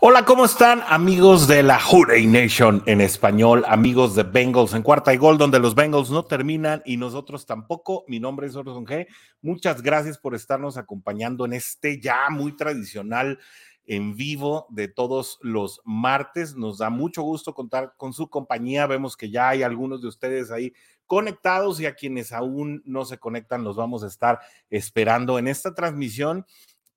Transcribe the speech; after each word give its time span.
Hola, 0.00 0.24
¿cómo 0.24 0.44
están 0.44 0.84
amigos 0.86 1.48
de 1.48 1.64
la 1.64 1.80
Hurray 1.90 2.24
Nation 2.24 2.84
en 2.86 3.00
español, 3.00 3.64
amigos 3.66 4.14
de 4.14 4.22
Bengals 4.22 4.72
en 4.74 4.82
cuarta 4.82 5.12
y 5.12 5.16
gol, 5.16 5.38
donde 5.38 5.58
los 5.58 5.74
Bengals 5.74 6.08
no 6.12 6.24
terminan 6.24 6.82
y 6.84 6.96
nosotros 6.96 7.46
tampoco? 7.46 8.04
Mi 8.06 8.20
nombre 8.20 8.46
es 8.46 8.54
Orson 8.54 8.86
G. 8.86 9.08
Muchas 9.42 9.82
gracias 9.82 10.16
por 10.16 10.36
estarnos 10.36 10.76
acompañando 10.76 11.44
en 11.46 11.54
este 11.54 12.00
ya 12.00 12.30
muy 12.30 12.54
tradicional 12.54 13.40
en 13.86 14.14
vivo 14.14 14.68
de 14.70 14.86
todos 14.86 15.40
los 15.42 15.80
martes. 15.84 16.54
Nos 16.54 16.78
da 16.78 16.90
mucho 16.90 17.22
gusto 17.22 17.52
contar 17.52 17.94
con 17.96 18.12
su 18.12 18.30
compañía. 18.30 18.86
Vemos 18.86 19.16
que 19.16 19.32
ya 19.32 19.48
hay 19.48 19.64
algunos 19.64 20.00
de 20.00 20.06
ustedes 20.06 20.52
ahí 20.52 20.72
conectados 21.06 21.80
y 21.80 21.86
a 21.86 21.96
quienes 21.96 22.30
aún 22.30 22.82
no 22.84 23.04
se 23.04 23.18
conectan 23.18 23.64
los 23.64 23.74
vamos 23.74 24.04
a 24.04 24.06
estar 24.06 24.38
esperando 24.70 25.40
en 25.40 25.48
esta 25.48 25.74
transmisión 25.74 26.46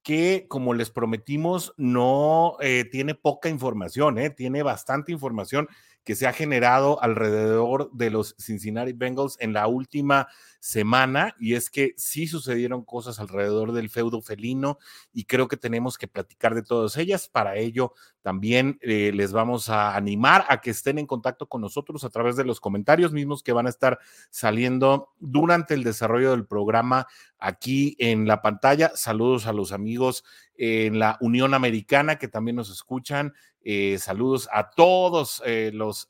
que, 0.04 0.46
como 0.48 0.74
les 0.74 0.90
prometimos, 0.90 1.74
no 1.78 2.58
eh, 2.60 2.86
tiene 2.92 3.16
poca 3.16 3.50
información, 3.50 4.18
eh, 4.18 4.30
tiene 4.30 4.64
bastante 4.64 5.12
información 5.12 5.68
que 6.04 6.16
se 6.16 6.28
ha 6.28 6.34
generado 6.34 7.02
alrededor 7.04 7.92
de 7.94 8.10
los 8.10 8.36
Cincinnati 8.40 8.94
Bengals 8.94 9.38
en 9.40 9.54
la 9.54 9.68
última 9.68 10.28
semana 10.62 11.36
y 11.40 11.56
es 11.56 11.72
que 11.72 11.96
sí 11.98 12.28
sucedieron 12.28 12.86
cosas 12.86 13.20
alrededor 13.20 13.72
del 13.72 13.90
feudo 13.90 14.22
felino 14.22 14.78
y 15.12 15.26
creo 15.26 15.48
que 15.48 15.58
tenemos 15.58 15.98
que 15.98 16.08
platicar 16.08 16.54
de 16.54 16.62
todas 16.62 16.98
ellas. 16.98 17.28
Para 17.28 17.56
ello 17.58 17.94
también 18.22 18.78
eh, 18.82 19.12
les 19.12 19.32
vamos 19.32 19.70
a 19.70 19.96
animar 19.96 20.46
a 20.50 20.62
que 20.62 20.70
estén 20.70 21.00
en 21.00 21.08
contacto 21.08 21.50
con 21.50 21.62
nosotros 21.62 22.04
a 22.04 22.12
través 22.12 22.36
de 22.36 22.46
los 22.46 22.60
comentarios 22.60 23.12
mismos 23.12 23.42
que 23.42 23.54
van 23.54 23.66
a 23.66 23.72
estar 23.72 23.98
saliendo 24.30 25.10
durante 25.20 25.74
el 25.74 25.84
desarrollo 25.84 26.30
del 26.30 26.46
programa 26.46 27.08
aquí 27.40 27.96
en 27.98 28.28
la 28.28 28.44
pantalla. 28.44 28.92
Saludos 28.94 29.48
a 29.48 29.54
los 29.54 29.72
amigos 29.72 30.24
en 30.56 31.00
la 31.00 31.18
Unión 31.22 31.56
Americana 31.56 32.20
que 32.20 32.28
también 32.28 32.58
nos 32.58 32.70
escuchan. 32.70 33.34
Eh, 33.64 33.98
saludos 33.98 34.48
a 34.54 34.70
todos 34.70 35.42
eh, 35.44 35.72
los 35.74 36.08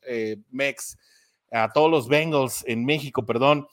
MEX, 0.51 0.97
a 1.51 1.71
todos 1.71 1.89
los 1.89 2.09
Bengals 2.09 2.65
en 2.67 2.83
México, 2.83 3.25
perdón. 3.25 3.65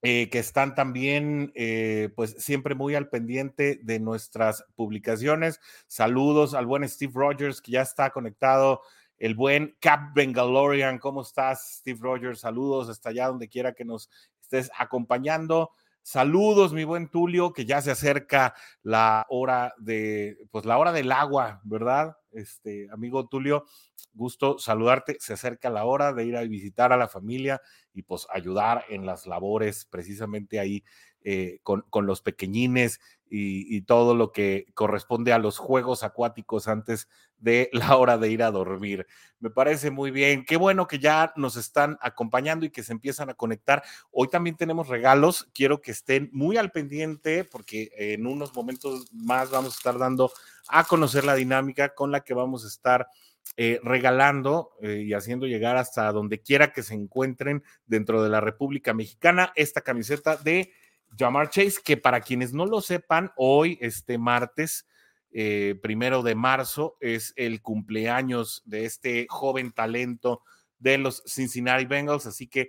Eh, 0.00 0.30
que 0.30 0.38
están 0.38 0.76
también, 0.76 1.50
eh, 1.56 2.10
pues 2.14 2.36
siempre 2.38 2.76
muy 2.76 2.94
al 2.94 3.08
pendiente 3.08 3.80
de 3.82 3.98
nuestras 3.98 4.64
publicaciones. 4.76 5.60
Saludos 5.88 6.54
al 6.54 6.66
buen 6.66 6.88
Steve 6.88 7.12
Rogers, 7.16 7.60
que 7.60 7.72
ya 7.72 7.82
está 7.82 8.10
conectado. 8.10 8.82
El 9.18 9.34
buen 9.34 9.76
Cap 9.80 10.14
Bengalorian, 10.14 10.98
¿cómo 10.98 11.22
estás, 11.22 11.78
Steve 11.80 11.98
Rogers? 12.00 12.38
Saludos 12.38 12.88
hasta 12.88 13.08
allá 13.08 13.26
donde 13.26 13.48
quiera 13.48 13.72
que 13.72 13.84
nos 13.84 14.08
estés 14.40 14.70
acompañando. 14.78 15.72
Saludos, 16.10 16.72
mi 16.72 16.84
buen 16.84 17.10
Tulio, 17.10 17.52
que 17.52 17.66
ya 17.66 17.82
se 17.82 17.90
acerca 17.90 18.54
la 18.82 19.26
hora 19.28 19.74
de, 19.76 20.38
pues 20.50 20.64
la 20.64 20.78
hora 20.78 20.90
del 20.90 21.12
agua, 21.12 21.60
¿verdad? 21.64 22.16
Este, 22.30 22.88
amigo 22.90 23.28
Tulio, 23.28 23.66
gusto 24.14 24.58
saludarte. 24.58 25.18
Se 25.20 25.34
acerca 25.34 25.68
la 25.68 25.84
hora 25.84 26.14
de 26.14 26.24
ir 26.24 26.38
a 26.38 26.44
visitar 26.44 26.94
a 26.94 26.96
la 26.96 27.08
familia 27.08 27.60
y 27.92 28.04
pues 28.04 28.26
ayudar 28.32 28.86
en 28.88 29.04
las 29.04 29.26
labores 29.26 29.84
precisamente 29.84 30.58
ahí 30.58 30.82
eh, 31.24 31.60
con, 31.62 31.84
los 32.06 32.22
pequeñines 32.22 33.00
y, 33.28 33.82
todo 33.82 34.14
lo 34.14 34.32
que 34.32 34.64
corresponde 34.72 35.34
a 35.34 35.38
los 35.38 35.58
juegos 35.58 36.04
acuáticos 36.04 36.68
antes 36.68 37.06
de 37.38 37.70
la 37.72 37.96
hora 37.96 38.18
de 38.18 38.30
ir 38.30 38.42
a 38.42 38.50
dormir. 38.50 39.06
Me 39.40 39.50
parece 39.50 39.90
muy 39.90 40.10
bien. 40.10 40.44
Qué 40.44 40.56
bueno 40.56 40.86
que 40.86 40.98
ya 40.98 41.32
nos 41.36 41.56
están 41.56 41.96
acompañando 42.00 42.66
y 42.66 42.70
que 42.70 42.82
se 42.82 42.92
empiezan 42.92 43.30
a 43.30 43.34
conectar. 43.34 43.82
Hoy 44.10 44.28
también 44.28 44.56
tenemos 44.56 44.88
regalos. 44.88 45.48
Quiero 45.54 45.80
que 45.80 45.92
estén 45.92 46.28
muy 46.32 46.56
al 46.56 46.70
pendiente 46.70 47.44
porque 47.44 47.90
en 47.96 48.26
unos 48.26 48.54
momentos 48.54 49.06
más 49.12 49.50
vamos 49.50 49.74
a 49.74 49.76
estar 49.76 49.98
dando 49.98 50.32
a 50.68 50.84
conocer 50.84 51.24
la 51.24 51.34
dinámica 51.34 51.94
con 51.94 52.10
la 52.10 52.20
que 52.20 52.34
vamos 52.34 52.64
a 52.64 52.68
estar 52.68 53.08
eh, 53.56 53.80
regalando 53.82 54.72
eh, 54.82 55.04
y 55.06 55.14
haciendo 55.14 55.46
llegar 55.46 55.76
hasta 55.76 56.12
donde 56.12 56.40
quiera 56.40 56.72
que 56.72 56.82
se 56.82 56.94
encuentren 56.94 57.64
dentro 57.86 58.22
de 58.22 58.28
la 58.28 58.40
República 58.40 58.92
Mexicana 58.92 59.52
esta 59.56 59.80
camiseta 59.80 60.36
de 60.36 60.72
Jamar 61.16 61.50
Chase, 61.50 61.80
que 61.82 61.96
para 61.96 62.20
quienes 62.20 62.52
no 62.52 62.66
lo 62.66 62.80
sepan, 62.80 63.32
hoy, 63.36 63.78
este 63.80 64.18
martes, 64.18 64.86
eh, 65.30 65.78
primero 65.82 66.22
de 66.22 66.34
marzo, 66.34 66.96
es 67.00 67.32
el 67.36 67.62
cumpleaños 67.62 68.62
de 68.64 68.84
este 68.84 69.26
joven 69.28 69.72
talento 69.72 70.42
de 70.78 70.98
los 70.98 71.22
Cincinnati 71.26 71.86
Bengals, 71.86 72.26
así 72.26 72.48
que 72.48 72.68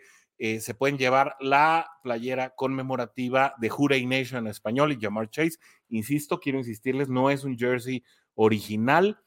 se 0.62 0.74
pueden 0.74 0.98
llevar 0.98 1.36
la 1.42 1.86
playera 2.02 2.56
conmemorativa 2.56 3.56
de 3.60 3.70
Hurray 3.70 4.06
Nation 4.06 4.46
en 4.46 4.48
español 4.50 4.94
y 4.94 4.98
Jamar 4.98 5.30
Chase. 5.30 5.58
Insisto, 5.90 6.40
quiero 6.40 6.60
insistirles, 6.60 7.10
no 7.10 7.30
es 7.30 7.44
un 7.44 7.58
jersey 7.58 8.06
original, 8.36 9.22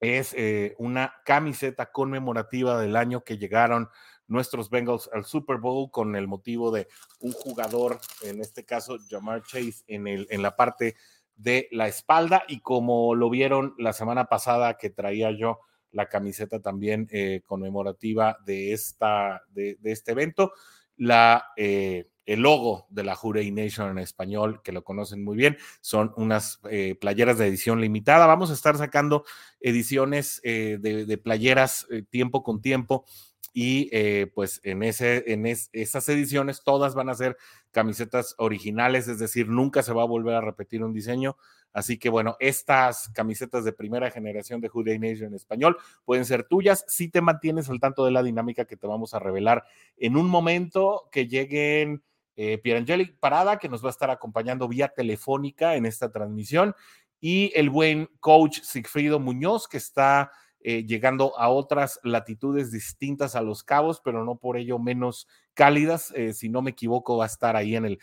es 0.00 0.34
eh, 0.36 0.74
una 0.78 1.14
camiseta 1.24 1.92
conmemorativa 1.92 2.80
del 2.80 2.96
año 2.96 3.22
que 3.22 3.38
llegaron 3.38 3.88
nuestros 4.26 4.70
Bengals 4.70 5.10
al 5.12 5.24
Super 5.24 5.58
Bowl 5.58 5.90
con 5.90 6.16
el 6.16 6.26
motivo 6.26 6.70
de 6.70 6.88
un 7.20 7.32
jugador, 7.32 8.00
en 8.22 8.40
este 8.40 8.64
caso 8.64 8.98
Jamar 9.08 9.42
Chase, 9.42 9.84
en, 9.86 10.06
el, 10.06 10.26
en 10.30 10.42
la 10.42 10.56
parte 10.56 10.96
de 11.42 11.68
la 11.72 11.88
espalda 11.88 12.44
y 12.48 12.60
como 12.60 13.14
lo 13.14 13.30
vieron 13.30 13.74
la 13.78 13.92
semana 13.92 14.26
pasada 14.26 14.76
que 14.76 14.90
traía 14.90 15.30
yo 15.30 15.60
la 15.90 16.06
camiseta 16.06 16.60
también 16.60 17.08
eh, 17.10 17.42
conmemorativa 17.46 18.38
de, 18.44 18.72
esta, 18.72 19.42
de, 19.50 19.76
este 19.82 20.12
evento, 20.12 20.52
la, 20.96 21.46
eh, 21.56 22.10
el 22.30 22.42
logo 22.42 22.86
de 22.90 23.02
la 23.02 23.16
Jurey 23.16 23.50
Nation 23.50 23.90
en 23.90 23.98
español, 23.98 24.60
que 24.62 24.70
lo 24.70 24.84
conocen 24.84 25.24
muy 25.24 25.36
bien, 25.36 25.58
son 25.80 26.12
unas 26.16 26.60
eh, 26.70 26.94
playeras 26.94 27.38
de 27.38 27.48
edición 27.48 27.80
limitada. 27.80 28.24
Vamos 28.26 28.50
a 28.50 28.54
estar 28.54 28.76
sacando 28.76 29.24
ediciones 29.60 30.40
eh, 30.44 30.78
de, 30.80 31.18
playeras 31.18 31.88
eh, 31.90 32.04
tiempo 32.08 32.44
con 32.44 32.62
tiempo 32.62 33.04
y 33.52 34.26
pues 34.34 34.60
en, 34.62 34.82
ese, 34.82 35.32
en 35.32 35.44
esas 35.46 36.08
ediciones 36.08 36.62
todas 36.62 36.94
van 36.94 37.08
a 37.08 37.14
ser 37.14 37.36
camisetas 37.70 38.34
originales, 38.38 39.08
es 39.08 39.18
decir, 39.18 39.48
nunca 39.48 39.82
se 39.82 39.92
va 39.92 40.02
a 40.02 40.06
volver 40.06 40.34
a 40.34 40.40
repetir 40.40 40.82
un 40.84 40.92
diseño. 40.92 41.36
Así 41.72 41.98
que 41.98 42.08
bueno, 42.08 42.36
estas 42.40 43.10
camisetas 43.10 43.64
de 43.64 43.72
primera 43.72 44.10
generación 44.10 44.60
de 44.60 44.68
Juday 44.68 44.98
Nation 44.98 45.28
en 45.28 45.34
español 45.34 45.76
pueden 46.04 46.24
ser 46.24 46.44
tuyas 46.44 46.84
si 46.88 47.08
te 47.08 47.20
mantienes 47.20 47.68
al 47.70 47.78
tanto 47.78 48.04
de 48.04 48.10
la 48.10 48.22
dinámica 48.22 48.64
que 48.64 48.76
te 48.76 48.86
vamos 48.86 49.14
a 49.14 49.20
revelar 49.20 49.64
en 49.96 50.16
un 50.16 50.28
momento 50.28 51.08
que 51.12 51.28
lleguen 51.28 52.02
eh, 52.36 52.58
Pierangeli 52.58 53.12
Parada, 53.20 53.58
que 53.58 53.68
nos 53.68 53.84
va 53.84 53.88
a 53.88 53.90
estar 53.90 54.10
acompañando 54.10 54.66
vía 54.66 54.88
telefónica 54.88 55.76
en 55.76 55.86
esta 55.86 56.10
transmisión, 56.10 56.74
y 57.20 57.52
el 57.54 57.68
buen 57.68 58.08
coach 58.18 58.60
Sigfrido 58.62 59.20
Muñoz, 59.20 59.68
que 59.68 59.76
está 59.76 60.32
eh, 60.62 60.84
llegando 60.84 61.38
a 61.38 61.48
otras 61.48 62.00
latitudes 62.02 62.70
distintas 62.70 63.34
a 63.34 63.40
los 63.40 63.64
cabos, 63.64 64.00
pero 64.04 64.24
no 64.24 64.36
por 64.36 64.56
ello 64.56 64.78
menos 64.78 65.26
cálidas. 65.54 66.12
Eh, 66.14 66.34
si 66.34 66.48
no 66.48 66.62
me 66.62 66.72
equivoco, 66.72 67.16
va 67.16 67.24
a 67.24 67.28
estar 67.28 67.56
ahí 67.56 67.76
en 67.76 67.86
el 67.86 67.98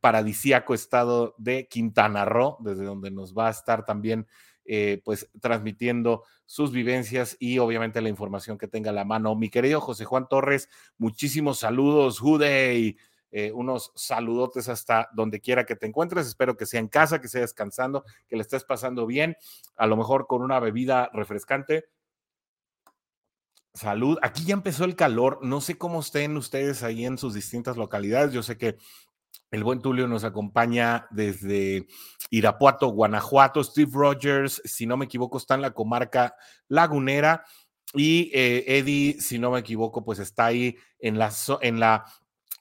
paradisíaco 0.00 0.74
estado 0.74 1.34
de 1.38 1.68
Quintana 1.68 2.24
Roo, 2.24 2.56
desde 2.60 2.84
donde 2.84 3.10
nos 3.10 3.34
va 3.34 3.48
a 3.48 3.52
estar 3.52 3.84
también 3.84 4.26
eh, 4.66 5.00
pues 5.04 5.28
transmitiendo 5.40 6.22
sus 6.46 6.70
vivencias 6.70 7.36
y 7.40 7.58
obviamente 7.58 8.00
la 8.00 8.08
información 8.08 8.58
que 8.58 8.68
tenga 8.68 8.90
a 8.90 8.94
la 8.94 9.04
mano. 9.04 9.34
Mi 9.34 9.48
querido 9.48 9.80
José 9.80 10.04
Juan 10.04 10.28
Torres, 10.28 10.68
muchísimos 10.98 11.58
saludos, 11.58 12.20
Jude, 12.20 12.96
eh, 13.32 13.52
unos 13.52 13.92
saludotes 13.94 14.68
hasta 14.68 15.08
donde 15.12 15.40
quiera 15.40 15.64
que 15.64 15.76
te 15.76 15.86
encuentres. 15.86 16.26
Espero 16.26 16.56
que 16.56 16.66
sea 16.66 16.80
en 16.80 16.88
casa, 16.88 17.20
que 17.20 17.28
sea 17.28 17.42
descansando, 17.42 18.04
que 18.28 18.36
le 18.36 18.42
estés 18.42 18.64
pasando 18.64 19.06
bien, 19.06 19.36
a 19.76 19.86
lo 19.86 19.96
mejor 19.96 20.26
con 20.26 20.42
una 20.42 20.58
bebida 20.60 21.10
refrescante. 21.12 21.86
Salud. 23.72 24.18
Aquí 24.22 24.44
ya 24.44 24.54
empezó 24.54 24.84
el 24.84 24.96
calor. 24.96 25.38
No 25.42 25.60
sé 25.60 25.78
cómo 25.78 26.00
estén 26.00 26.36
ustedes 26.36 26.82
ahí 26.82 27.06
en 27.06 27.18
sus 27.18 27.34
distintas 27.34 27.76
localidades. 27.76 28.32
Yo 28.32 28.42
sé 28.42 28.58
que 28.58 28.78
el 29.52 29.62
buen 29.62 29.80
Tulio 29.80 30.08
nos 30.08 30.24
acompaña 30.24 31.06
desde 31.10 31.86
Irapuato, 32.30 32.88
Guanajuato. 32.88 33.62
Steve 33.62 33.90
Rogers, 33.94 34.60
si 34.64 34.86
no 34.86 34.96
me 34.96 35.04
equivoco, 35.04 35.38
está 35.38 35.54
en 35.54 35.62
la 35.62 35.72
comarca 35.72 36.34
lagunera. 36.66 37.44
Y 37.94 38.30
eh, 38.34 38.64
Eddie, 38.66 39.20
si 39.20 39.38
no 39.38 39.52
me 39.52 39.60
equivoco, 39.60 40.04
pues 40.04 40.18
está 40.18 40.46
ahí 40.46 40.76
en 40.98 41.18
la, 41.18 41.32
en 41.60 41.80
la 41.80 42.04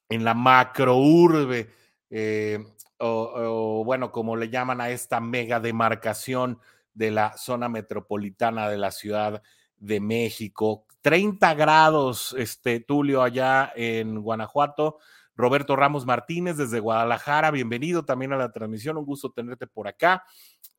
en 0.10 0.24
la 0.24 0.34
macrourbe, 0.34 1.70
eh, 2.10 2.60
o, 2.98 3.84
bueno, 3.86 4.12
como 4.12 4.36
le 4.36 4.50
llaman 4.50 4.82
a 4.82 4.90
esta 4.90 5.22
mega 5.22 5.60
demarcación 5.60 6.60
de 6.94 7.12
la 7.12 7.38
zona 7.38 7.70
metropolitana 7.70 8.68
de 8.68 8.78
la 8.78 8.92
Ciudad 8.92 9.42
de 9.78 10.00
México. 10.02 10.86
30 11.02 11.54
grados, 11.54 12.36
este 12.38 12.82
Tulio, 12.82 13.22
allá 13.22 13.72
en 13.76 14.22
Guanajuato. 14.22 14.98
Roberto 15.36 15.78
Ramos 15.78 16.06
Martínez 16.06 16.58
desde 16.58 16.82
Guadalajara, 16.82 17.52
bienvenido 17.52 18.04
también 18.04 18.34
a 18.34 18.38
la 18.38 18.52
transmisión, 18.52 18.98
un 18.98 19.06
gusto 19.06 19.32
tenerte 19.32 19.68
por 19.68 19.88
acá. 19.88 20.26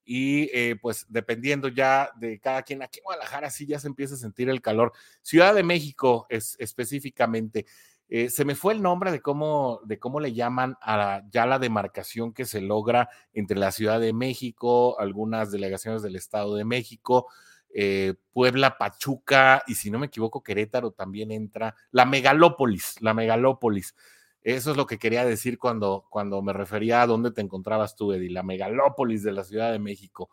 Y 0.05 0.51
eh, 0.53 0.77
pues 0.83 1.07
dependiendo 1.09 1.69
ya 1.69 2.11
de 2.17 2.39
cada 2.41 2.63
quien, 2.63 2.83
aquí 2.83 2.99
en 2.99 3.05
Guadalajara 3.05 3.49
sí 3.49 3.65
ya 3.65 3.79
se 3.79 3.87
empieza 3.87 4.17
a 4.17 4.19
sentir 4.19 4.51
el 4.51 4.61
calor. 4.61 4.93
Ciudad 5.23 5.55
de 5.55 5.63
México 5.63 6.27
es 6.29 6.57
específicamente. 6.59 7.65
Eh, 8.13 8.29
se 8.29 8.45
me 8.45 8.57
fue 8.57 8.75
el 8.75 8.83
nombre 8.83 9.13
de 9.13 9.23
cómo, 9.23 9.81
de 9.85 10.01
cómo 10.01 10.19
le 10.19 10.33
llaman 10.33 10.77
a 10.83 11.23
ya 11.31 11.47
la 11.47 11.61
demarcación 11.61 12.33
que 12.33 12.45
se 12.45 12.61
logra 12.61 13.09
entre 13.33 13.57
la 13.57 13.71
Ciudad 13.71 14.01
de 14.01 14.13
México, 14.13 14.99
algunas 14.99 15.53
delegaciones 15.53 16.03
del 16.03 16.17
Estado 16.17 16.57
de 16.57 16.65
México, 16.65 17.29
eh, 17.73 18.15
Puebla, 18.33 18.77
Pachuca 18.79 19.63
y 19.69 19.77
si 19.77 19.93
no 19.93 20.01
me 20.01 20.07
equivoco, 20.07 20.43
Querétaro 20.43 20.91
también 20.91 21.31
entra, 21.31 21.77
la 21.93 22.05
megalópolis, 22.05 23.01
la 23.01 23.15
megalópolis. 23.15 23.95
Eso 24.43 24.73
es 24.73 24.77
lo 24.77 24.87
que 24.87 24.99
quería 24.99 25.25
decir 25.25 25.57
cuando, 25.57 26.07
cuando 26.11 26.43
me 26.43 26.53
refería 26.53 27.03
a 27.03 27.07
dónde 27.07 27.31
te 27.31 27.43
encontrabas 27.43 27.95
tú, 27.95 28.13
Eddie, 28.13 28.31
la 28.31 28.43
megalópolis 28.43 29.23
de 29.23 29.33
la 29.33 29.45
Ciudad 29.45 29.71
de 29.71 29.79
México. 29.79 30.31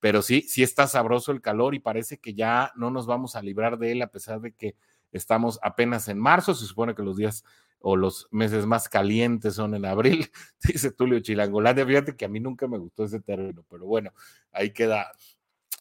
Pero 0.00 0.22
sí, 0.22 0.42
sí 0.48 0.64
está 0.64 0.88
sabroso 0.88 1.30
el 1.30 1.42
calor 1.42 1.76
y 1.76 1.78
parece 1.78 2.18
que 2.18 2.34
ya 2.34 2.72
no 2.74 2.90
nos 2.90 3.06
vamos 3.06 3.36
a 3.36 3.42
librar 3.42 3.78
de 3.78 3.92
él 3.92 4.02
a 4.02 4.10
pesar 4.10 4.40
de 4.40 4.52
que 4.52 4.74
estamos 5.12 5.58
apenas 5.62 6.08
en 6.08 6.18
marzo. 6.18 6.54
Se 6.54 6.66
supone 6.66 6.94
que 6.94 7.02
los 7.02 7.16
días 7.16 7.44
o 7.80 7.96
los 7.96 8.28
meses 8.30 8.66
más 8.66 8.88
calientes 8.88 9.54
son 9.54 9.74
en 9.74 9.86
abril, 9.86 10.30
dice 10.62 10.92
Tulio 10.92 11.20
Chilangolandia. 11.20 11.86
Fíjate 11.86 12.16
que 12.16 12.24
a 12.24 12.28
mí 12.28 12.40
nunca 12.40 12.68
me 12.68 12.78
gustó 12.78 13.04
ese 13.04 13.20
término, 13.20 13.64
pero 13.68 13.86
bueno, 13.86 14.12
ahí 14.52 14.70
queda 14.70 15.10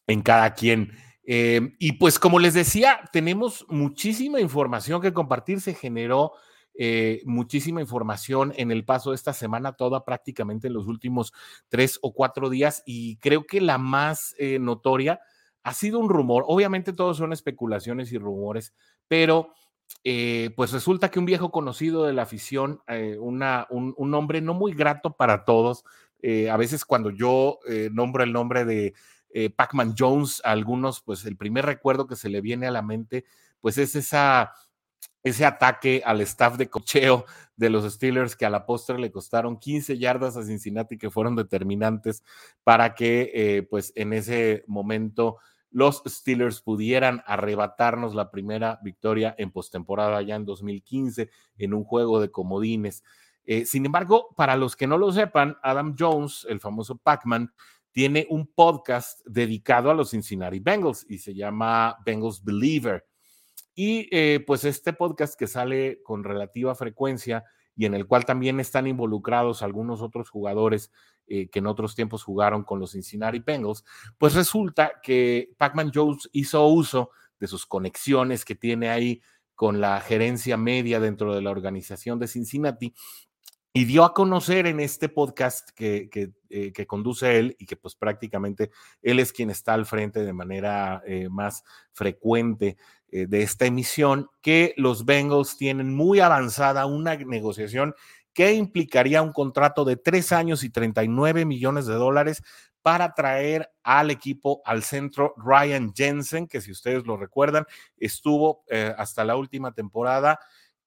en 0.08 0.22
cada 0.22 0.54
quien. 0.54 0.94
Eh, 1.24 1.76
y 1.78 1.94
pues 1.94 2.18
como 2.18 2.40
les 2.40 2.54
decía, 2.54 3.02
tenemos 3.12 3.66
muchísima 3.70 4.40
información 4.40 5.02
que 5.02 5.14
compartir. 5.14 5.62
Se 5.62 5.76
generó 5.76 6.34
eh, 6.81 7.22
muchísima 7.26 7.81
información 7.81 8.54
en 8.56 8.72
el 8.72 8.86
paso 8.86 9.10
de 9.10 9.18
esta 9.18 9.34
semana, 9.34 9.74
toda 9.74 10.06
prácticamente 10.06 10.68
en 10.68 10.74
los 10.74 10.88
últimos 10.88 11.34
tres 11.68 12.00
o 12.02 12.14
cuatro 12.14 12.50
días, 12.50 12.84
y 12.86 13.18
creo 13.18 13.46
que 13.46 13.60
la 13.60 13.78
más 13.78 14.34
eh, 14.40 14.60
notoria 14.60 15.20
ha 15.64 15.74
sido 15.74 16.00
un 16.00 16.10
rumor. 16.10 16.46
Obviamente 16.48 16.94
todos 16.94 17.18
son 17.18 17.34
especulaciones 17.34 18.14
y 18.14 18.18
rumores, 18.18 18.74
pero 19.09 19.53
eh, 20.06 20.51
pues 20.56 20.71
resulta 20.71 21.11
que 21.11 21.19
un 21.19 21.25
viejo 21.25 21.51
conocido 21.51 22.06
de 22.06 22.13
la 22.13 22.21
afición, 22.21 22.81
una, 23.19 23.67
un, 23.69 23.94
un, 23.97 24.09
nombre 24.09 24.39
no 24.39 24.53
muy 24.53 24.73
grato 24.73 25.17
para 25.17 25.44
todos, 25.44 25.83
a 26.23 26.56
veces 26.56 26.85
cuando 26.85 27.09
yo 27.09 27.59
nombro 27.91 28.23
el 28.23 28.31
nombre 28.31 28.63
de 28.63 28.94
Pac-Man 29.57 29.95
Jones, 29.97 30.41
a 30.45 30.51
algunos, 30.51 31.01
pues 31.01 31.25
el 31.25 31.35
primer 31.35 31.65
recuerdo 31.65 32.07
que 32.07 32.15
se 32.15 32.29
le 32.29 32.39
viene 32.39 32.67
a 32.67 32.71
la 32.71 32.81
mente, 32.81 33.25
pues 33.59 33.77
es 33.77 33.95
esa 33.95 34.53
ese 35.23 35.45
ataque 35.45 36.01
al 36.06 36.21
staff 36.21 36.57
de 36.57 36.69
cocheo 36.69 37.25
de 37.56 37.69
los 37.69 37.91
Steelers 37.91 38.35
que 38.35 38.45
a 38.45 38.50
la 38.50 38.65
postre 38.65 38.97
le 39.00 39.11
costaron 39.11 39.59
15 39.59 39.97
yardas 39.97 40.38
a 40.38 40.44
Cincinnati 40.44 40.97
que 40.97 41.09
fueron 41.09 41.35
determinantes 41.35 42.23
para 42.63 42.95
que 42.95 43.31
eh, 43.33 43.63
pues 43.63 43.91
en 43.95 44.13
ese 44.13 44.63
momento 44.67 45.38
los 45.71 46.01
Steelers 46.06 46.62
pudieran 46.62 47.21
arrebatarnos 47.25 48.16
la 48.16 48.31
primera 48.31 48.80
victoria 48.83 49.36
en 49.38 49.51
postemporada 49.51 50.21
ya 50.21 50.36
en 50.36 50.45
2015 50.45 51.30
en 51.57 51.74
un 51.74 51.83
juego 51.83 52.19
de 52.19 52.31
comodines. 52.31 53.04
Eh, 53.45 53.66
sin 53.66 53.86
embargo, 53.86 54.33
para 54.36 54.56
los 54.56 54.75
que 54.75 54.88
no 54.88 54.98
lo 54.98 55.12
sepan, 55.12 55.57
Adam 55.63 55.95
Jones, 55.98 56.45
el 56.50 56.60
famoso 56.60 56.98
Pac-Man, 56.98 57.51
tiene 57.92 58.27
un 58.30 58.48
podcast 58.48 59.25
dedicado 59.25 59.89
a 59.89 59.94
los 59.94 60.12
Cincinnati 60.12 60.60
Bengals 60.60 61.06
y 61.10 61.18
se 61.18 61.33
llama 61.33 61.98
Bengals 62.06 62.44
Believer. 62.44 63.06
Y 63.74 64.07
eh, 64.12 64.44
pues 64.45 64.63
este 64.66 64.94
podcast 64.94 65.38
que 65.38 65.48
sale 65.48 66.01
con 66.04 66.24
relativa 66.24 66.75
frecuencia 66.75 67.44
y 67.80 67.86
en 67.86 67.94
el 67.94 68.08
cual 68.08 68.26
también 68.26 68.60
están 68.60 68.88
involucrados 68.88 69.62
algunos 69.62 70.02
otros 70.02 70.30
jugadores 70.30 70.92
eh, 71.28 71.48
que 71.48 71.60
en 71.60 71.68
otros 71.68 71.96
tiempos 71.96 72.26
jugaron 72.26 72.66
con 72.66 72.78
los 72.78 72.92
Cincinnati 72.92 73.40
Bengals, 73.40 73.86
pues 74.18 74.36
resulta 74.36 75.00
que 75.02 75.54
Pac-Man 75.58 75.92
Jones 75.96 76.30
hizo 76.34 76.68
uso 76.68 77.12
de 77.40 77.48
sus 77.48 77.66
conexiones 77.66 78.44
que 78.44 78.56
tiene 78.56 78.90
ahí 78.90 79.22
con 79.56 79.80
la 79.80 80.02
gerencia 80.02 80.58
media 80.58 81.00
dentro 81.00 81.34
de 81.34 81.42
la 81.42 81.52
organización 81.52 82.20
de 82.20 82.28
Cincinnati 82.28 82.94
y 83.80 83.86
dio 83.86 84.04
a 84.04 84.14
conocer 84.14 84.68
en 84.68 84.81
este 84.81 85.08
podcast 85.08 85.70
que, 85.70 86.10
que, 86.10 86.31
eh, 86.50 86.86
conduce 86.86 87.40
él 87.40 87.56
y 87.60 87.66
que 87.66 87.78
pues 87.78 87.96
prácticamente 87.96 88.72
él 89.02 89.20
es 89.20 89.31
quien 89.31 89.50
está 89.50 89.74
al 89.74 89.86
frente 89.86 90.26
de 90.26 90.34
manera 90.34 91.02
más 91.30 91.64
frecuente 91.94 92.76
eh, 93.12 93.26
de 93.26 93.42
esta 93.42 93.66
emisión 93.66 94.30
que 94.42 94.76
los 94.78 95.04
Bengals 95.04 95.58
tienen 95.58 95.96
muy 95.96 96.20
avanzada 96.20 96.86
una 96.86 97.16
negociación 97.16 97.96
que 98.34 98.54
implicaría 98.54 99.24
un 99.24 99.34
contrato 99.34 99.84
de 99.84 99.98
tres 99.98 100.31
años 100.31 100.64
y 100.64 100.70
39 100.70 101.44
millones 101.46 101.88
de 101.88 101.96
dólares 101.96 102.44
para 102.84 103.16
traer 103.16 103.72
al 103.84 104.12
equipo 104.12 104.62
al 104.64 104.84
centro 104.84 105.34
Ryan 105.38 105.92
Jensen, 105.94 106.48
que 106.48 106.62
si 106.62 106.72
ustedes 106.72 107.06
lo 107.06 107.18
recuerdan, 107.18 107.66
estuvo 107.98 108.64
eh, 108.70 108.94
hasta 108.96 109.24
la 109.24 109.36
última 109.36 109.74
temporada, 109.74 110.40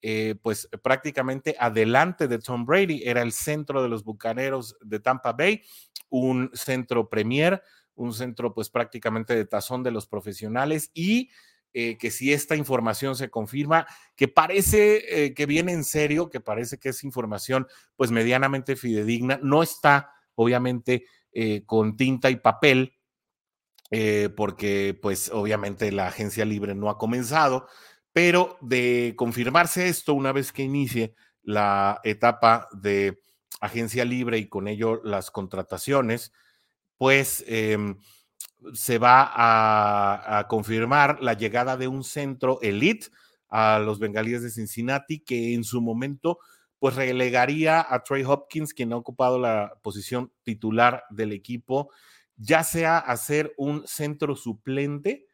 eh, 0.05 0.35
pues 0.43 0.69
prácticamente 0.83 1.55
adelante 1.61 2.27
de 2.27 2.41
Tom 2.41 2.67
Brady, 2.67 3.03
era 3.05 3.23
el 3.23 3.31
centro 3.31 3.85
de 3.85 3.89
los 3.89 4.03
Bucaneros 4.03 4.77
de 4.81 4.99
Tampa 4.99 5.33
Bay, 5.33 5.63
un 6.09 6.51
centro 6.55 7.09
premier, 7.09 7.63
un 7.95 8.13
centro 8.13 8.53
pues 8.53 8.69
prácticamente 8.69 9.37
de 9.37 9.45
tazón 9.45 9.85
de 9.85 9.93
los 9.93 10.09
profesionales 10.09 10.91
y 10.93 11.31
eh, 11.73 11.99
que 11.99 12.11
si 12.11 12.33
esta 12.33 12.57
información 12.57 13.15
se 13.15 13.31
confirma, 13.31 13.87
que 14.17 14.27
parece 14.27 15.27
eh, 15.27 15.35
que 15.35 15.47
viene 15.47 15.71
en 15.71 15.85
serio, 15.85 16.31
que 16.31 16.41
parece 16.41 16.79
que 16.79 16.89
es 16.89 17.05
información 17.05 17.69
pues 17.95 18.11
medianamente 18.11 18.75
fidedigna, 18.75 19.39
no 19.41 19.63
está 19.63 20.11
obviamente 20.35 21.07
con 21.65 21.97
tinta 21.97 22.29
y 22.29 22.37
papel, 22.37 22.99
porque 24.37 24.99
pues 25.01 25.31
obviamente 25.31 25.91
la 25.93 26.09
agencia 26.09 26.45
libre 26.45 26.75
no 26.75 26.91
ha 26.91 26.99
comenzado, 26.99 27.69
pero 28.13 28.59
de 28.61 29.15
confirmarse 29.17 29.89
esto 29.89 30.15
una 30.15 30.33
vez 30.33 30.53
que 30.53 30.63
inicie 30.63 31.15
la 31.43 32.01
etapa 32.05 32.69
de 32.73 33.19
agencia 33.61 34.05
libre 34.05 34.39
y 34.39 34.49
con 34.49 34.69
ello 34.69 35.01
las 35.05 35.31
contrataciones, 35.31 36.33
pues 36.99 37.45
em, 37.47 37.97
se 38.75 38.99
va 38.99 39.31
a, 39.35 40.47
confirmar 40.49 41.23
la 41.23 41.35
llegada 41.35 41.77
de 41.77 41.89
un 41.89 42.05
centro 42.05 42.59
elite 42.63 43.09
a 43.49 43.79
los 43.79 43.99
bengalíes 43.99 44.43
de 44.43 44.51
Cincinnati, 44.51 45.21
que 45.21 45.55
en 45.55 45.65
su 45.65 45.81
momento 45.81 46.39
pues 46.79 46.97
relegaría 46.97 47.87
a 47.89 48.03
Trey 48.03 48.25
Hopkins, 48.25 48.75
quien 48.75 48.93
ha 48.93 48.97
ocupado 48.97 49.39
la 49.39 49.75
posición 49.83 50.33
titular 50.43 51.05
del 51.11 51.33
equipo, 51.33 51.91
ya 52.37 52.65
sea 52.65 52.99
a 52.99 53.17
ser 53.17 53.55
un 53.57 53.87
centro 53.87 54.35
suplente 54.35 55.27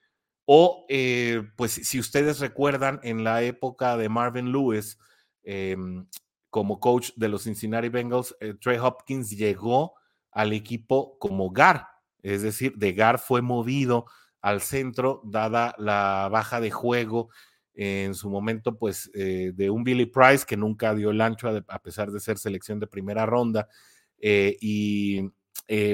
o, 0.51 0.87
eh, 0.89 1.43
pues 1.57 1.73
si 1.73 2.01
ustedes 2.01 2.41
recuerdan, 2.41 3.01
en 3.03 3.23
la 3.23 3.43
época 3.43 3.99
de 3.99 4.09
Marvin 4.09 4.51
Lewis 4.51 4.99
em, 5.43 6.07
como 6.49 6.81
coach 6.81 7.11
de 7.17 7.29
los 7.29 7.43
Cincinnati 7.43 7.91
Bengals, 7.91 8.35
eh, 8.41 8.55
Trey 8.59 8.79
Hopkins 8.79 9.29
llegó 9.29 9.93
al 10.33 10.55
equipo 10.55 11.19
como 11.19 11.51
GAR, 11.51 11.89
es 12.23 12.41
decir, 12.41 12.73
Degar 12.79 13.19
fue 13.19 13.43
movido 13.43 14.07
al 14.41 14.63
centro 14.63 15.21
dada 15.23 15.75
la 15.77 16.31
baja 16.33 16.63
de 16.63 16.71
juego 16.71 17.29
en 17.75 18.15
su 18.15 18.31
momento, 18.31 18.79
pues, 18.79 19.11
eh, 19.13 19.53
de 19.55 19.69
un 19.69 19.85
Billy 19.85 20.07
Price 20.07 20.47
que 20.47 20.57
nunca 20.57 20.95
dio 20.95 21.11
el 21.11 21.21
ancho 21.21 21.63
a, 21.69 21.83
pesar 21.83 22.11
de 22.11 22.21
ser 22.21 22.39
selección 22.39 22.81
de 22.81 22.87
primera 22.87 23.27
ronda. 23.27 23.69
Eh, 24.17 24.57
y 24.63 25.31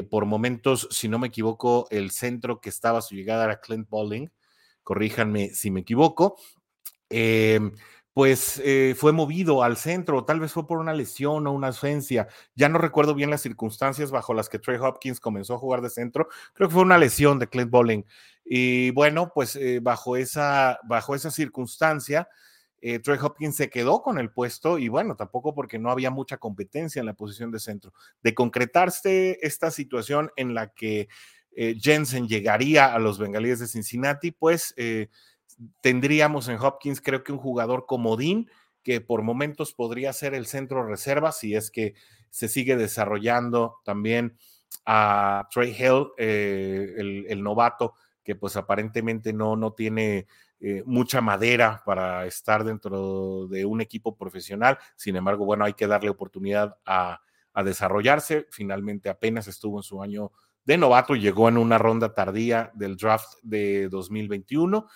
por 0.08 0.26
momentos, 0.26 0.86
si 0.92 1.08
no 1.08 1.18
me 1.18 1.26
equivoco, 1.26 1.88
el 1.90 2.12
centro 2.12 2.60
que 2.60 2.68
estaba 2.68 3.00
a 3.00 3.02
su 3.02 3.16
llegada 3.16 3.46
era 3.46 3.60
Clint 3.60 3.88
Bowling. 3.88 4.28
Corríjanme 4.84 5.50
si 5.50 5.70
me 5.70 5.80
equivoco. 5.80 6.36
Em, 7.10 7.72
pues 8.12 8.62
eh, 8.64 8.94
fue 8.96 9.12
movido 9.12 9.64
al 9.64 9.76
centro, 9.76 10.24
tal 10.24 10.38
vez 10.38 10.52
fue 10.52 10.68
por 10.68 10.78
una 10.78 10.94
lesión 10.94 11.48
o 11.48 11.52
una 11.52 11.66
ausencia. 11.68 12.28
Ya 12.54 12.68
no 12.68 12.78
recuerdo 12.78 13.16
bien 13.16 13.30
las 13.30 13.42
circunstancias 13.42 14.12
bajo 14.12 14.34
las 14.34 14.48
que 14.48 14.60
Trey 14.60 14.78
Hopkins 14.80 15.18
comenzó 15.18 15.54
a 15.54 15.58
jugar 15.58 15.80
de 15.80 15.90
centro. 15.90 16.28
Creo 16.52 16.68
que 16.68 16.74
fue 16.74 16.82
una 16.82 16.96
lesión 16.96 17.40
de 17.40 17.48
Clint 17.48 17.70
Bowling. 17.70 18.04
Y 18.44 18.90
bueno, 18.92 19.32
pues 19.34 19.56
eh, 19.56 19.80
bajo, 19.82 20.16
esa, 20.16 20.78
bajo 20.84 21.16
esa 21.16 21.32
circunstancia, 21.32 22.28
eh, 22.80 23.00
Trey 23.00 23.18
Hopkins 23.20 23.56
se 23.56 23.70
quedó 23.70 24.02
con 24.02 24.18
el 24.18 24.30
puesto 24.30 24.78
y 24.78 24.88
bueno, 24.88 25.16
tampoco 25.16 25.54
porque 25.54 25.78
no 25.78 25.90
había 25.90 26.10
mucha 26.10 26.36
competencia 26.36 27.00
en 27.00 27.06
la 27.06 27.14
posición 27.14 27.50
de 27.50 27.58
centro. 27.58 27.94
De 28.22 28.34
concretarse 28.34 29.38
esta 29.40 29.72
situación 29.72 30.30
en 30.36 30.54
la 30.54 30.72
que 30.72 31.08
Jensen 31.80 32.26
llegaría 32.26 32.92
a 32.94 32.98
los 32.98 33.18
bengalíes 33.18 33.60
de 33.60 33.68
Cincinnati, 33.68 34.32
pues 34.32 34.74
tendríamos 35.80 36.48
en 36.48 36.58
Hopkins, 36.58 37.00
creo 37.00 37.22
que 37.22 37.32
un 37.32 37.38
jugador 37.38 37.86
comodín 37.86 38.48
que 38.84 39.00
por 39.00 39.22
momentos 39.22 39.72
podría 39.72 40.12
ser 40.12 40.34
el 40.34 40.46
centro 40.46 40.86
reserva 40.86 41.32
si 41.32 41.54
es 41.54 41.70
que 41.70 41.94
se 42.30 42.48
sigue 42.48 42.76
desarrollando 42.76 43.76
también 43.84 44.36
a 44.84 45.48
Trey 45.52 45.70
Hill, 45.70 46.08
eh, 46.18 46.94
el, 47.28 47.42
novato, 47.42 47.94
que 48.22 48.34
pues 48.34 48.56
aparentemente 48.56 49.32
no, 49.32 49.56
no 49.56 49.72
tiene 49.72 50.26
eh, 50.60 50.82
mucha 50.84 51.20
madera 51.20 51.82
para 51.86 52.26
estar 52.26 52.64
dentro 52.64 53.46
de 53.46 53.64
un 53.64 53.80
equipo 53.80 54.16
profesional. 54.16 54.78
Sin 54.96 55.16
embargo, 55.16 55.44
bueno, 55.44 55.64
hay 55.64 55.74
que 55.74 55.86
darle 55.86 56.10
oportunidad 56.10 56.76
a, 56.84 57.20
a 57.52 57.62
desarrollarse. 57.62 58.46
Finalmente 58.50 59.08
apenas 59.08 59.46
estuvo 59.46 59.78
en 59.78 59.84
su 59.84 60.02
año 60.02 60.32
de 60.64 60.78
novato, 60.78 61.14
llegó 61.14 61.48
en 61.48 61.58
una 61.58 61.78
ronda 61.78 62.14
tardía 62.14 62.70
del 62.74 62.96
draft 62.96 63.34
de 63.42 63.88
2021 63.88 64.86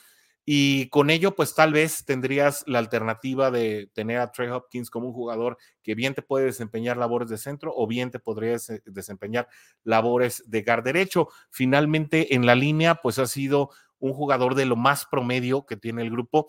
y 0.51 0.89
con 0.89 1.11
ello, 1.11 1.35
pues 1.35 1.55
tal 1.55 1.75
vez 1.75 2.07
tendrías 2.07 2.65
la 2.67 2.79
alternativa 2.79 3.51
de 3.51 3.91
tener 3.93 4.19
a 4.19 4.33
Trey 4.33 4.49
Hopkins 4.49 4.89
como 4.89 5.09
un 5.09 5.13
jugador 5.13 5.59
que 5.83 5.95
bien 5.95 6.15
te 6.15 6.23
puede 6.23 6.47
desempeñar 6.47 6.97
labores 6.97 7.29
de 7.29 7.37
centro 7.37 7.71
o 7.77 7.87
bien 7.87 8.11
te 8.11 8.19
podría 8.19 8.57
desempeñar 8.87 9.47
labores 9.85 10.43
de 10.47 10.63
gar 10.63 10.83
derecho. 10.83 11.29
Finalmente, 11.51 12.35
en 12.35 12.47
la 12.47 12.55
línea, 12.55 12.95
pues 12.95 13.19
ha 13.19 13.27
sido 13.27 13.69
un 13.99 14.15
jugador 14.15 14.55
de 14.55 14.65
lo 14.65 14.77
más 14.77 15.05
promedio 15.05 15.67
que 15.67 15.77
tiene 15.77 16.01
el 16.01 16.11
grupo 16.11 16.47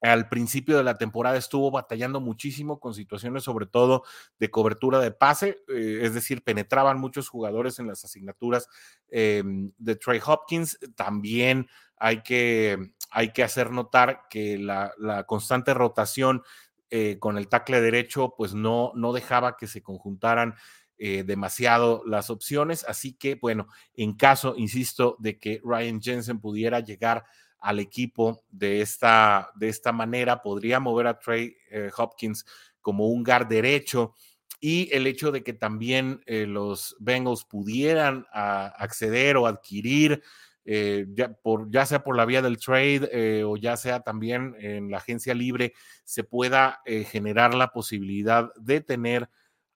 al 0.00 0.28
principio 0.28 0.76
de 0.76 0.84
la 0.84 0.96
temporada 0.96 1.36
estuvo 1.36 1.70
batallando 1.70 2.20
muchísimo 2.20 2.78
con 2.78 2.94
situaciones 2.94 3.42
sobre 3.42 3.66
todo 3.66 4.04
de 4.38 4.50
cobertura 4.50 5.00
de 5.00 5.10
pase, 5.10 5.58
eh, 5.68 6.00
es 6.02 6.14
decir, 6.14 6.42
penetraban 6.42 6.98
muchos 6.98 7.28
jugadores 7.28 7.78
en 7.78 7.88
las 7.88 8.04
asignaturas 8.04 8.68
em, 9.10 9.72
de 9.78 9.96
Trey 9.96 10.20
Hopkins. 10.24 10.78
También 10.94 11.68
hay 11.96 12.22
que, 12.22 12.92
hay 13.10 13.32
que 13.32 13.42
hacer 13.42 13.70
notar 13.72 14.22
que 14.30 14.58
la, 14.58 14.92
constante 15.26 15.74
rotación 15.74 16.42
eh, 16.90 17.18
con 17.18 17.36
el 17.36 17.48
tackle 17.48 17.80
derecho 17.80 18.34
pues 18.36 18.54
no, 18.54 18.92
no 18.94 19.12
dejaba 19.12 19.56
que 19.56 19.66
se 19.66 19.82
conjuntaran 19.82 20.54
eh, 21.00 21.22
demasiado 21.22 22.02
las 22.06 22.28
opciones, 22.28 22.84
así 22.88 23.12
que 23.12 23.36
bueno, 23.36 23.68
en 23.94 24.16
caso, 24.16 24.54
insisto, 24.56 25.16
de 25.20 25.38
que 25.38 25.60
Ryan 25.62 26.00
Jensen 26.02 26.40
pudiera 26.40 26.80
llegar 26.80 27.24
al 27.60 27.80
equipo 27.80 28.44
de 28.50 28.80
esta, 28.80 29.50
de 29.56 29.68
esta 29.68 29.92
manera, 29.92 30.42
podría 30.42 30.80
mover 30.80 31.06
a 31.06 31.18
Trey 31.18 31.56
eh, 31.70 31.90
Hopkins 31.96 32.44
como 32.80 33.08
un 33.08 33.22
guard 33.22 33.48
derecho 33.48 34.14
y 34.60 34.88
el 34.92 35.06
hecho 35.06 35.30
de 35.30 35.42
que 35.42 35.52
también 35.52 36.20
eh, 36.26 36.46
los 36.46 36.96
Bengals 36.98 37.44
pudieran 37.44 38.26
acceder 38.32 39.36
o 39.36 39.46
adquirir, 39.46 40.22
eh, 40.64 41.06
ya, 41.10 41.32
por, 41.32 41.70
ya 41.70 41.86
sea 41.86 42.02
por 42.02 42.16
la 42.16 42.24
vía 42.24 42.42
del 42.42 42.58
trade 42.58 43.44
o 43.44 43.56
ya 43.56 43.76
sea 43.76 44.00
también 44.00 44.56
en 44.58 44.90
la 44.90 44.98
agencia 44.98 45.34
libre, 45.34 45.74
se 46.04 46.24
pueda 46.24 46.80
generar 46.84 47.54
la 47.54 47.68
posibilidad 47.68 48.52
de 48.56 48.80
tener 48.80 49.28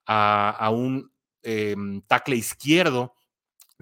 a, 0.04 0.50
a 0.50 0.70
un 0.70 1.12
em, 1.42 2.02
tackle 2.02 2.36
izquierdo 2.36 3.14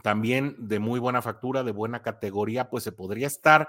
también 0.03 0.57
de 0.59 0.79
muy 0.79 1.01
buena 1.01 1.23
factura, 1.23 1.63
de 1.63 1.73
buena 1.73 2.03
categoría, 2.03 2.69
pues 2.69 2.85
se 2.85 2.93
podría 2.93 3.27
estar 3.27 3.69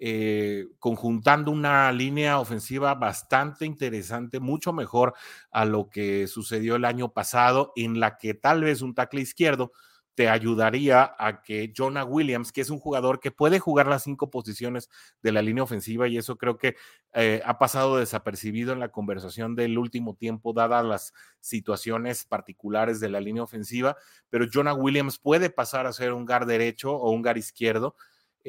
eh, 0.00 0.68
conjuntando 0.78 1.50
una 1.50 1.90
línea 1.92 2.38
ofensiva 2.38 2.94
bastante 2.94 3.66
interesante, 3.66 4.40
mucho 4.40 4.72
mejor 4.72 5.14
a 5.50 5.64
lo 5.64 5.90
que 5.90 6.26
sucedió 6.26 6.76
el 6.76 6.84
año 6.84 7.12
pasado, 7.12 7.72
en 7.76 8.00
la 8.00 8.16
que 8.16 8.34
tal 8.34 8.62
vez 8.62 8.82
un 8.82 8.94
tackle 8.94 9.20
izquierdo 9.20 9.72
te 10.18 10.28
ayudaría 10.28 11.14
a 11.16 11.42
que 11.42 11.72
Jonah 11.76 12.04
Williams, 12.04 12.50
que 12.50 12.60
es 12.60 12.70
un 12.70 12.80
jugador 12.80 13.20
que 13.20 13.30
puede 13.30 13.60
jugar 13.60 13.86
las 13.86 14.02
cinco 14.02 14.30
posiciones 14.30 14.88
de 15.22 15.30
la 15.30 15.42
línea 15.42 15.62
ofensiva, 15.62 16.08
y 16.08 16.18
eso 16.18 16.36
creo 16.36 16.58
que 16.58 16.74
eh, 17.14 17.40
ha 17.44 17.56
pasado 17.58 17.98
desapercibido 17.98 18.72
en 18.72 18.80
la 18.80 18.88
conversación 18.88 19.54
del 19.54 19.78
último 19.78 20.16
tiempo, 20.16 20.52
dadas 20.52 20.84
las 20.84 21.12
situaciones 21.38 22.24
particulares 22.24 22.98
de 22.98 23.10
la 23.10 23.20
línea 23.20 23.44
ofensiva, 23.44 23.96
pero 24.28 24.46
Jonah 24.52 24.74
Williams 24.74 25.20
puede 25.20 25.50
pasar 25.50 25.86
a 25.86 25.92
ser 25.92 26.12
un 26.12 26.26
guard 26.26 26.48
derecho 26.48 26.94
o 26.94 27.12
un 27.12 27.22
guard 27.22 27.36
izquierdo 27.36 27.94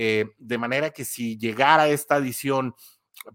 eh, 0.02 0.32
de 0.38 0.58
manera 0.58 0.92
que 0.92 1.04
si 1.04 1.38
llegara 1.38 1.90
esta 1.90 2.16
adición 2.16 2.74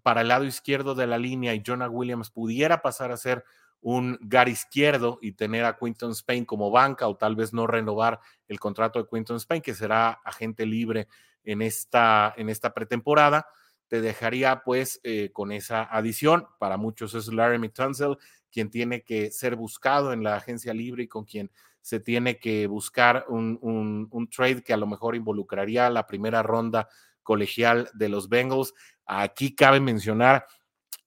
para 0.03 0.23
el 0.23 0.29
lado 0.29 0.47
izquierdo 0.47 0.95
de 0.95 1.07
la 1.07 1.19
línea 1.19 1.53
y 1.53 1.63
Jonah 1.63 1.91
Williams 1.91 2.31
pudiera 2.31 2.81
pasar 2.81 3.13
a 3.13 3.19
ser 3.19 3.45
un 3.83 4.19
gar 4.23 4.49
izquierdo 4.49 5.19
y 5.21 5.33
tener 5.33 5.67
a 5.67 5.77
Quinton 5.77 6.13
Spain 6.13 6.47
como 6.47 6.71
banca 6.71 7.07
o 7.07 7.19
tal 7.19 7.37
vez 7.37 7.53
no 7.53 7.67
renovar 7.67 8.19
el 8.49 8.59
contrato 8.59 8.99
de 8.99 9.07
Quinton 9.11 9.37
Spain, 9.37 9.61
que 9.61 9.75
será 9.75 10.13
agente 10.25 10.65
libre 10.65 11.07
en 11.45 11.61
esta, 11.61 12.33
en 12.35 12.49
esta 12.49 12.73
pretemporada, 12.73 13.47
te 13.89 14.01
dejaría 14.01 14.63
pues 14.65 15.01
eh, 15.03 15.33
con 15.35 15.53
esa 15.53 15.83
adición. 15.83 16.47
Para 16.59 16.79
muchos 16.79 17.13
es 17.13 17.29
Laramie 17.29 17.69
Tunzel, 17.69 18.17
quien 18.51 18.71
tiene 18.71 19.03
que 19.03 19.31
ser 19.31 19.55
buscado 19.55 20.15
en 20.15 20.23
la 20.23 20.37
agencia 20.37 20.73
libre 20.73 21.03
y 21.03 21.09
con 21.09 21.27
quien 21.27 21.51
se 21.85 22.01
tiene 22.01 22.39
que 22.39 22.67
buscar 22.67 23.27
un, 23.29 24.09
trade 24.35 24.63
que 24.63 24.73
a 24.73 24.79
lo 24.79 24.87
mejor 24.87 25.17
involucraría 25.17 25.91
la 25.91 26.07
primera 26.07 26.43
ronda 26.43 26.89
colegial 27.23 27.91
de 27.93 28.09
los 28.09 28.31
Bengals. 28.31 28.73
Aquí 29.05 29.55
cabe 29.55 29.81
mencionar 29.81 30.47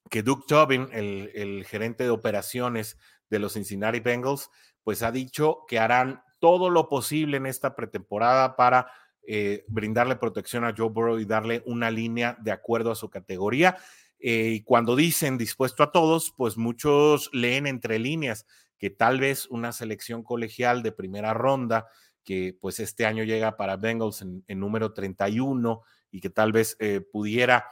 que 0.07 0.21
Duke 0.21 0.45
Tobin, 0.47 0.87
el, 0.91 1.65
gerente 1.65 2.03
de 2.03 2.11
operaciones 2.11 2.95
de 3.27 3.39
los 3.39 3.53
Cincinnati 3.53 4.01
Bengals, 4.01 4.51
pues 4.83 5.01
ha 5.01 5.11
dicho 5.11 5.65
que 5.67 5.79
harán 5.79 6.21
todo 6.37 6.69
lo 6.69 6.89
posible 6.89 7.37
en 7.37 7.47
esta 7.47 7.75
pretemporada 7.75 8.55
para 8.55 8.91
eh, 9.23 9.65
brindarle 9.67 10.15
protección 10.17 10.63
a 10.63 10.75
Joe 10.77 10.89
Burrow 10.89 11.17
y 11.17 11.25
darle 11.25 11.63
una 11.65 11.89
línea 11.89 12.37
de 12.39 12.51
acuerdo 12.51 12.91
a 12.91 12.95
su 12.95 13.09
categoría. 13.09 13.77
Eh, 14.19 14.51
y 14.53 14.61
cuando 14.61 14.95
dicen 14.95 15.39
dispuesto 15.39 15.81
a 15.81 15.91
todos, 15.91 16.35
pues 16.37 16.55
muchos 16.55 17.31
leen 17.33 17.65
entre 17.65 17.97
líneas 17.97 18.45
que 18.77 18.89
tal 18.89 19.19
vez 19.19 19.47
una 19.47 19.71
selección 19.71 20.23
colegial 20.23 20.83
de 20.83 20.91
primera 20.91 21.33
ronda, 21.33 21.87
que 22.23 22.57
pues 22.59 22.79
este 22.79 23.05
año 23.05 23.23
llega 23.23 23.57
para 23.57 23.77
Bengals 23.77 24.21
en, 24.21 24.43
número 24.47 24.93
31 24.93 25.81
y 26.11 26.19
que 26.19 26.29
tal 26.29 26.51
vez 26.51 26.75
eh, 26.79 27.01
pudiera 27.01 27.65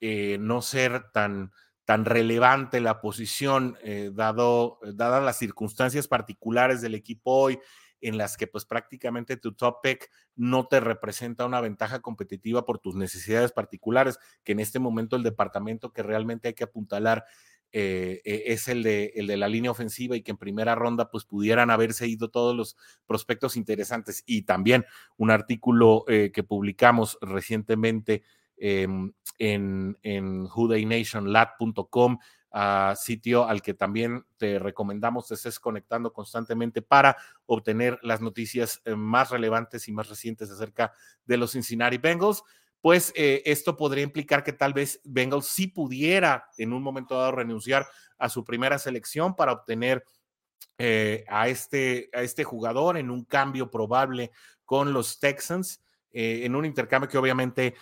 eh, 0.00 0.38
no 0.38 0.62
ser 0.62 1.10
tan, 1.12 1.50
tan 1.84 2.04
relevante 2.04 2.80
la 2.80 3.00
posición, 3.00 3.76
eh, 3.82 4.10
dado, 4.12 4.78
dadas 4.94 5.24
las 5.24 5.38
circunstancias 5.38 6.06
particulares 6.06 6.80
del 6.80 6.94
equipo 6.94 7.32
hoy, 7.32 7.58
en 8.00 8.18
las 8.18 8.36
que 8.36 8.46
pues 8.46 8.64
prácticamente 8.64 9.36
tu 9.36 9.54
top 9.54 9.80
pick 9.82 10.10
no 10.36 10.68
te 10.68 10.80
representa 10.80 11.46
una 11.46 11.60
ventaja 11.60 12.00
competitiva 12.00 12.64
por 12.64 12.78
tus 12.78 12.94
necesidades 12.94 13.52
particulares, 13.52 14.18
que 14.44 14.52
en 14.52 14.60
este 14.60 14.78
momento 14.78 15.16
el 15.16 15.22
departamento 15.22 15.92
que 15.92 16.02
realmente 16.02 16.48
hay 16.48 16.54
que 16.54 16.64
apuntalar 16.64 17.24
eh, 17.70 18.22
eh, 18.24 18.44
es 18.46 18.66
el 18.68 18.82
de, 18.82 19.12
el 19.14 19.26
de 19.26 19.36
la 19.36 19.46
línea 19.48 19.70
ofensiva 19.70 20.16
y 20.16 20.22
que 20.22 20.30
en 20.30 20.38
primera 20.38 20.74
ronda 20.74 21.10
pues 21.10 21.24
pudieran 21.24 21.70
haberse 21.70 22.06
ido 22.06 22.30
todos 22.30 22.56
los 22.56 22.76
prospectos 23.06 23.56
interesantes. 23.56 24.22
Y 24.26 24.42
también 24.42 24.86
un 25.16 25.30
artículo 25.30 26.04
eh, 26.08 26.30
que 26.32 26.42
publicamos 26.42 27.18
recientemente 27.20 28.22
em, 28.56 29.12
en, 29.38 29.98
en 30.02 30.46
uh, 32.50 32.94
sitio 32.96 33.46
al 33.46 33.60
que 33.60 33.74
también 33.74 34.24
te 34.38 34.58
recomendamos 34.58 35.28
te 35.28 35.34
estés 35.34 35.60
conectando 35.60 36.14
constantemente 36.14 36.80
para 36.80 37.16
obtener 37.44 37.98
las 38.02 38.22
noticias 38.22 38.80
más 38.96 39.30
relevantes 39.30 39.86
y 39.86 39.92
más 39.92 40.08
recientes 40.08 40.50
acerca 40.50 40.92
de 41.26 41.36
los 41.36 41.52
Cincinnati 41.52 41.98
Bengals 41.98 42.42
pues 42.88 43.12
eh, 43.16 43.42
esto 43.44 43.76
podría 43.76 44.02
implicar 44.02 44.42
que 44.42 44.54
tal 44.54 44.72
vez 44.72 45.02
Bengals 45.04 45.44
sí 45.44 45.66
pudiera 45.66 46.48
en 46.56 46.72
un 46.72 46.82
momento 46.82 47.18
dado 47.18 47.32
renunciar 47.32 47.86
a 48.16 48.30
su 48.30 48.46
primera 48.46 48.78
selección 48.78 49.36
para 49.36 49.52
obtener 49.52 50.06
eh, 50.78 51.22
a, 51.28 51.48
este, 51.48 52.08
a 52.14 52.22
este 52.22 52.44
jugador 52.44 52.96
en 52.96 53.10
un 53.10 53.26
cambio 53.26 53.70
probable 53.70 54.30
con 54.64 54.94
los 54.94 55.20
Texans. 55.20 55.82
Eh, 56.12 56.46
en 56.46 56.56
un 56.56 56.64
intercambio 56.64 57.10
que 57.10 57.18
obviamente 57.18 57.74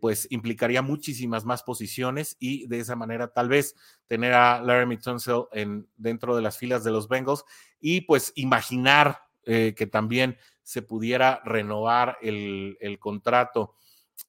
pues 0.00 0.26
implicaría 0.30 0.82
muchísimas 0.82 1.44
más 1.44 1.62
posiciones 1.62 2.36
y 2.40 2.66
de 2.66 2.80
esa 2.80 2.96
manera 2.96 3.28
tal 3.28 3.48
vez 3.48 3.76
tener 4.08 4.32
a 4.32 4.60
Laramie 4.60 4.98
Tunsil 4.98 5.44
en, 5.52 5.86
dentro 5.96 6.34
de 6.34 6.42
las 6.42 6.58
filas 6.58 6.82
de 6.82 6.90
los 6.90 7.06
Bengals 7.06 7.44
y 7.78 8.00
pues 8.00 8.32
imaginar 8.34 9.20
que 9.44 9.88
también 9.92 10.38
se 10.64 10.82
pudiera 10.82 11.40
renovar 11.44 12.18
el, 12.20 12.76
el 12.80 12.98
contrato 12.98 13.76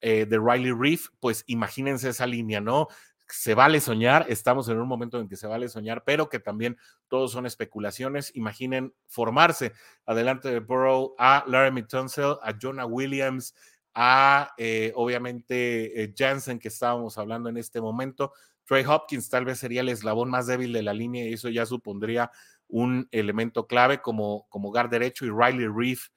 eh, 0.00 0.26
de 0.26 0.38
Riley 0.38 0.72
Reef, 0.72 1.08
pues 1.20 1.44
imagínense 1.46 2.08
esa 2.08 2.26
línea, 2.26 2.60
¿no? 2.60 2.88
Se 3.28 3.54
vale 3.54 3.80
soñar, 3.80 4.26
estamos 4.28 4.68
en 4.68 4.78
un 4.78 4.86
momento 4.86 5.18
en 5.18 5.28
que 5.28 5.36
se 5.36 5.46
vale 5.46 5.68
soñar, 5.68 6.04
pero 6.04 6.28
que 6.28 6.38
también 6.38 6.76
todos 7.08 7.32
son 7.32 7.44
especulaciones. 7.44 8.30
Imaginen 8.36 8.94
formarse 9.08 9.72
adelante 10.04 10.48
de 10.48 10.60
Burrow 10.60 11.14
a 11.18 11.44
Laramie 11.48 11.82
Tunsil, 11.82 12.36
a 12.42 12.54
Jonah 12.60 12.86
Williams, 12.86 13.54
a 13.94 14.52
eh, 14.58 14.92
obviamente 14.94 16.02
eh, 16.02 16.14
Jansen, 16.16 16.58
que 16.58 16.68
estábamos 16.68 17.18
hablando 17.18 17.48
en 17.48 17.56
este 17.56 17.80
momento. 17.80 18.32
Trey 18.66 18.84
Hopkins 18.84 19.28
tal 19.28 19.44
vez 19.44 19.58
sería 19.58 19.80
el 19.80 19.88
eslabón 19.88 20.28
más 20.28 20.46
débil 20.46 20.72
de 20.72 20.82
la 20.82 20.92
línea 20.92 21.24
y 21.24 21.32
eso 21.32 21.48
ya 21.48 21.64
supondría 21.66 22.30
un 22.68 23.08
elemento 23.10 23.66
clave 23.66 24.02
como, 24.02 24.46
como 24.50 24.70
guard 24.70 24.90
derecho 24.90 25.24
y 25.24 25.30
Riley 25.30 25.68
Reef 25.68 26.08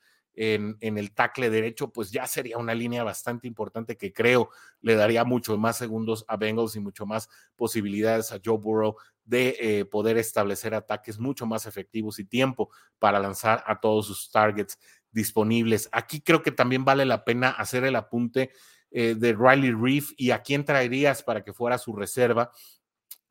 en, 0.42 0.98
el 0.98 1.12
tackle 1.12 1.50
derecho, 1.50 1.92
pues 1.92 2.12
ya 2.12 2.26
sería 2.26 2.58
una 2.58 2.74
línea 2.74 3.04
bastante 3.04 3.46
importante 3.46 3.98
que 3.98 4.14
creo 4.14 4.50
le 4.80 4.96
daría 4.96 5.26
mucho 5.26 5.58
más 5.58 5.78
segundos 5.78 6.24
a 6.30 6.38
Bengals 6.38 6.78
y 6.78 6.80
mucho 6.80 7.06
más 7.06 7.28
posibilidades 7.58 8.32
a 8.32 8.40
Joe 8.44 8.58
Burrow 8.58 8.96
de 9.26 9.58
eh, 9.60 9.86
poder 9.86 10.18
establecer 10.18 10.74
ataques 10.74 11.20
mucho 11.20 11.46
más 11.46 11.66
efectivos 11.66 12.20
y 12.20 12.26
tiempo 12.26 12.70
para 13.00 13.20
lanzar 13.20 13.66
a 13.68 13.82
todos 13.82 14.08
sus 14.08 14.32
targets 14.32 14.80
disponibles. 15.12 15.90
Aquí 15.92 16.22
creo 16.22 16.42
que 16.42 16.52
también 16.52 16.86
vale 16.86 17.06
la 17.06 17.26
pena 17.26 17.50
hacer 17.50 17.84
el 17.84 17.98
apunte 17.98 18.52
eh, 18.92 19.16
de 19.16 19.34
Riley 19.34 19.74
Reef 19.74 20.12
y 20.16 20.32
a 20.32 20.42
quién 20.42 20.64
traerías 20.64 21.22
para 21.22 21.44
que 21.44 21.52
fuera 21.52 21.78
su 21.78 21.94
reserva 21.94 22.52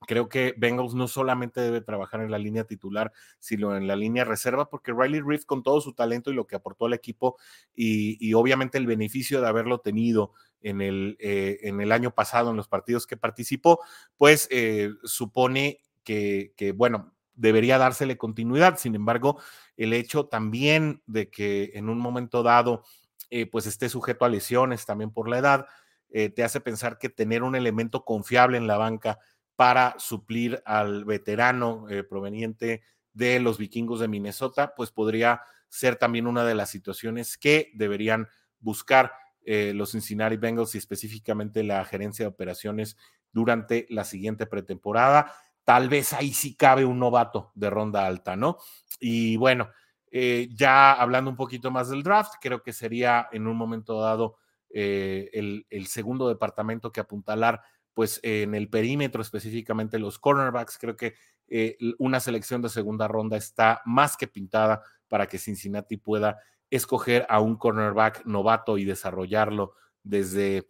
Creo 0.08 0.30
que 0.30 0.54
Bengals 0.56 0.94
no 0.94 1.06
solamente 1.06 1.60
debe 1.60 1.82
trabajar 1.82 2.22
en 2.22 2.30
la 2.30 2.38
línea 2.38 2.64
titular, 2.64 3.12
sino 3.38 3.76
en 3.76 3.86
la 3.86 3.94
línea 3.94 4.24
reserva, 4.24 4.70
porque 4.70 4.94
Riley 4.94 5.20
Reef, 5.20 5.44
con 5.44 5.62
todo 5.62 5.82
su 5.82 5.92
talento 5.92 6.30
y 6.30 6.34
lo 6.34 6.46
que 6.46 6.56
aportó 6.56 6.86
al 6.86 6.94
equipo, 6.94 7.36
y, 7.74 8.32
obviamente 8.32 8.78
el 8.78 8.86
beneficio 8.86 9.42
de 9.42 9.48
haberlo 9.48 9.80
tenido 9.80 10.32
en 10.62 10.80
el, 10.80 11.18
eh, 11.20 11.58
en 11.60 11.82
el 11.82 11.92
año 11.92 12.14
pasado 12.14 12.48
en 12.50 12.56
los 12.56 12.68
partidos 12.68 13.06
que 13.06 13.18
participó, 13.18 13.80
pues 14.16 14.48
eh, 14.50 14.92
supone 15.04 15.82
que, 16.04 16.54
que, 16.56 16.72
bueno, 16.72 17.12
debería 17.34 17.76
dársele 17.76 18.16
continuidad. 18.16 18.78
Sin 18.78 18.94
embargo, 18.94 19.38
el 19.76 19.92
hecho 19.92 20.24
también 20.24 21.02
de 21.06 21.28
que 21.28 21.72
en 21.74 21.90
un 21.90 21.98
momento 21.98 22.42
dado, 22.42 22.82
eh, 23.28 23.44
pues 23.44 23.66
esté 23.66 23.90
sujeto 23.90 24.24
a 24.24 24.30
lesiones 24.30 24.86
también 24.86 25.10
por 25.10 25.28
la 25.28 25.36
edad, 25.36 25.66
te 26.10 26.42
hace 26.42 26.62
pensar 26.62 26.96
que 26.96 27.10
tener 27.10 27.42
un 27.42 27.54
elemento 27.54 28.02
confiable 28.06 28.56
en 28.56 28.66
la 28.66 28.78
banca 28.78 29.18
para 29.58 29.96
suplir 29.98 30.62
al 30.64 31.04
veterano 31.04 31.88
eh, 31.88 32.04
proveniente 32.04 32.82
de 33.12 33.40
los 33.40 33.58
vikingos 33.58 33.98
de 33.98 34.06
Minnesota, 34.06 34.72
pues 34.76 34.92
podría 34.92 35.42
ser 35.68 35.96
también 35.96 36.28
una 36.28 36.44
de 36.44 36.54
las 36.54 36.70
situaciones 36.70 37.36
que 37.36 37.72
deberían 37.74 38.28
buscar 38.60 39.10
eh, 39.44 39.72
los 39.74 39.90
Cincinnati 39.90 40.36
Bengals 40.36 40.76
y 40.76 40.78
específicamente 40.78 41.64
la 41.64 41.84
gerencia 41.84 42.24
de 42.24 42.28
operaciones 42.28 42.96
durante 43.32 43.88
la 43.90 44.04
siguiente 44.04 44.46
pretemporada. 44.46 45.32
Tal 45.64 45.88
vez 45.88 46.12
ahí 46.12 46.32
sí 46.32 46.54
cabe 46.54 46.84
un 46.84 47.00
novato 47.00 47.50
de 47.56 47.68
ronda 47.68 48.06
alta, 48.06 48.36
¿no? 48.36 48.58
Y 49.00 49.36
bueno, 49.38 49.70
eh, 50.12 50.50
ya 50.52 50.92
hablando 50.92 51.32
un 51.32 51.36
poquito 51.36 51.72
más 51.72 51.88
del 51.88 52.04
draft, 52.04 52.34
creo 52.40 52.62
que 52.62 52.72
sería 52.72 53.28
en 53.32 53.48
un 53.48 53.56
momento 53.56 54.00
dado 54.00 54.36
el, 54.70 55.66
el, 55.68 55.86
segundo 55.88 56.28
departamento 56.28 56.92
que 56.92 57.00
apuntalar 57.00 57.62
pues 57.98 58.20
en 58.22 58.54
el 58.54 58.68
perímetro, 58.68 59.20
específicamente 59.20 59.98
los 59.98 60.20
cornerbacks, 60.20 60.78
creo 60.78 60.96
que 60.96 61.16
eh, 61.48 61.76
una 61.98 62.20
selección 62.20 62.62
de 62.62 62.68
segunda 62.68 63.08
ronda 63.08 63.36
está 63.36 63.82
más 63.86 64.16
que 64.16 64.28
pintada 64.28 64.82
para 65.08 65.26
que 65.26 65.36
Cincinnati 65.36 65.96
pueda 65.96 66.38
escoger 66.70 67.26
a 67.28 67.40
un 67.40 67.56
cornerback 67.56 68.24
novato 68.24 68.78
y 68.78 68.84
desarrollarlo 68.84 69.72
desde, 70.04 70.68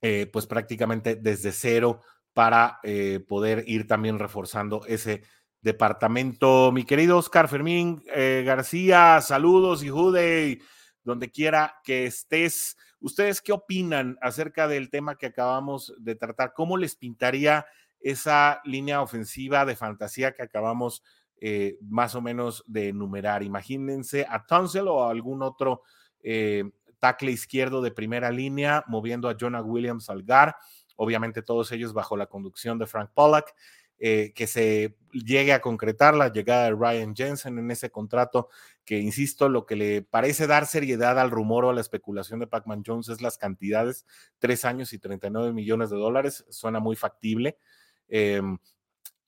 eh, 0.00 0.30
pues 0.32 0.46
prácticamente 0.46 1.16
desde 1.16 1.52
cero 1.52 2.00
para 2.32 2.80
eh, 2.82 3.20
poder 3.28 3.64
ir 3.66 3.86
también 3.86 4.18
reforzando 4.18 4.80
ese 4.86 5.24
departamento. 5.60 6.72
Mi 6.72 6.84
querido 6.84 7.18
Oscar 7.18 7.48
Fermín 7.48 8.02
García, 8.06 9.20
saludos 9.20 9.84
y 9.84 9.90
Jude, 9.90 10.62
donde 11.04 11.30
quiera 11.30 11.82
que 11.84 12.06
estés. 12.06 12.78
¿Ustedes 13.06 13.40
qué 13.40 13.52
opinan 13.52 14.18
acerca 14.20 14.66
del 14.66 14.90
tema 14.90 15.16
que 15.16 15.26
acabamos 15.26 15.94
de 15.96 16.16
tratar? 16.16 16.52
¿Cómo 16.54 16.76
les 16.76 16.96
pintaría 16.96 17.64
esa 18.00 18.60
línea 18.64 19.00
ofensiva 19.00 19.64
de 19.64 19.76
fantasía 19.76 20.32
que 20.32 20.42
acabamos 20.42 21.04
eh, 21.40 21.78
más 21.82 22.16
o 22.16 22.20
menos 22.20 22.64
de 22.66 22.88
enumerar? 22.88 23.44
Imagínense 23.44 24.26
a 24.28 24.44
Tunzel 24.44 24.88
o 24.88 25.04
a 25.04 25.12
algún 25.12 25.44
otro 25.44 25.82
eh, 26.24 26.64
tackle 26.98 27.30
izquierdo 27.30 27.80
de 27.80 27.92
primera 27.92 28.32
línea, 28.32 28.82
moviendo 28.88 29.28
a 29.28 29.36
Jonah 29.38 29.62
Williams 29.62 30.10
al 30.10 30.24
GAR, 30.24 30.56
obviamente 30.96 31.42
todos 31.42 31.70
ellos 31.70 31.92
bajo 31.92 32.16
la 32.16 32.26
conducción 32.26 32.76
de 32.76 32.88
Frank 32.88 33.12
Pollack. 33.14 33.54
Eh, 33.98 34.32
que 34.34 34.46
se 34.46 34.94
llegue 35.10 35.54
a 35.54 35.62
concretar 35.62 36.14
la 36.14 36.30
llegada 36.30 36.64
de 36.64 36.72
Ryan 36.72 37.16
Jensen 37.16 37.58
en 37.58 37.70
ese 37.70 37.90
contrato, 37.90 38.50
que 38.84 38.98
insisto, 38.98 39.48
lo 39.48 39.64
que 39.64 39.74
le 39.74 40.02
parece 40.02 40.46
dar 40.46 40.66
seriedad 40.66 41.18
al 41.18 41.30
rumor 41.30 41.64
o 41.64 41.70
a 41.70 41.72
la 41.74 41.80
especulación 41.80 42.38
de 42.38 42.46
Pac-Man 42.46 42.82
Jones 42.86 43.08
es 43.08 43.22
las 43.22 43.38
cantidades, 43.38 44.04
tres 44.38 44.66
años 44.66 44.92
y 44.92 44.98
39 44.98 45.54
millones 45.54 45.88
de 45.88 45.96
dólares, 45.96 46.44
suena 46.50 46.78
muy 46.78 46.94
factible. 46.94 47.56
Em, 48.08 48.58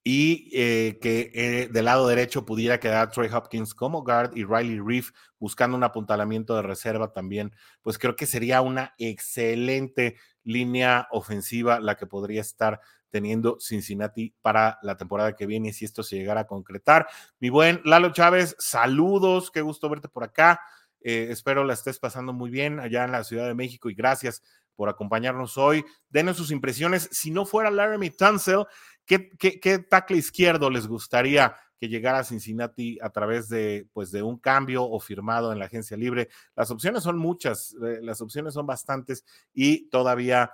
y 0.05 0.51
eh, 0.55 0.99
que 1.03 1.31
eh, 1.35 1.69
del 1.69 1.85
lado 1.85 2.09
derecho 2.09 2.47
pudiera 2.47 2.81
quedar 2.81 3.11
Trey 3.11 3.29
Hopkins 3.31 3.75
como 3.75 4.03
guard 4.03 4.37
y 4.37 4.45
Riley 4.45 4.81
Reef 4.81 5.11
buscando 5.39 5.77
un 5.77 5.85
apuntalamiento 5.85 6.55
de 6.57 6.63
reserva 6.63 7.13
también, 7.13 7.53
pues 7.83 7.99
creo 7.99 8.17
que 8.17 8.27
sería 8.27 8.63
una 8.63 8.95
excelente 8.99 10.17
línea 10.45 11.09
ofensiva 11.11 11.81
la 11.81 11.97
que 11.97 12.07
podría 12.07 12.41
estar 12.41 12.81
teniendo 13.11 13.59
Cincinnati 13.61 14.35
para 14.43 14.79
la 14.83 14.97
temporada 14.97 15.35
que 15.35 15.47
viene 15.47 15.73
si 15.73 15.85
esto 15.85 16.03
se 16.03 16.17
llegara 16.17 16.43
a 16.43 16.47
concretar. 16.47 17.07
Mi 17.41 17.51
buen 17.51 17.81
Lalo 17.85 18.13
Chávez, 18.13 18.57
saludos, 18.59 19.51
qué 19.51 19.63
gusto 19.63 19.89
verte 19.89 20.09
por 20.09 20.25
acá. 20.25 20.61
Eh, 21.01 21.29
espero 21.31 21.65
la 21.65 21.75
estés 21.75 21.99
pasando 21.99 22.33
muy 22.33 22.51
bien 22.51 22.81
allá 22.81 23.05
en 23.05 23.13
la 23.13 23.25
Ciudad 23.25 23.47
de 23.47 23.55
México 23.55 23.89
y 23.89 23.95
gracias 23.95 24.43
por 24.79 24.89
acompañarnos 24.89 25.59
hoy. 25.59 25.85
Denos 26.09 26.37
sus 26.37 26.51
impresiones. 26.51 27.09
Si 27.11 27.31
no 27.31 27.45
fuera 27.45 27.71
Laramie 27.71 28.11
Tunsil, 28.11 28.65
¿qué, 29.05 29.29
qué, 29.37 29.79
tackle 29.79 30.17
izquierdo 30.17 30.71
les 30.71 30.87
gustaría 30.87 31.55
que 31.81 31.89
llegara 31.89 32.21
a 32.21 32.25
Cincinnati 32.25 32.99
a 33.01 33.11
través 33.11 33.49
de, 33.49 33.89
pues, 33.93 34.11
de 34.13 34.23
un 34.23 34.39
cambio 34.39 34.85
o 34.85 35.01
firmado 35.01 35.53
en 35.53 35.59
la 35.59 35.65
agencia 35.65 35.97
libre? 35.97 36.29
Las 36.55 36.71
opciones 36.71 37.03
son 37.03 37.19
muchas, 37.19 37.75
eh, 37.83 37.99
las 38.03 38.21
opciones 38.21 38.55
son 38.55 38.67
bastantes 38.67 39.25
y 39.53 39.89
todavía 39.89 40.53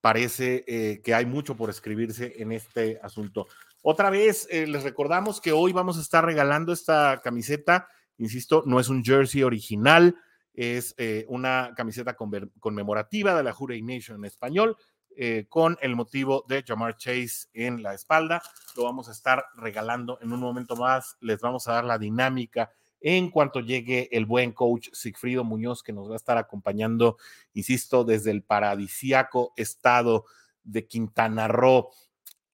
parece 0.00 0.64
eh, 0.66 1.00
que 1.02 1.14
hay 1.14 1.26
mucho 1.26 1.56
por 1.56 1.70
escribirse 1.70 2.34
en 2.36 2.52
este 2.52 3.00
asunto. 3.02 3.46
Otra 3.82 4.10
vez, 4.10 4.46
eh, 4.50 4.66
les 4.66 4.82
recordamos 4.82 5.40
que 5.40 5.52
hoy 5.52 5.72
vamos 5.72 5.96
a 5.96 6.00
estar 6.00 6.24
regalando 6.24 6.72
esta 6.72 7.20
camiseta. 7.22 7.88
Insisto, 8.18 8.62
no 8.66 8.80
es 8.80 8.88
un 8.88 9.02
jersey 9.02 9.42
original, 9.42 10.14
es 10.52 10.94
eh, 10.98 11.24
una 11.28 11.72
camiseta 11.76 12.16
conmemorativa 12.60 13.34
de 13.34 13.42
la 13.42 13.54
Hurray 13.58 13.82
Nation 13.82 14.18
en 14.18 14.24
español, 14.26 14.76
con 15.48 15.78
el 15.80 15.94
motivo 15.94 16.44
de 16.48 16.64
Jamar 16.66 16.96
Chase 16.96 17.46
en 17.52 17.84
la 17.84 17.94
espalda. 17.94 18.42
Lo 18.76 18.82
vamos 18.82 19.08
a 19.08 19.12
estar 19.12 19.44
regalando 19.54 20.18
en 20.20 20.32
un 20.32 20.40
momento 20.40 20.74
más. 20.74 21.16
Les 21.20 21.40
vamos 21.40 21.68
a 21.68 21.74
dar 21.74 21.84
la 21.84 21.98
dinámica 21.98 22.72
en 23.06 23.30
cuanto 23.30 23.60
llegue 23.60 24.08
el 24.12 24.24
buen 24.24 24.52
coach 24.52 24.88
Sigfrido 24.94 25.44
Muñoz, 25.44 25.82
que 25.82 25.92
nos 25.92 26.08
va 26.08 26.14
a 26.14 26.16
estar 26.16 26.38
acompañando, 26.38 27.18
insisto, 27.52 28.02
desde 28.02 28.30
el 28.30 28.42
paradisiaco 28.42 29.52
estado 29.58 30.24
de 30.62 30.86
Quintana 30.86 31.46
Roo. 31.46 31.90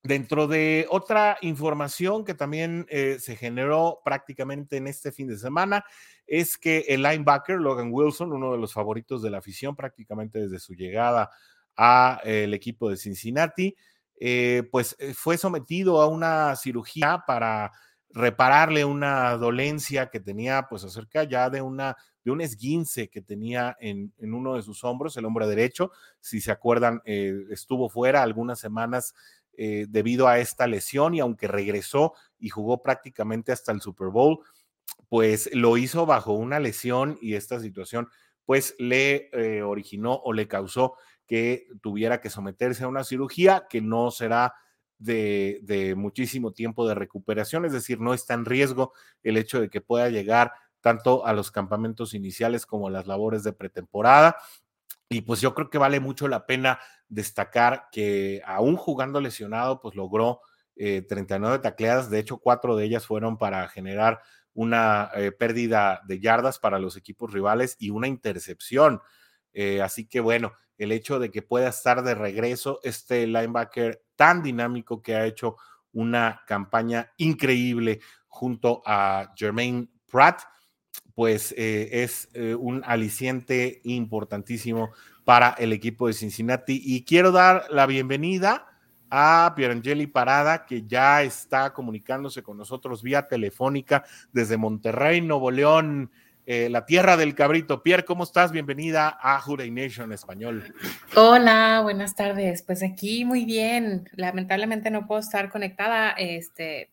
Dentro 0.03 0.49
de 0.49 0.89
otra 0.91 1.39
información 1.43 2.25
que 2.25 2.35
también 2.35 2.85
eh, 2.89 3.19
se 3.21 3.37
generó 3.37 4.01
prácticamente 4.05 4.77
en 4.77 4.89
este 4.89 5.13
fin 5.13 5.29
de 5.29 5.39
semana, 5.39 5.85
es 6.27 6.59
que 6.59 6.85
el 6.89 7.05
linebacker 7.05 7.61
Logan 7.61 7.91
Wilson, 7.93 8.33
uno 8.33 8.51
de 8.51 8.59
los 8.59 8.73
favoritos 8.73 9.23
de 9.23 9.31
la 9.31 9.39
afición 9.39 9.77
prácticamente 9.77 10.41
desde 10.41 10.59
su 10.59 10.75
llegada 10.75 11.31
al 11.77 12.19
eh, 12.25 12.51
equipo 12.53 12.91
de 12.91 12.97
Cincinnati, 12.97 13.77
eh, 14.19 14.65
pues 14.73 14.97
fue 15.15 15.39
sometido 15.39 16.03
a 16.03 16.09
una 16.09 16.57
cirugía 16.57 17.23
para 17.25 17.71
repararle 18.13 18.85
una 18.85 19.37
dolencia 19.37 20.11
que 20.11 20.21
tenía, 20.21 20.67
pues 20.69 20.85
acerca 20.85 21.25
ya 21.25 21.51
de 21.51 21.63
una 21.63 21.97
de 22.25 22.31
un 22.31 22.41
esguince 22.41 23.09
que 23.09 23.23
tenía 23.23 23.77
en, 23.81 24.13
uno 24.19 24.55
de 24.55 24.63
sus 24.63 24.85
hombros, 24.85 25.17
el 25.17 25.25
hombro 25.25 25.49
derecho. 25.49 25.91
Si 26.21 26.41
se 26.41 26.51
acuerdan, 26.51 27.01
eh, 27.05 27.35
estuvo 27.51 27.89
fuera 27.89 28.23
algunas 28.23 28.59
semanas 28.59 29.15
eh, 29.57 29.87
debido 29.89 30.29
a 30.29 30.39
esta 30.39 30.67
lesión 30.67 31.15
y 31.15 31.21
aunque 31.21 31.49
regresó 31.49 32.15
y 32.39 32.51
jugó 32.51 32.83
prácticamente 32.83 33.53
hasta 33.53 33.73
el 33.73 33.81
Super 33.81 34.09
Bowl, 34.09 34.41
pues 35.09 35.51
lo 35.55 35.77
hizo 35.77 36.07
bajo 36.07 36.33
una 36.33 36.61
lesión 36.61 37.19
y 37.21 37.35
esta 37.35 37.61
situación 37.61 38.09
pues 38.45 38.75
le 38.79 39.31
eh, 39.33 39.63
originó 39.63 40.15
o 40.15 40.33
le 40.33 40.49
causó 40.49 40.95
que 41.27 41.69
tuviera 41.81 42.21
que 42.21 42.31
someterse 42.31 42.85
a 42.85 42.89
una 42.89 43.05
cirugía 43.05 43.67
que 43.69 43.81
no 43.81 44.11
será 44.11 44.55
de, 45.01 45.95
muchísimo 45.97 46.53
tiempo 46.53 46.87
de 46.87 46.95
recuperación, 46.95 47.65
es 47.65 47.73
decir, 47.73 48.01
no 48.01 48.15
está 48.15 48.35
en 48.35 48.45
riesgo 48.45 48.93
el 49.23 49.37
hecho 49.37 49.61
de 49.61 49.71
que 49.71 49.81
pueda 49.81 50.09
llegar 50.09 50.53
tanto 50.81 51.27
a 51.27 51.33
los 51.33 51.51
campamentos 51.51 52.15
iniciales 52.15 52.67
como 52.67 52.89
a 52.89 52.91
las 52.91 53.07
labores 53.07 53.43
de 53.43 53.53
pretemporada. 53.53 54.37
Y 55.09 55.23
pues 55.23 55.41
yo 55.41 55.55
creo 55.55 55.71
que 55.71 55.79
vale 55.79 55.99
mucho 56.01 56.29
la 56.29 56.47
pena 56.47 56.79
destacar 57.09 57.89
que 57.91 58.41
aún 58.45 58.77
jugando 58.77 59.21
lesionado, 59.21 59.81
pues 59.81 59.97
logró 59.97 60.41
39 60.77 61.57
eh, 61.57 61.59
tacleadas, 61.59 62.09
de 62.09 62.21
hecho 62.21 62.39
cuatro 62.39 62.77
de 62.77 62.85
ellas 62.85 63.07
fueron 63.07 63.37
para 63.37 63.69
generar 63.69 64.21
una 64.55 65.11
eh, 65.15 65.33
pérdida 65.33 66.01
de 66.07 66.21
yardas 66.21 66.59
para 66.59 66.79
los 66.79 66.97
equipos 66.97 67.33
rivales 67.33 67.77
y 67.79 67.91
una 67.91 68.09
intercepción. 68.09 69.01
Eh, 69.53 69.83
así 69.83 70.07
que 70.07 70.21
bueno, 70.21 70.53
el 70.81 70.93
hecho 70.93 71.19
de 71.19 71.31
que 71.31 71.43
pueda 71.43 71.69
estar 71.69 72.03
de 72.03 72.15
regreso 72.15 72.81
este 72.83 73.27
linebacker 73.27 74.03
tan 74.17 74.43
dinámico 74.43 75.03
que 75.03 75.15
ha 75.15 75.27
hecho 75.27 75.57
una 75.93 76.41
campaña 76.47 77.13
increíble 77.19 78.01
junto 78.29 78.83
a 78.87 79.31
Jermaine 79.37 79.91
Pratt, 80.11 80.41
pues 81.15 81.53
eh, 81.59 82.03
es 82.03 82.31
eh, 82.33 82.55
un 82.55 82.83
aliciente 82.87 83.83
importantísimo 83.85 84.91
para 85.25 85.51
el 85.59 85.75
equipo 85.75 86.07
de 86.07 86.15
Cincinnati. 86.15 86.81
Y 86.83 87.05
quiero 87.05 87.31
dar 87.31 87.67
la 87.69 87.85
bienvenida 87.85 88.67
a 89.11 89.53
Pierangeli 89.55 90.07
Parada, 90.07 90.65
que 90.65 90.87
ya 90.87 91.23
está 91.23 91.75
comunicándose 91.75 92.43
con 92.43 92.57
nosotros 92.57 93.03
vía 93.03 93.29
telefónica 93.29 94.05
desde 94.33 94.57
Monterrey, 94.57 95.21
Nuevo 95.21 95.51
León. 95.51 96.11
Eh, 96.53 96.69
la 96.69 96.85
tierra 96.85 97.17
del 97.17 97.37
cabrito. 97.37 97.81
Pierre, 97.81 98.05
¿cómo 98.05 98.25
estás? 98.25 98.51
Bienvenida 98.51 99.17
a 99.23 99.41
Juray 99.41 99.71
Nation 99.71 100.13
Español. 100.13 100.75
Hola, 101.15 101.79
buenas 101.85 102.17
tardes. 102.17 102.65
Pues 102.65 102.83
aquí 102.83 103.25
muy 103.25 103.45
bien. 103.45 104.09
Lamentablemente 104.15 104.91
no 104.91 105.07
puedo 105.07 105.21
estar 105.21 105.49
conectada 105.49 106.11
este, 106.11 106.91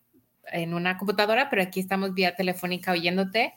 en 0.52 0.74
una 0.74 0.96
computadora, 0.96 1.50
pero 1.50 1.60
aquí 1.60 1.80
estamos 1.80 2.14
vía 2.14 2.36
telefónica 2.36 2.92
oyéndote. 2.92 3.52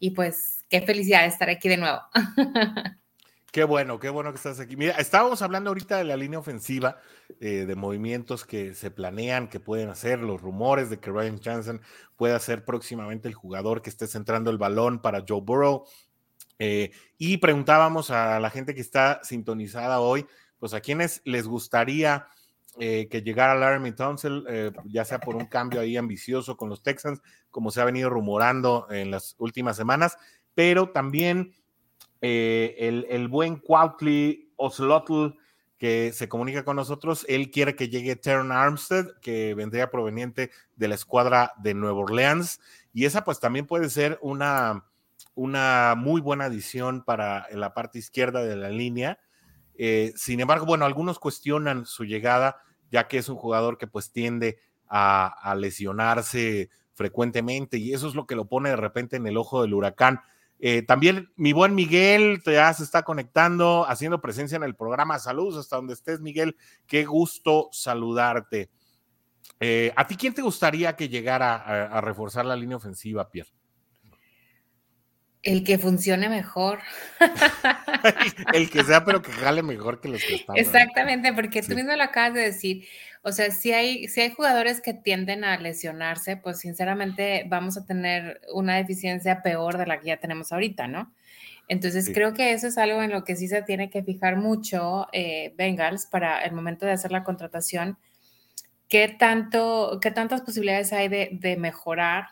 Y 0.00 0.10
pues 0.10 0.64
qué 0.68 0.80
felicidad 0.80 1.24
estar 1.24 1.48
aquí 1.48 1.68
de 1.68 1.76
nuevo. 1.76 2.00
Qué 3.50 3.64
bueno, 3.64 3.98
qué 3.98 4.10
bueno 4.10 4.30
que 4.30 4.36
estás 4.36 4.60
aquí. 4.60 4.76
Mira, 4.76 4.92
estábamos 4.98 5.40
hablando 5.40 5.70
ahorita 5.70 5.96
de 5.96 6.04
la 6.04 6.18
línea 6.18 6.38
ofensiva, 6.38 7.00
eh, 7.40 7.64
de 7.66 7.74
movimientos 7.76 8.44
que 8.44 8.74
se 8.74 8.90
planean, 8.90 9.48
que 9.48 9.58
pueden 9.58 9.88
hacer, 9.88 10.18
los 10.18 10.42
rumores 10.42 10.90
de 10.90 10.98
que 10.98 11.10
Ryan 11.10 11.40
Johnson 11.42 11.80
pueda 12.16 12.38
ser 12.40 12.66
próximamente 12.66 13.26
el 13.26 13.32
jugador 13.32 13.80
que 13.80 13.88
esté 13.88 14.06
centrando 14.06 14.50
el 14.50 14.58
balón 14.58 15.00
para 15.00 15.24
Joe 15.26 15.40
Burrow. 15.40 15.84
Eh, 16.58 16.90
y 17.16 17.38
preguntábamos 17.38 18.10
a 18.10 18.38
la 18.38 18.50
gente 18.50 18.74
que 18.74 18.82
está 18.82 19.20
sintonizada 19.22 20.00
hoy, 20.00 20.26
pues 20.58 20.74
a 20.74 20.82
quienes 20.82 21.22
les 21.24 21.46
gustaría 21.46 22.26
eh, 22.78 23.08
que 23.10 23.22
llegara 23.22 23.54
Laramie 23.54 23.92
Townsend, 23.92 24.44
ya 24.84 25.06
sea 25.06 25.20
por 25.20 25.36
un 25.36 25.46
cambio 25.46 25.80
ahí 25.80 25.96
ambicioso 25.96 26.58
con 26.58 26.68
los 26.68 26.82
Texans, 26.82 27.22
como 27.50 27.70
se 27.70 27.80
ha 27.80 27.86
venido 27.86 28.10
rumorando 28.10 28.88
en 28.90 29.10
las 29.10 29.36
últimas 29.38 29.74
semanas, 29.76 30.18
pero 30.54 30.90
también 30.90 31.54
eh, 32.20 33.04
el, 33.08 33.28
buen 33.28 33.56
Quautley 33.56 34.52
Oslotl 34.56 35.36
que 35.78 36.12
se 36.12 36.28
comunica 36.28 36.64
con 36.64 36.74
nosotros, 36.74 37.24
él 37.28 37.52
quiere 37.52 37.76
que 37.76 37.88
llegue 37.88 38.16
Terran 38.16 38.50
Armstead, 38.50 39.06
que 39.20 39.54
vendría 39.54 39.90
proveniente 39.90 40.50
de 40.74 40.88
la 40.88 40.96
escuadra 40.96 41.52
de 41.58 41.74
Nueva 41.74 42.00
Orleans, 42.00 42.60
y 42.92 43.04
esa 43.04 43.22
pues 43.22 43.38
también 43.38 43.64
puede 43.64 43.88
ser 43.88 44.18
una, 44.20 44.86
una 45.36 45.94
muy 45.96 46.20
buena 46.20 46.46
adición 46.46 47.04
para 47.04 47.46
la 47.52 47.74
parte 47.74 48.00
izquierda 48.00 48.42
de 48.42 48.56
la 48.56 48.70
línea. 48.70 49.20
Eh, 49.76 50.12
sin 50.16 50.40
embargo, 50.40 50.66
bueno, 50.66 50.84
algunos 50.84 51.20
cuestionan 51.20 51.86
su 51.86 52.04
llegada, 52.04 52.56
ya 52.90 53.06
que 53.06 53.18
es 53.18 53.28
un 53.28 53.36
jugador 53.36 53.78
que 53.78 53.86
pues 53.86 54.10
tiende 54.10 54.58
a 54.88 55.54
lesionarse 55.56 56.70
frecuentemente, 56.94 57.78
y 57.78 57.92
eso 57.92 58.08
es 58.08 58.16
lo 58.16 58.26
que 58.26 58.34
lo 58.34 58.46
pone 58.46 58.70
de 58.70 58.76
repente 58.76 59.16
en 59.16 59.26
el 59.28 59.36
ojo 59.36 59.62
del 59.62 59.74
huracán. 59.74 60.20
Eh, 60.60 60.82
también 60.82 61.30
mi 61.36 61.52
buen 61.52 61.74
Miguel 61.74 62.42
ya 62.44 62.72
se 62.74 62.82
está 62.82 63.02
conectando, 63.02 63.86
haciendo 63.88 64.20
presencia 64.20 64.56
en 64.56 64.64
el 64.64 64.74
programa. 64.74 65.18
Saludos 65.18 65.56
hasta 65.56 65.76
donde 65.76 65.94
estés, 65.94 66.20
Miguel. 66.20 66.56
Qué 66.86 67.04
gusto 67.04 67.68
saludarte. 67.72 68.70
Eh, 69.60 69.92
¿A 69.96 70.06
ti 70.06 70.16
quién 70.16 70.34
te 70.34 70.42
gustaría 70.42 70.94
que 70.96 71.08
llegara 71.08 71.56
a, 71.56 72.00
reforzar 72.00 72.44
la 72.44 72.56
línea 72.56 72.76
ofensiva, 72.76 73.28
Pierre? 73.30 73.50
El 75.42 75.62
que 75.64 75.78
funcione 75.78 76.28
mejor. 76.28 76.80
el 78.52 78.70
que 78.70 78.82
sea, 78.82 79.04
pero 79.04 79.22
que 79.22 79.30
jale 79.32 79.62
mejor 79.62 80.00
que 80.00 80.08
los 80.08 80.22
que 80.22 80.34
están. 80.36 80.56
Exactamente, 80.56 81.32
porque 81.32 81.62
tú 81.62 81.74
mismo 81.74 81.94
lo 81.94 82.02
acabas 82.02 82.34
de 82.34 82.40
decir. 82.40 82.86
O 83.22 83.32
sea, 83.32 83.50
si 83.50 83.72
hay, 83.72 84.08
si 84.08 84.20
hay 84.20 84.30
jugadores 84.30 84.80
que 84.80 84.94
tienden 84.94 85.44
a 85.44 85.56
lesionarse, 85.58 86.36
pues 86.36 86.58
sinceramente 86.58 87.44
vamos 87.48 87.76
a 87.76 87.84
tener 87.84 88.40
una 88.52 88.76
deficiencia 88.76 89.42
peor 89.42 89.78
de 89.78 89.86
la 89.86 90.00
que 90.00 90.08
ya 90.08 90.16
tenemos 90.18 90.52
ahorita, 90.52 90.88
¿no? 90.88 91.12
Entonces 91.68 92.10
creo 92.12 92.32
que 92.32 92.52
eso 92.52 92.66
es 92.66 92.78
algo 92.78 93.02
en 93.02 93.10
lo 93.10 93.24
que 93.24 93.36
sí 93.36 93.46
se 93.46 93.62
tiene 93.62 93.90
que 93.90 94.02
fijar 94.02 94.36
mucho 94.36 95.06
eh, 95.12 95.54
Bengals 95.56 96.06
para 96.06 96.40
el 96.40 96.52
momento 96.52 96.86
de 96.86 96.92
hacer 96.92 97.12
la 97.12 97.24
contratación. 97.24 97.98
¿Qué, 98.88 99.08
tanto, 99.08 99.98
qué 100.00 100.10
tantas 100.10 100.40
posibilidades 100.40 100.94
hay 100.94 101.08
de, 101.08 101.28
de 101.32 101.58
mejorar 101.58 102.28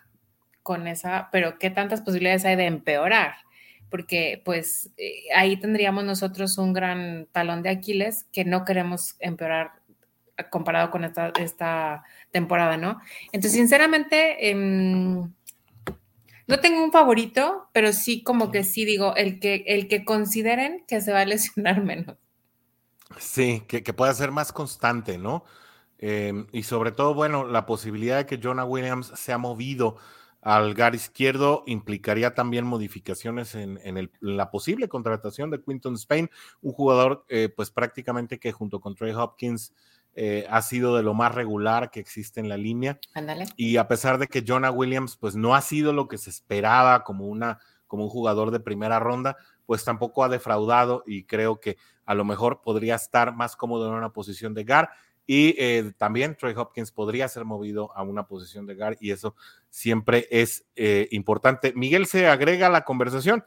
con 0.67 0.89
esa, 0.89 1.29
pero 1.31 1.61
qué 1.61 1.71
tantas 1.71 2.03
posibilidades 2.03 2.45
hay 2.45 2.57
de 2.57 2.67
empeorar? 2.67 3.37
porque 3.89 4.43
pues 4.45 4.91
eh, 4.97 5.27
ahí 5.35 5.57
tendríamos 5.57 6.03
nosotros 6.03 6.59
un 6.59 6.73
gran 6.73 7.29
talón 7.31 7.63
de 7.63 7.71
Aquiles 7.71 8.27
que 8.33 8.45
no 8.45 8.65
queremos 8.65 9.15
empeorar 9.21 9.81
comparado 10.51 10.91
con 10.91 11.05
esta, 11.05 11.33
esta 11.41 12.03
temporada, 12.31 12.77
¿no? 12.77 13.01
Entonces, 13.33 13.53
sinceramente, 13.53 14.51
em, 14.51 15.33
no 16.47 16.61
tengo 16.61 16.85
un 16.85 16.93
favorito, 16.93 17.69
pero 17.73 17.93
sí 17.93 18.23
como 18.23 18.51
que 18.51 18.65
sí 18.65 18.85
digo, 18.85 19.17
el 19.17 19.41
que, 19.41 19.65
el 19.67 19.89
que 19.89 20.05
consideren 20.05 20.85
que 20.87 21.01
se 21.01 21.13
va 21.13 21.21
a 21.21 21.25
lesionar 21.25 21.83
menos. 21.85 22.17
Sí, 23.19 23.63
que, 23.69 23.83
que 23.83 23.95
pueda 23.95 24.13
ser 24.15 24.31
más 24.31 24.53
constante, 24.53 25.17
¿no? 25.17 25.45
Em, 25.99 26.47
y 26.53 26.65
sobre 26.65 26.93
todo, 26.93 27.15
bueno, 27.15 27.47
la 27.47 27.65
posibilidad 27.65 28.19
de 28.19 28.27
que 28.27 28.41
Jonah 28.43 28.65
Williams 28.65 29.13
se 29.15 29.33
ha 29.33 29.39
movido 29.39 29.97
al 30.41 30.75
gar 30.75 30.95
izquierdo 30.95 31.65
implicaría 31.67 32.35
también 32.35 32.65
modificaciones 32.65 33.55
en, 33.55 33.81
en, 33.83 34.11
la 34.21 34.51
posible 34.51 34.89
contratación 34.89 35.51
de 35.51 35.61
Quinton 35.61 35.95
Spain, 35.95 36.31
un 36.63 36.73
jugador 36.73 37.25
eh, 37.29 37.49
pues 37.49 37.71
prácticamente 37.71 38.39
que 38.39 38.53
junto 38.53 38.81
con 38.81 38.95
Trey 38.95 39.13
Hopkins 39.13 39.73
eh, 40.19 40.47
ha 40.49 40.63
sido 40.63 40.97
de 40.97 41.03
lo 41.03 41.13
más 41.13 41.35
regular 41.35 41.91
que 41.91 42.01
existe 42.01 42.41
en 42.41 42.49
la 42.49 42.57
línea. 42.57 42.99
Y 43.57 43.77
a 43.77 43.87
pesar 43.87 44.19
de 44.19 44.29
que 44.29 44.43
Jonah 44.47 44.71
Williams 44.71 45.19
pues 45.19 45.37
no 45.37 45.55
ha 45.55 45.61
sido 45.61 45.93
lo 45.93 46.09
que 46.09 46.17
se 46.17 46.31
esperaba 46.31 47.05
como, 47.05 47.27
una, 47.27 47.59
como 47.87 48.05
un 48.05 48.09
jugador 48.09 48.51
de 48.51 48.59
primera 48.59 48.99
ronda, 48.99 49.37
pues 49.67 49.85
tampoco 49.85 50.25
ha 50.25 50.31
defraudado 50.31 51.03
y 51.07 51.25
creo 51.25 51.61
que 51.61 51.77
a 52.07 52.15
lo 52.15 52.25
mejor 52.25 52.63
podría 52.63 52.95
estar 52.95 53.35
más 53.35 53.57
cómodo 53.57 53.89
en 53.89 53.95
una 53.95 54.15
posición 54.15 54.55
de 54.55 54.65
GAR. 54.65 54.91
Y 55.27 55.55
eh, 55.59 55.93
también 55.99 56.35
Trey 56.35 56.55
Hopkins 56.57 56.93
podría 56.93 57.29
ser 57.29 57.45
movido 57.45 57.95
a 57.95 58.03
una 58.03 58.27
posición 58.27 58.65
de 58.65 58.75
GAR 58.75 58.97
y 59.01 59.11
eso 59.11 59.35
siempre 59.77 60.27
es 60.31 60.65
eh, 60.75 61.07
importante. 61.11 61.75
Miguel 61.77 62.07
se 62.07 62.27
agrega 62.29 62.69
a 62.69 62.71
la 62.71 62.87
conversación. 62.87 63.45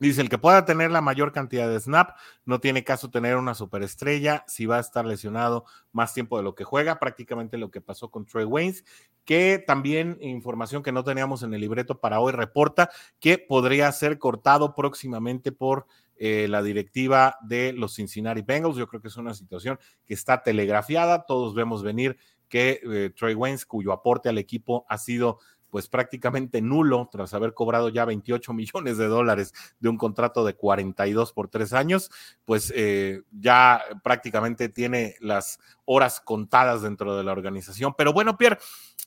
Dice, 0.00 0.20
el 0.20 0.28
que 0.28 0.36
pueda 0.36 0.64
tener 0.64 0.90
la 0.90 1.00
mayor 1.00 1.30
cantidad 1.30 1.68
de 1.68 1.78
snap, 1.78 2.16
no 2.44 2.58
tiene 2.58 2.82
caso 2.82 3.08
tener 3.08 3.36
una 3.36 3.54
superestrella 3.54 4.42
si 4.48 4.66
va 4.66 4.78
a 4.78 4.80
estar 4.80 5.06
lesionado 5.06 5.64
más 5.92 6.12
tiempo 6.12 6.36
de 6.36 6.42
lo 6.42 6.56
que 6.56 6.64
juega, 6.64 6.98
prácticamente 6.98 7.56
lo 7.56 7.70
que 7.70 7.80
pasó 7.80 8.10
con 8.10 8.26
Trey 8.26 8.44
Waynes, 8.44 8.84
que 9.24 9.62
también 9.64 10.18
información 10.20 10.82
que 10.82 10.90
no 10.90 11.04
teníamos 11.04 11.44
en 11.44 11.54
el 11.54 11.60
libreto 11.60 12.00
para 12.00 12.18
hoy 12.18 12.32
reporta 12.32 12.90
que 13.20 13.38
podría 13.38 13.92
ser 13.92 14.18
cortado 14.18 14.74
próximamente 14.74 15.52
por 15.52 15.86
eh, 16.16 16.48
la 16.48 16.64
directiva 16.64 17.36
de 17.42 17.72
los 17.72 17.94
Cincinnati 17.94 18.42
Bengals. 18.42 18.76
Yo 18.76 18.88
creo 18.88 19.00
que 19.00 19.08
es 19.08 19.16
una 19.16 19.34
situación 19.34 19.78
que 20.04 20.14
está 20.14 20.42
telegrafiada, 20.42 21.26
todos 21.26 21.54
vemos 21.54 21.84
venir 21.84 22.18
que 22.48 22.80
eh, 22.82 23.10
Trey 23.16 23.34
Waynes, 23.34 23.66
cuyo 23.66 23.92
aporte 23.92 24.28
al 24.28 24.38
equipo 24.38 24.84
ha 24.88 24.98
sido 24.98 25.38
pues 25.74 25.88
prácticamente 25.88 26.62
nulo 26.62 27.08
tras 27.10 27.34
haber 27.34 27.52
cobrado 27.52 27.88
ya 27.88 28.04
28 28.04 28.52
millones 28.54 28.96
de 28.96 29.08
dólares 29.08 29.52
de 29.80 29.88
un 29.88 29.96
contrato 29.96 30.44
de 30.44 30.54
42 30.54 31.32
por 31.32 31.48
tres 31.48 31.72
años, 31.72 32.12
pues 32.44 32.72
eh, 32.76 33.22
ya 33.32 33.82
prácticamente 34.04 34.68
tiene 34.68 35.16
las 35.18 35.58
horas 35.84 36.20
contadas 36.20 36.82
dentro 36.82 37.16
de 37.16 37.24
la 37.24 37.32
organización. 37.32 37.92
Pero 37.98 38.12
bueno, 38.12 38.38
Pierre, 38.38 38.58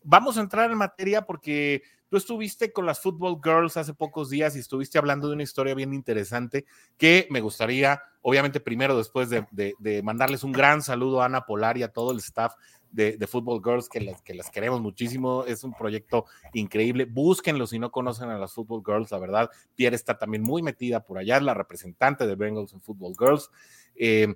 vamos 0.04 0.38
a 0.38 0.42
entrar 0.42 0.70
en 0.70 0.78
materia 0.78 1.22
porque 1.22 1.84
tú 2.10 2.18
estuviste 2.18 2.74
con 2.74 2.86
las 2.86 3.00
Football 3.00 3.40
Girls 3.42 3.78
hace 3.78 3.94
pocos 3.94 4.30
días 4.30 4.58
y 4.58 4.60
estuviste 4.60 4.98
hablando 4.98 5.30
de 5.30 5.36
una 5.36 5.44
historia 5.44 5.74
bien 5.74 5.94
interesante 5.94 6.66
que 6.98 7.30
me 7.30 7.40
gustaría, 7.40 8.02
obviamente 8.22 8.60
primero 8.60 8.98
después 8.98 9.30
de, 9.30 9.46
de 9.52 10.04
mandarles 10.04 10.44
un 10.44 10.52
gran 10.52 10.82
saludo 10.82 11.22
a 11.22 11.28
Ana 11.28 11.46
Polar 11.46 11.78
y 11.78 11.84
a 11.84 11.94
todo 11.94 12.12
el 12.12 12.18
staff 12.18 12.56
de, 12.92 13.28
Football 13.28 13.62
Girls, 13.64 13.90
que 13.90 14.02
las, 14.02 14.22
que 14.22 14.34
las 14.34 14.50
queremos 14.50 14.82
muchísimo. 14.82 15.44
Es 15.46 15.64
un 15.64 15.74
proyecto 15.74 16.26
increíble. 16.54 17.06
Búsquenlo 17.06 17.68
si 17.68 17.80
no 17.80 17.92
conocen 17.92 18.30
a 18.30 18.38
las 18.38 18.54
Football 18.54 18.84
Girls, 18.86 19.12
la 19.12 19.20
verdad. 19.20 19.50
Pierre 19.76 19.96
está 19.96 20.18
también 20.18 20.44
muy 20.44 20.62
metida 20.62 21.04
por 21.04 21.18
allá, 21.18 21.38
es 21.38 21.44
la 21.44 21.54
representante 21.54 22.28
de 22.28 22.36
Bengals 22.36 22.74
en 22.74 22.82
Football 22.82 23.16
Girls. 23.18 23.50
Eh, 23.96 24.36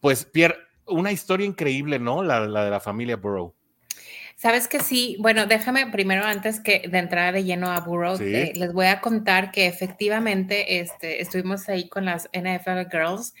pues, 0.00 0.24
Pierre, 0.24 0.56
una 0.86 1.12
historia 1.12 1.46
increíble, 1.46 1.98
¿no? 1.98 2.22
La, 2.22 2.40
de 2.40 2.70
la 2.70 2.80
familia 2.80 3.16
Burrow. 3.16 3.54
Sabes 4.36 4.66
que 4.66 4.80
sí, 4.80 5.16
bueno, 5.20 5.46
déjame 5.46 5.86
primero 5.86 6.24
antes 6.24 6.60
que 6.60 6.82
de 6.88 6.98
entrar 6.98 7.32
de 7.32 7.44
lleno 7.44 7.70
a 7.70 7.80
Burrow, 7.80 8.18
eh, 8.20 8.52
les 8.56 8.72
voy 8.72 8.86
a 8.86 9.00
contar 9.00 9.52
que 9.52 9.66
efectivamente 9.66 10.80
este, 10.80 11.22
estuvimos 11.22 11.68
ahí 11.68 11.88
con 11.88 12.04
las 12.04 12.28
NFL 12.32 12.90
Girls 12.90 13.32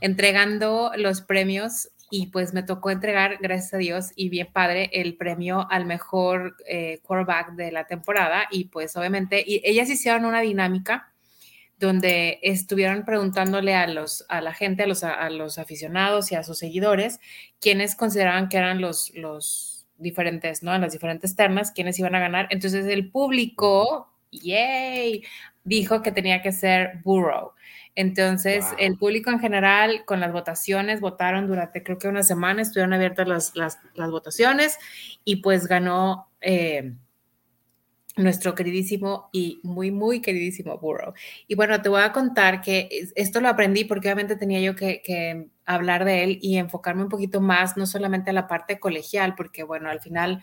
entregando 0.00 0.92
los 0.96 1.20
premios 1.20 1.88
y 2.10 2.28
pues 2.28 2.54
me 2.54 2.62
tocó 2.62 2.90
entregar, 2.90 3.38
gracias 3.40 3.74
a 3.74 3.78
Dios, 3.78 4.12
y 4.14 4.28
bien 4.28 4.48
padre, 4.52 4.90
el 4.92 5.16
premio 5.16 5.66
al 5.70 5.86
mejor 5.86 6.56
eh, 6.68 7.00
quarterback 7.02 7.52
de 7.52 7.72
la 7.72 7.86
temporada. 7.86 8.46
Y 8.50 8.66
pues 8.66 8.96
obviamente, 8.96 9.42
y 9.46 9.60
ellas 9.64 9.90
hicieron 9.90 10.24
una 10.24 10.40
dinámica 10.40 11.12
donde 11.78 12.38
estuvieron 12.42 13.04
preguntándole 13.04 13.74
a, 13.74 13.86
los, 13.86 14.24
a 14.28 14.40
la 14.40 14.54
gente, 14.54 14.84
a 14.84 14.86
los, 14.86 15.04
a 15.04 15.28
los 15.30 15.58
aficionados 15.58 16.32
y 16.32 16.34
a 16.34 16.42
sus 16.42 16.58
seguidores, 16.58 17.20
quienes 17.60 17.96
consideraban 17.96 18.48
que 18.48 18.56
eran 18.56 18.80
los, 18.80 19.12
los 19.14 19.86
diferentes, 19.98 20.62
¿no? 20.62 20.74
En 20.74 20.80
las 20.80 20.92
diferentes 20.92 21.36
ternas, 21.36 21.72
quiénes 21.72 21.98
iban 21.98 22.14
a 22.14 22.20
ganar. 22.20 22.48
Entonces 22.50 22.86
el 22.86 23.10
público, 23.10 24.10
yay, 24.30 25.22
dijo 25.64 26.02
que 26.02 26.12
tenía 26.12 26.40
que 26.40 26.52
ser 26.52 27.00
Burrow. 27.04 27.52
Entonces, 27.96 28.66
el 28.78 28.96
público 28.96 29.30
en 29.30 29.40
general, 29.40 30.04
con 30.04 30.20
las 30.20 30.32
votaciones, 30.32 31.00
votaron 31.00 31.46
durante 31.46 31.82
creo 31.82 31.98
que 31.98 32.08
una 32.08 32.22
semana, 32.22 32.62
estuvieron 32.62 32.92
abiertas 32.92 33.26
las, 33.26 33.56
las, 33.56 34.10
votaciones 34.10 34.78
y 35.24 35.36
pues 35.36 35.66
ganó, 35.66 36.28
eh, 36.40 36.92
nuestro 38.16 38.54
queridísimo 38.54 39.28
y 39.30 39.60
muy, 39.62 39.90
muy 39.90 40.20
queridísimo 40.20 40.78
Burrow. 40.78 41.12
Y 41.46 41.54
bueno, 41.54 41.80
te 41.82 41.88
voy 41.88 42.00
a 42.02 42.12
contar 42.12 42.62
que 42.62 42.88
esto 43.14 43.40
lo 43.40 43.48
aprendí 43.48 43.84
porque 43.84 44.08
obviamente 44.08 44.36
tenía 44.36 44.60
yo 44.60 44.74
que, 44.74 45.50
hablar 45.66 46.04
de 46.04 46.22
él 46.22 46.38
y 46.40 46.58
enfocarme 46.58 47.02
un 47.02 47.08
poquito 47.08 47.40
más, 47.40 47.76
no 47.76 47.86
solamente 47.86 48.30
a 48.30 48.32
la 48.32 48.46
parte 48.46 48.78
colegial, 48.78 49.34
porque 49.34 49.64
bueno, 49.64 49.90
al 49.90 50.00
final 50.00 50.42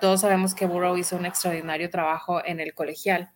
todos 0.00 0.20
sabemos 0.20 0.54
que 0.54 0.66
Burrow 0.66 0.96
hizo 0.96 1.16
un 1.16 1.26
extraordinario 1.26 1.90
trabajo 1.90 2.44
en 2.44 2.60
el 2.60 2.72
colegial, 2.72 3.30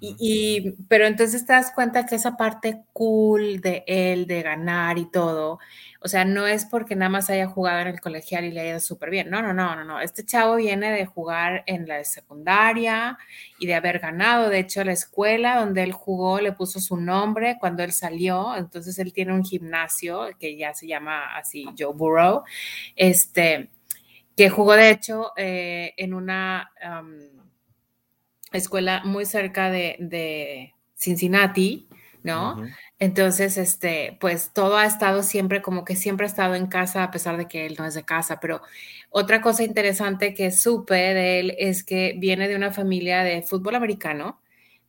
y, 0.00 0.72
pero 0.88 1.06
entonces 1.06 1.46
te 1.46 1.52
das 1.52 1.72
cuenta 1.74 2.06
que 2.06 2.16
esa 2.16 2.36
parte 2.36 2.82
cool 2.92 3.60
de 3.60 3.84
él, 3.86 4.26
de 4.26 4.42
ganar 4.42 4.98
y 4.98 5.10
todo, 5.10 5.58
o 6.04 6.08
sea, 6.08 6.26
no 6.26 6.46
es 6.46 6.66
porque 6.66 6.94
nada 6.96 7.08
más 7.08 7.30
haya 7.30 7.46
jugado 7.46 7.80
en 7.80 7.86
el 7.86 7.98
colegial 7.98 8.44
y 8.44 8.50
le 8.50 8.60
haya 8.60 8.70
ido 8.72 8.80
súper 8.80 9.08
bien. 9.08 9.30
No, 9.30 9.40
no, 9.40 9.54
no, 9.54 9.74
no, 9.74 9.84
no. 9.84 10.00
Este 10.02 10.22
chavo 10.22 10.56
viene 10.56 10.92
de 10.92 11.06
jugar 11.06 11.62
en 11.66 11.88
la 11.88 12.04
secundaria 12.04 13.16
y 13.58 13.66
de 13.66 13.74
haber 13.74 14.00
ganado. 14.00 14.50
De 14.50 14.58
hecho, 14.58 14.84
la 14.84 14.92
escuela 14.92 15.58
donde 15.58 15.82
él 15.82 15.92
jugó 15.92 16.42
le 16.42 16.52
puso 16.52 16.78
su 16.78 16.98
nombre 16.98 17.56
cuando 17.58 17.82
él 17.82 17.92
salió. 17.92 18.54
Entonces, 18.54 18.98
él 18.98 19.14
tiene 19.14 19.32
un 19.32 19.46
gimnasio 19.46 20.28
que 20.38 20.58
ya 20.58 20.74
se 20.74 20.86
llama 20.86 21.34
así 21.36 21.64
Joe 21.78 21.94
Burrow, 21.94 22.42
este, 22.96 23.70
que 24.36 24.50
jugó 24.50 24.74
de 24.74 24.90
hecho 24.90 25.32
eh, 25.38 25.94
en 25.96 26.12
una 26.12 26.70
escuela 28.58 29.02
muy 29.04 29.26
cerca 29.26 29.70
de, 29.70 30.72
Cincinnati, 30.96 31.88
¿no? 32.22 32.62
Entonces, 32.98 33.58
este, 33.58 34.16
pues 34.20 34.52
todo 34.54 34.78
ha 34.78 34.86
estado 34.86 35.22
siempre, 35.22 35.60
como 35.60 35.84
que 35.84 35.96
siempre 35.96 36.24
ha 36.24 36.28
estado 36.28 36.54
en 36.54 36.66
casa, 36.66 37.02
a 37.02 37.10
pesar 37.10 37.36
de 37.36 37.48
que 37.48 37.66
él 37.66 37.76
no 37.78 37.84
es 37.84 37.94
de 37.94 38.04
casa. 38.04 38.40
Pero 38.40 38.62
otra 39.10 39.40
cosa 39.42 39.64
interesante 39.64 40.32
que 40.32 40.50
supe 40.50 40.94
de 40.94 41.40
él 41.40 41.54
es 41.58 41.84
que 41.84 42.14
viene 42.16 42.48
de 42.48 42.56
una 42.56 42.72
familia 42.72 43.22
de 43.22 43.42
fútbol 43.42 43.74
americano, 43.74 44.40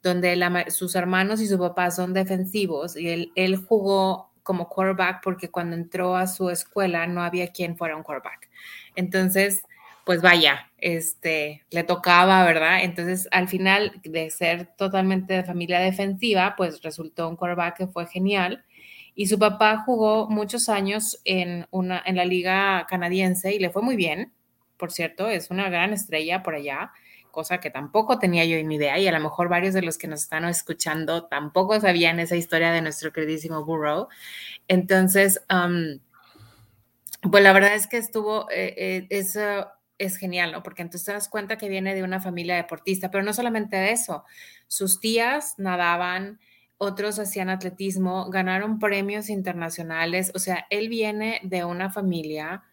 donde 0.02 0.66
sus 0.70 0.96
hermanos 0.96 1.42
y 1.42 1.48
su 1.48 1.58
papá 1.58 1.92
son 1.92 2.14
defensivos 2.14 2.96
y 2.96 3.10
él, 3.10 3.32
él 3.36 3.58
jugó 3.58 4.32
como 4.44 4.70
quarterback 4.70 5.22
porque 5.24 5.50
cuando 5.50 5.76
entró 5.76 6.16
a 6.16 6.28
su 6.28 6.52
escuela 6.52 7.08
no 7.08 7.24
había 7.24 7.52
quien 7.52 7.76
fuera 7.76 7.98
un 7.98 8.04
quarterback. 8.04 8.48
Entonces, 8.96 9.64
pues 10.06 10.22
vaya, 10.22 10.72
este, 10.78 11.66
le 11.72 11.84
tocaba, 11.84 12.46
¿verdad? 12.46 12.84
Entonces, 12.84 13.28
al 13.32 13.48
final 13.48 14.00
de 14.04 14.30
ser 14.30 14.68
totalmente 14.78 15.34
de 15.34 15.44
familia 15.44 15.80
defensiva, 15.80 16.54
pues 16.56 16.84
resultó 16.84 17.28
un 17.28 17.36
quarterback 17.36 17.78
que 17.78 17.88
fue 17.88 18.06
genial. 18.06 18.64
Y 19.16 19.28
su 19.28 19.40
papá 19.40 19.84
jugó 19.84 20.30
muchos 20.30 20.70
años 20.70 21.20
en, 21.26 21.68
una, 21.72 22.04
en 22.06 22.18
la 22.18 22.26
liga 22.26 22.86
canadiense 22.88 23.54
y 23.56 23.60
le 23.60 23.72
fue 23.72 23.82
muy 23.82 23.96
bien, 23.96 24.32
por 24.78 24.92
cierto, 24.92 25.28
es 25.28 25.50
una 25.50 25.70
gran 25.70 25.92
estrella 25.92 26.44
por 26.44 26.54
allá, 26.54 26.92
cosa 27.32 27.60
que 27.60 27.72
tampoco 27.72 28.20
tenía 28.20 28.46
yo 28.46 28.62
ni 28.64 28.76
idea 28.76 29.00
y 29.00 29.08
a 29.08 29.12
lo 29.12 29.20
mejor 29.20 29.50
varios 29.50 29.74
de 29.74 29.82
los 29.82 29.98
que 29.98 30.08
nos 30.08 30.22
están 30.22 30.46
escuchando 30.46 31.26
tampoco 31.26 31.80
sabían 31.80 32.20
esa 32.20 32.36
historia 32.36 32.72
de 32.72 32.82
nuestro 32.82 33.12
queridísimo 33.12 33.66
Burrow. 33.66 34.08
Entonces, 34.68 35.42
pues 37.22 37.44
la 37.44 37.54
verdad 37.54 37.74
es 37.74 37.88
que 37.88 37.98
estuvo, 37.98 38.50
eh, 38.52 38.76
eh, 38.78 39.08
eso 39.10 39.68
es 39.98 40.18
genial, 40.18 40.52
¿no? 40.52 40.64
Porque 40.64 40.82
entonces 40.82 41.06
te 41.06 41.14
das 41.14 41.30
cuenta 41.30 41.58
que 41.58 41.70
viene 41.70 41.96
de 41.96 42.04
una 42.04 42.20
familia 42.20 42.56
deportista, 42.56 43.12
pero 43.12 43.24
no 43.24 43.34
solamente 43.34 43.92
eso, 43.92 44.24
sus 44.68 45.00
tías 45.00 45.56
nadaban, 45.58 46.40
otros 46.78 47.20
hacían 47.20 47.50
atletismo, 47.50 48.30
ganaron 48.30 48.80
premios 48.80 49.30
internacionales, 49.30 50.32
o 50.36 50.40
sea, 50.40 50.68
él 50.70 50.90
viene 50.90 51.40
de 51.44 51.64
una 51.64 51.90
familia 51.90 52.64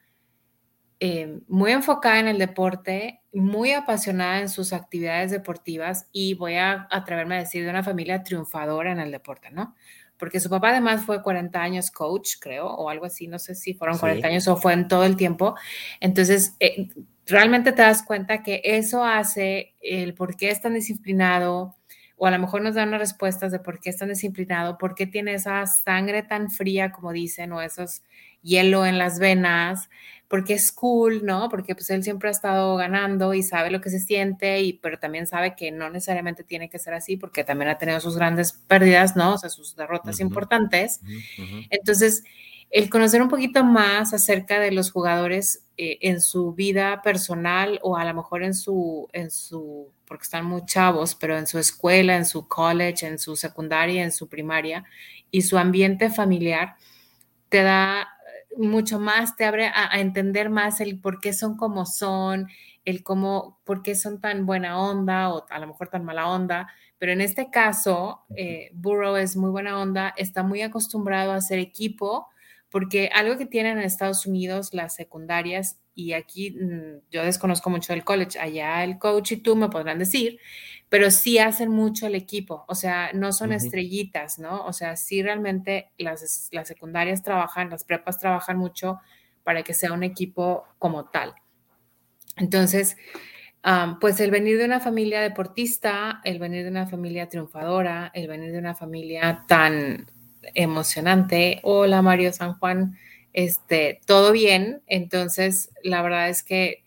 eh, 1.04 1.40
muy 1.48 1.72
enfocada 1.72 2.20
en 2.20 2.28
el 2.28 2.38
deporte, 2.38 3.22
muy 3.32 3.72
apasionada 3.72 4.38
en 4.38 4.48
sus 4.48 4.72
actividades 4.72 5.32
deportivas 5.32 6.06
y 6.12 6.34
voy 6.34 6.54
a 6.54 6.86
atreverme 6.90 7.34
a 7.34 7.38
decir 7.40 7.64
de 7.64 7.70
una 7.70 7.82
familia 7.82 8.22
triunfadora 8.22 8.92
en 8.92 9.00
el 9.00 9.10
deporte, 9.10 9.50
¿no? 9.50 9.74
Porque 10.16 10.38
su 10.38 10.48
papá 10.48 10.70
además 10.70 11.04
fue 11.04 11.20
40 11.20 11.60
años 11.60 11.90
coach, 11.90 12.34
creo, 12.38 12.68
o 12.68 12.88
algo 12.88 13.06
así, 13.06 13.26
no 13.26 13.40
sé 13.40 13.56
si 13.56 13.74
fueron 13.74 13.98
40 13.98 14.28
años 14.28 14.46
o 14.46 14.56
fue 14.56 14.74
en 14.74 14.86
todo 14.86 15.04
el 15.04 15.16
tiempo. 15.16 15.56
Entonces, 15.98 16.54
eh, 16.60 16.86
realmente 17.26 17.72
te 17.72 17.82
das 17.82 18.02
cuenta 18.02 18.42
que 18.42 18.60
eso 18.64 19.04
hace 19.04 19.74
el 19.80 20.14
por 20.14 20.36
qué 20.36 20.50
es 20.50 20.60
tan 20.60 20.74
disciplinado, 20.74 21.76
o 22.16 22.26
a 22.26 22.30
lo 22.30 22.38
mejor 22.38 22.62
nos 22.62 22.74
da 22.74 22.84
unas 22.84 23.00
respuestas 23.00 23.50
de 23.52 23.58
por 23.58 23.80
qué 23.80 23.90
es 23.90 23.96
tan 23.96 24.08
disciplinado, 24.08 24.78
por 24.78 24.94
qué 24.94 25.06
tiene 25.06 25.34
esa 25.34 25.66
sangre 25.66 26.22
tan 26.22 26.50
fría, 26.50 26.92
como 26.92 27.12
dicen, 27.12 27.52
o 27.52 27.60
esos 27.60 28.02
hielo 28.42 28.86
en 28.86 28.98
las 28.98 29.18
venas, 29.18 29.88
porque 30.28 30.54
es 30.54 30.72
cool, 30.72 31.26
¿no? 31.26 31.48
Porque 31.48 31.74
pues 31.74 31.90
él 31.90 32.02
siempre 32.02 32.28
ha 32.28 32.32
estado 32.32 32.76
ganando 32.76 33.34
y 33.34 33.42
sabe 33.42 33.70
lo 33.70 33.80
que 33.80 33.90
se 33.90 34.00
siente, 34.00 34.60
y, 34.62 34.72
pero 34.74 34.98
también 34.98 35.26
sabe 35.26 35.54
que 35.54 35.70
no 35.70 35.90
necesariamente 35.90 36.42
tiene 36.42 36.70
que 36.70 36.78
ser 36.78 36.94
así, 36.94 37.16
porque 37.16 37.44
también 37.44 37.70
ha 37.70 37.78
tenido 37.78 38.00
sus 38.00 38.16
grandes 38.16 38.52
pérdidas, 38.52 39.14
¿no? 39.14 39.34
O 39.34 39.38
sea, 39.38 39.50
sus 39.50 39.76
derrotas 39.76 40.20
importantes. 40.20 41.00
Entonces, 41.70 42.24
el 42.72 42.88
conocer 42.88 43.20
un 43.20 43.28
poquito 43.28 43.62
más 43.64 44.14
acerca 44.14 44.58
de 44.58 44.72
los 44.72 44.90
jugadores 44.90 45.66
eh, 45.76 45.98
en 46.00 46.22
su 46.22 46.54
vida 46.54 47.02
personal 47.02 47.78
o 47.82 47.98
a 47.98 48.04
lo 48.04 48.14
mejor 48.14 48.42
en 48.42 48.54
su, 48.54 49.08
en 49.12 49.30
su, 49.30 49.92
porque 50.06 50.22
están 50.22 50.46
muy 50.46 50.64
chavos, 50.64 51.14
pero 51.14 51.36
en 51.36 51.46
su 51.46 51.58
escuela, 51.58 52.16
en 52.16 52.24
su 52.24 52.48
college, 52.48 53.06
en 53.06 53.18
su 53.18 53.36
secundaria, 53.36 54.02
en 54.02 54.10
su 54.10 54.26
primaria 54.26 54.84
y 55.30 55.42
su 55.42 55.58
ambiente 55.58 56.08
familiar, 56.08 56.76
te 57.50 57.62
da 57.62 58.08
mucho 58.56 58.98
más, 58.98 59.36
te 59.36 59.44
abre 59.44 59.66
a, 59.66 60.00
entender 60.00 60.48
más 60.48 60.80
el 60.80 60.98
por 60.98 61.20
qué 61.20 61.34
son 61.34 61.58
como 61.58 61.84
son, 61.84 62.48
el 62.86 63.02
cómo, 63.02 63.60
por 63.64 63.82
qué 63.82 63.94
son 63.94 64.18
tan 64.18 64.46
buena 64.46 64.80
onda 64.80 65.28
o 65.28 65.44
a 65.50 65.58
lo 65.58 65.66
mejor 65.66 65.88
tan 65.88 66.06
mala 66.06 66.26
onda. 66.26 66.68
Pero 66.96 67.12
en 67.12 67.20
este 67.20 67.50
caso, 67.50 68.24
eh, 68.34 68.70
Burrow 68.72 69.16
es 69.16 69.36
muy 69.36 69.50
buena 69.50 69.78
onda, 69.78 70.14
está 70.16 70.42
muy 70.42 70.62
acostumbrado 70.62 71.32
a 71.32 71.36
hacer 71.36 71.58
equipo 71.58 72.31
porque 72.72 73.10
algo 73.12 73.36
que 73.36 73.44
tienen 73.44 73.78
en 73.78 73.84
Estados 73.84 74.26
Unidos 74.26 74.72
las 74.72 74.94
secundarias, 74.94 75.78
y 75.94 76.14
aquí 76.14 76.52
mm, 76.52 77.10
yo 77.10 77.22
desconozco 77.22 77.68
mucho 77.68 77.92
del 77.92 78.02
college, 78.02 78.38
allá 78.38 78.82
el 78.82 78.98
coach 78.98 79.32
y 79.32 79.36
tú 79.36 79.54
me 79.54 79.68
podrán 79.68 79.98
decir, 79.98 80.40
pero 80.88 81.10
sí 81.10 81.38
hacen 81.38 81.70
mucho 81.70 82.06
el 82.06 82.14
equipo, 82.14 82.64
o 82.66 82.74
sea, 82.74 83.12
no 83.12 83.32
son 83.32 83.52
estrellitas, 83.52 84.38
¿no? 84.38 84.64
O 84.64 84.72
sea, 84.72 84.96
sí 84.96 85.22
realmente 85.22 85.92
las, 85.98 86.48
las 86.50 86.66
secundarias 86.66 87.22
trabajan, 87.22 87.68
las 87.68 87.84
prepas 87.84 88.18
trabajan 88.18 88.56
mucho 88.56 89.00
para 89.44 89.62
que 89.62 89.74
sea 89.74 89.92
un 89.92 90.02
equipo 90.02 90.64
como 90.78 91.04
tal. 91.04 91.34
Entonces, 92.36 92.96
pues 94.00 94.18
el 94.20 94.30
venir 94.30 94.56
de 94.56 94.64
una 94.64 94.80
familia 94.80 95.20
deportista, 95.20 96.22
el 96.24 96.38
venir 96.38 96.64
de 96.64 96.70
una 96.70 96.86
familia 96.86 97.28
triunfadora, 97.28 98.10
el 98.14 98.28
venir 98.28 98.50
de 98.52 98.58
una 98.58 98.74
familia 98.74 99.44
tan 99.46 100.06
emocionante. 100.54 101.60
Hola 101.62 102.02
Mario 102.02 102.32
San 102.32 102.54
Juan, 102.54 102.98
este, 103.32 104.00
todo 104.06 104.32
bien. 104.32 104.82
Entonces, 104.86 105.70
la 105.82 106.02
verdad 106.02 106.28
es 106.28 106.42
que 106.42 106.84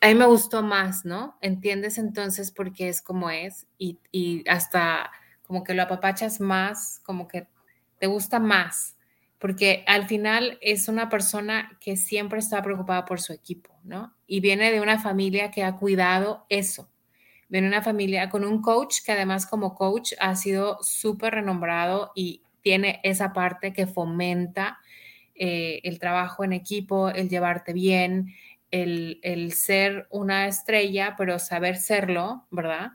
a 0.00 0.08
mí 0.08 0.14
me 0.14 0.26
gustó 0.26 0.62
más, 0.62 1.04
¿no? 1.04 1.36
Entiendes 1.40 1.98
entonces 1.98 2.52
por 2.52 2.72
qué 2.72 2.88
es 2.88 3.02
como 3.02 3.30
es 3.30 3.66
y, 3.78 3.98
y 4.12 4.48
hasta 4.48 5.10
como 5.42 5.64
que 5.64 5.74
lo 5.74 5.82
apapachas 5.82 6.40
más, 6.40 7.00
como 7.04 7.26
que 7.26 7.48
te 7.98 8.06
gusta 8.06 8.38
más, 8.38 8.96
porque 9.38 9.82
al 9.86 10.06
final 10.06 10.58
es 10.60 10.88
una 10.88 11.08
persona 11.08 11.76
que 11.80 11.96
siempre 11.96 12.38
está 12.38 12.62
preocupada 12.62 13.04
por 13.04 13.20
su 13.20 13.32
equipo, 13.32 13.74
¿no? 13.82 14.14
Y 14.26 14.40
viene 14.40 14.70
de 14.70 14.80
una 14.80 15.00
familia 15.00 15.50
que 15.50 15.64
ha 15.64 15.76
cuidado 15.76 16.44
eso 16.48 16.88
viene 17.48 17.68
una 17.68 17.82
familia 17.82 18.28
con 18.28 18.44
un 18.44 18.60
coach 18.60 18.98
que 19.04 19.12
además 19.12 19.46
como 19.46 19.74
coach 19.74 20.12
ha 20.20 20.36
sido 20.36 20.78
súper 20.82 21.34
renombrado 21.34 22.12
y 22.14 22.42
tiene 22.62 23.00
esa 23.02 23.32
parte 23.32 23.72
que 23.72 23.86
fomenta 23.86 24.78
eh, 25.34 25.80
el 25.84 25.98
trabajo 25.98 26.44
en 26.44 26.52
equipo, 26.52 27.08
el 27.10 27.28
llevarte 27.28 27.72
bien, 27.72 28.34
el, 28.70 29.52
ser 29.52 30.06
una 30.10 30.46
estrella, 30.46 31.14
pero 31.16 31.38
saber 31.38 31.76
serlo, 31.76 32.46
¿verdad? 32.50 32.92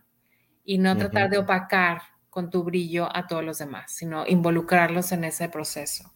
Y 0.64 0.78
no 0.78 0.96
tratar 0.98 1.30
de 1.30 1.40
opacar 1.40 2.02
con 2.30 2.50
tu 2.50 2.64
brillo 2.64 3.10
a 3.16 3.28
todos 3.28 3.44
los 3.44 3.58
demás, 3.60 3.94
sino 3.96 4.26
involucrarlos 4.28 5.12
en 5.12 5.24
ese 5.24 5.50
proceso. 5.50 6.14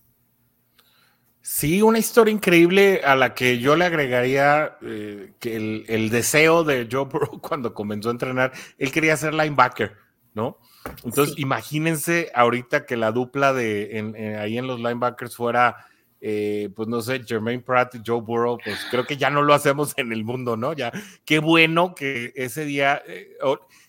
Sí, 1.50 1.82
una 1.82 1.98
historia 1.98 2.34
increíble 2.34 3.00
a 3.06 3.16
la 3.16 3.34
que 3.34 3.58
yo 3.60 3.78
le 3.78 3.86
agregaría 3.86 4.78
eh, 4.82 5.32
que 5.40 5.56
el, 5.56 6.10
deseo 6.10 6.66
de 6.66 6.90
Joe 6.92 7.06
Burrow 7.10 7.40
cuando 7.40 7.74
comenzó 7.74 8.10
a 8.10 8.12
entrenar, 8.12 8.52
él 8.78 8.92
quería 8.92 9.16
ser 9.16 9.34
linebacker, 9.34 9.96
¿no? 10.34 10.58
Entonces, 11.06 11.36
imagínense 11.38 12.30
ahorita 12.36 12.86
que 12.86 12.98
la 12.98 13.14
dupla 13.14 13.54
de 13.54 14.38
ahí 14.42 14.58
en 14.58 14.68
los 14.68 14.82
linebackers 14.82 15.38
fuera, 15.38 15.78
eh, 16.20 16.70
pues 16.76 16.90
no 16.90 17.00
sé, 17.00 17.24
Jermaine 17.24 17.64
Pratt 17.64 17.96
y 17.96 18.02
Joe 18.06 18.20
Burrow, 18.20 18.58
pues 18.62 18.86
creo 18.92 19.06
que 19.06 19.16
ya 19.16 19.30
no 19.30 19.42
lo 19.42 19.54
hacemos 19.54 19.94
en 19.96 20.12
el 20.12 20.26
mundo, 20.26 20.58
¿no? 20.58 20.74
Ya, 20.74 20.92
qué 21.24 21.40
bueno 21.40 21.96
que 21.96 22.34
ese 22.36 22.66
día, 22.66 23.02
eh, 23.08 23.38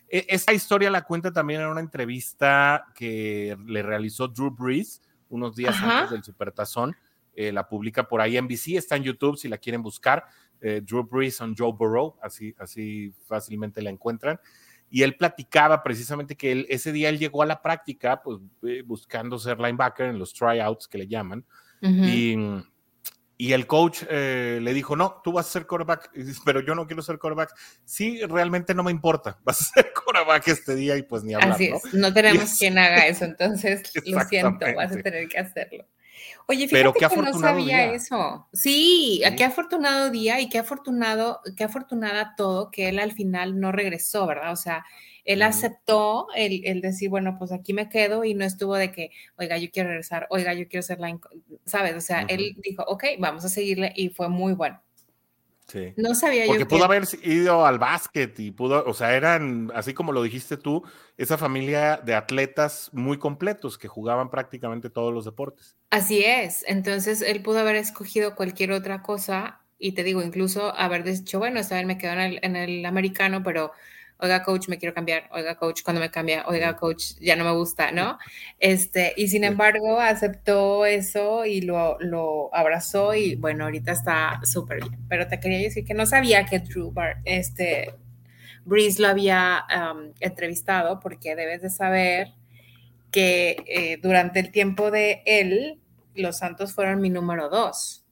e, 0.08 0.26
esa 0.28 0.52
historia 0.52 0.92
la 0.92 1.02
cuenta 1.02 1.32
también 1.32 1.62
en 1.62 1.66
una 1.66 1.80
entrevista 1.80 2.86
que 2.94 3.58
le 3.66 3.82
realizó 3.82 4.28
Drew 4.28 4.52
Brees 4.52 5.02
unos 5.28 5.56
días 5.56 5.76
antes 5.82 6.10
del 6.12 6.22
Supertazón 6.22 6.94
la 7.52 7.68
publica 7.68 8.08
por 8.08 8.20
ahí 8.20 8.40
NBC, 8.40 8.76
está 8.76 8.96
en 8.96 9.04
YouTube 9.04 9.36
si 9.36 9.48
la 9.48 9.58
quieren 9.58 9.82
buscar. 9.82 10.24
Drew 10.60 11.04
Brees 11.04 11.40
on 11.40 11.54
Joe 11.56 11.72
Burrow, 11.72 12.16
así, 12.20 12.52
así 12.58 13.12
fácilmente 13.26 13.80
la 13.80 13.90
encuentran 13.90 14.40
y 14.90 15.02
él 15.02 15.16
platicaba 15.16 15.82
precisamente 15.82 16.36
que 16.36 16.52
él, 16.52 16.66
ese 16.68 16.92
día 16.92 17.08
él 17.08 17.18
llegó 17.18 17.42
a 17.42 17.46
la 17.46 17.60
práctica, 17.60 18.22
pues 18.22 18.38
buscando 18.84 19.38
ser 19.38 19.58
linebacker 19.58 20.06
en 20.06 20.18
los 20.18 20.32
tryouts 20.32 20.88
que 20.88 20.98
le 20.98 21.06
llaman, 21.06 21.44
y, 21.80 22.34
y, 23.36 23.52
el 23.52 23.68
coach 23.68 24.02
eh, 24.10 24.58
le 24.60 24.74
dijo, 24.74 24.96
no, 24.96 25.20
tú 25.22 25.30
vas 25.30 25.46
a 25.46 25.50
ser 25.50 25.66
quarterback, 25.66 26.10
pero 26.44 26.60
yo 26.60 26.74
no 26.74 26.88
quiero 26.88 27.02
ser 27.02 27.20
quarterback. 27.20 27.54
Sí, 27.84 28.20
realmente 28.26 28.74
no 28.74 28.82
me 28.82 28.90
importa, 28.90 29.38
vas 29.44 29.60
a 29.60 29.64
ser 29.64 29.92
quarterback 29.92 30.48
este 30.48 30.74
día 30.74 30.96
y 30.96 31.02
pues 31.02 31.22
ni 31.22 31.34
hablar. 31.34 31.52
Así 31.52 31.66
es, 31.66 31.94
no, 31.94 32.12
tenemos 32.12 32.54
quien 32.58 32.78
haga 32.78 33.06
eso, 33.06 33.24
entonces 33.26 33.92
lo 34.06 34.20
siento, 34.24 34.66
vas 34.74 34.92
a 34.92 35.02
tener 35.02 35.28
que 35.28 35.38
hacerlo. 35.38 35.86
Oye, 36.46 36.68
fíjate 36.68 36.78
Pero 36.78 36.92
qué 36.92 37.14
que 37.14 37.22
no 37.22 37.38
sabía 37.38 37.92
eso. 37.92 38.48
Sí, 38.52 39.22
qué 39.36 39.44
afortunado 39.44 40.10
día 40.10 40.40
y 40.40 40.48
qué 40.48 40.58
afortunado, 40.58 41.40
qué 41.56 41.64
afortunada 41.64 42.34
todo 42.36 42.70
que 42.70 42.88
él 42.88 42.98
al 42.98 43.12
final 43.12 43.60
no 43.60 43.72
regresó, 43.72 44.26
¿verdad? 44.26 44.52
O 44.52 44.56
sea, 44.56 44.84
él 45.24 45.42
aceptó 45.42 46.28
el, 46.34 46.80
decir, 46.80 47.10
bueno, 47.10 47.36
pues 47.38 47.52
aquí 47.52 47.74
me 47.74 47.90
quedo 47.90 48.24
y 48.24 48.32
no 48.32 48.46
estuvo 48.46 48.76
de 48.76 48.90
que, 48.90 49.10
oiga, 49.36 49.58
yo 49.58 49.70
quiero 49.70 49.90
regresar, 49.90 50.26
oiga, 50.30 50.54
yo 50.54 50.66
quiero 50.68 50.82
ser 50.82 51.00
la, 51.00 51.18
¿sabes? 51.66 51.94
O 51.94 52.00
sea, 52.00 52.22
él 52.28 52.56
dijo, 52.62 52.82
ok, 52.84 53.04
vamos 53.18 53.44
a 53.44 53.50
seguirle 53.50 53.92
y 53.94 54.08
fue 54.08 54.30
muy 54.30 54.54
bueno. 54.54 54.80
No 55.96 56.14
sabía 56.14 56.44
Porque 56.46 56.66
pudo 56.66 56.84
haber 56.84 57.04
ido 57.22 57.66
al 57.66 57.78
básquet 57.78 58.38
y 58.40 58.50
pudo, 58.50 58.84
o 58.86 58.94
sea, 58.94 59.14
eran, 59.14 59.70
así 59.74 59.92
como 59.92 60.12
lo 60.12 60.22
dijiste 60.22 60.56
tú, 60.56 60.82
esa 61.16 61.36
familia 61.36 61.98
de 61.98 62.14
atletas 62.14 62.90
muy 62.92 63.18
completos 63.18 63.76
que 63.76 63.88
jugaban 63.88 64.30
prácticamente 64.30 64.88
todos 64.88 65.12
los 65.12 65.24
deportes. 65.24 65.76
Así 65.90 66.24
es. 66.24 66.64
Entonces, 66.66 67.22
él 67.22 67.42
pudo 67.42 67.58
haber 67.58 67.76
escogido 67.76 68.34
cualquier 68.34 68.72
otra 68.72 69.02
cosa 69.02 69.60
y 69.78 69.92
te 69.92 70.04
digo, 70.04 70.22
incluso 70.22 70.74
haber 70.74 71.04
dicho, 71.04 71.38
bueno, 71.38 71.60
esta 71.60 71.76
vez 71.76 71.86
me 71.86 71.98
quedo 71.98 72.12
en 72.12 72.56
el 72.56 72.84
americano, 72.84 73.42
pero 73.42 73.72
oiga 74.18 74.42
coach, 74.42 74.68
me 74.68 74.78
quiero 74.78 74.94
cambiar, 74.94 75.28
oiga 75.32 75.56
coach, 75.56 75.82
cuando 75.82 76.00
me 76.00 76.10
cambia, 76.10 76.44
oiga 76.46 76.76
coach, 76.76 77.14
ya 77.20 77.36
no 77.36 77.44
me 77.44 77.52
gusta, 77.52 77.92
¿no? 77.92 78.18
Este, 78.58 79.14
y 79.16 79.28
sin 79.28 79.44
embargo 79.44 80.00
aceptó 80.00 80.84
eso 80.86 81.44
y 81.44 81.60
lo, 81.62 81.98
lo 82.00 82.54
abrazó 82.54 83.14
y 83.14 83.36
bueno, 83.36 83.64
ahorita 83.64 83.92
está 83.92 84.40
súper 84.44 84.80
bien. 84.80 84.98
Pero 85.08 85.28
te 85.28 85.38
quería 85.40 85.58
decir 85.58 85.84
que 85.84 85.94
no 85.94 86.06
sabía 86.06 86.44
que 86.46 86.58
Drew 86.60 86.90
Bar, 86.92 87.18
este, 87.24 87.94
Breeze 88.64 89.00
lo 89.00 89.08
había 89.08 89.64
entrevistado 90.20 91.00
porque 91.00 91.36
debes 91.36 91.62
de 91.62 91.70
saber 91.70 92.28
que 93.10 93.64
eh, 93.66 93.98
durante 94.02 94.40
el 94.40 94.50
tiempo 94.52 94.90
de 94.90 95.22
él, 95.26 95.80
los 96.14 96.38
Santos 96.38 96.74
fueron 96.74 97.00
mi 97.00 97.10
número 97.10 97.48
dos. 97.48 98.04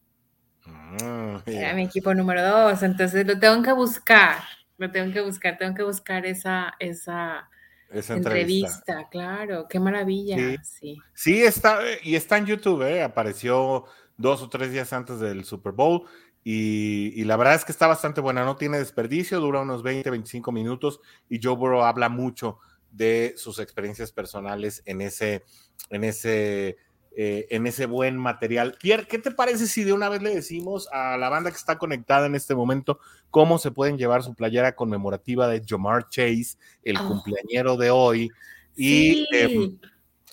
Ah, 0.66 1.42
Era 1.46 1.74
mi 1.74 1.84
equipo 1.84 2.14
número 2.14 2.42
dos, 2.42 2.82
entonces 2.82 3.26
lo 3.26 3.38
tengo 3.38 3.62
que 3.62 3.72
buscar 3.72 4.38
me 4.78 4.88
tengo 4.88 5.12
que 5.12 5.20
buscar, 5.20 5.58
tengo 5.58 5.74
que 5.74 5.82
buscar 5.82 6.26
esa, 6.26 6.74
esa, 6.78 7.48
entrevista. 7.90 9.08
claro, 9.10 9.66
qué 9.68 9.80
maravilla. 9.80 10.36
Sí. 10.62 10.98
sí. 11.14 11.42
está, 11.42 11.80
y 12.02 12.14
está 12.14 12.38
en 12.38 12.46
YouTube, 12.46 12.82
¿eh? 12.82 13.02
apareció 13.02 13.84
dos 14.16 14.42
o 14.42 14.48
tres 14.48 14.72
días 14.72 14.92
antes 14.92 15.20
del 15.20 15.44
Super 15.44 15.72
Bowl. 15.72 16.06
Y, 16.48 17.24
la 17.24 17.36
verdad 17.36 17.56
es 17.56 17.64
que 17.64 17.72
está 17.72 17.88
bastante 17.88 18.20
buena, 18.20 18.44
no 18.44 18.54
tiene 18.54 18.78
desperdicio, 18.78 19.40
dura 19.40 19.62
unos 19.62 19.82
20, 19.82 20.10
25 20.10 20.52
minutos 20.52 21.00
y 21.28 21.40
Joe 21.42 21.56
Burrow 21.56 21.82
habla 21.82 22.08
mucho 22.08 22.60
de 22.92 23.34
sus 23.36 23.58
experiencias 23.58 24.12
personales 24.12 24.80
en 24.86 25.00
ese, 25.00 25.44
en 25.90 26.04
ese 26.04 26.76
eh, 27.18 27.46
en 27.48 27.66
ese 27.66 27.86
buen 27.86 28.18
material. 28.18 28.76
Pierre, 28.78 29.06
¿qué 29.08 29.18
te 29.18 29.30
parece 29.30 29.66
si 29.66 29.84
de 29.84 29.94
una 29.94 30.10
vez 30.10 30.20
le 30.20 30.34
decimos 30.34 30.86
a 30.92 31.16
la 31.16 31.30
banda 31.30 31.50
que 31.50 31.56
está 31.56 31.78
conectada 31.78 32.26
en 32.26 32.34
este 32.34 32.54
momento 32.54 33.00
cómo 33.30 33.58
se 33.58 33.70
pueden 33.70 33.96
llevar 33.96 34.22
su 34.22 34.34
playera 34.34 34.76
conmemorativa 34.76 35.48
de 35.48 35.62
Jamar 35.66 36.10
Chase, 36.10 36.58
el 36.82 36.98
ah. 36.98 37.04
cumpleañero 37.08 37.78
de 37.78 37.90
hoy, 37.90 38.30
y, 38.76 39.26
em, 39.34 39.78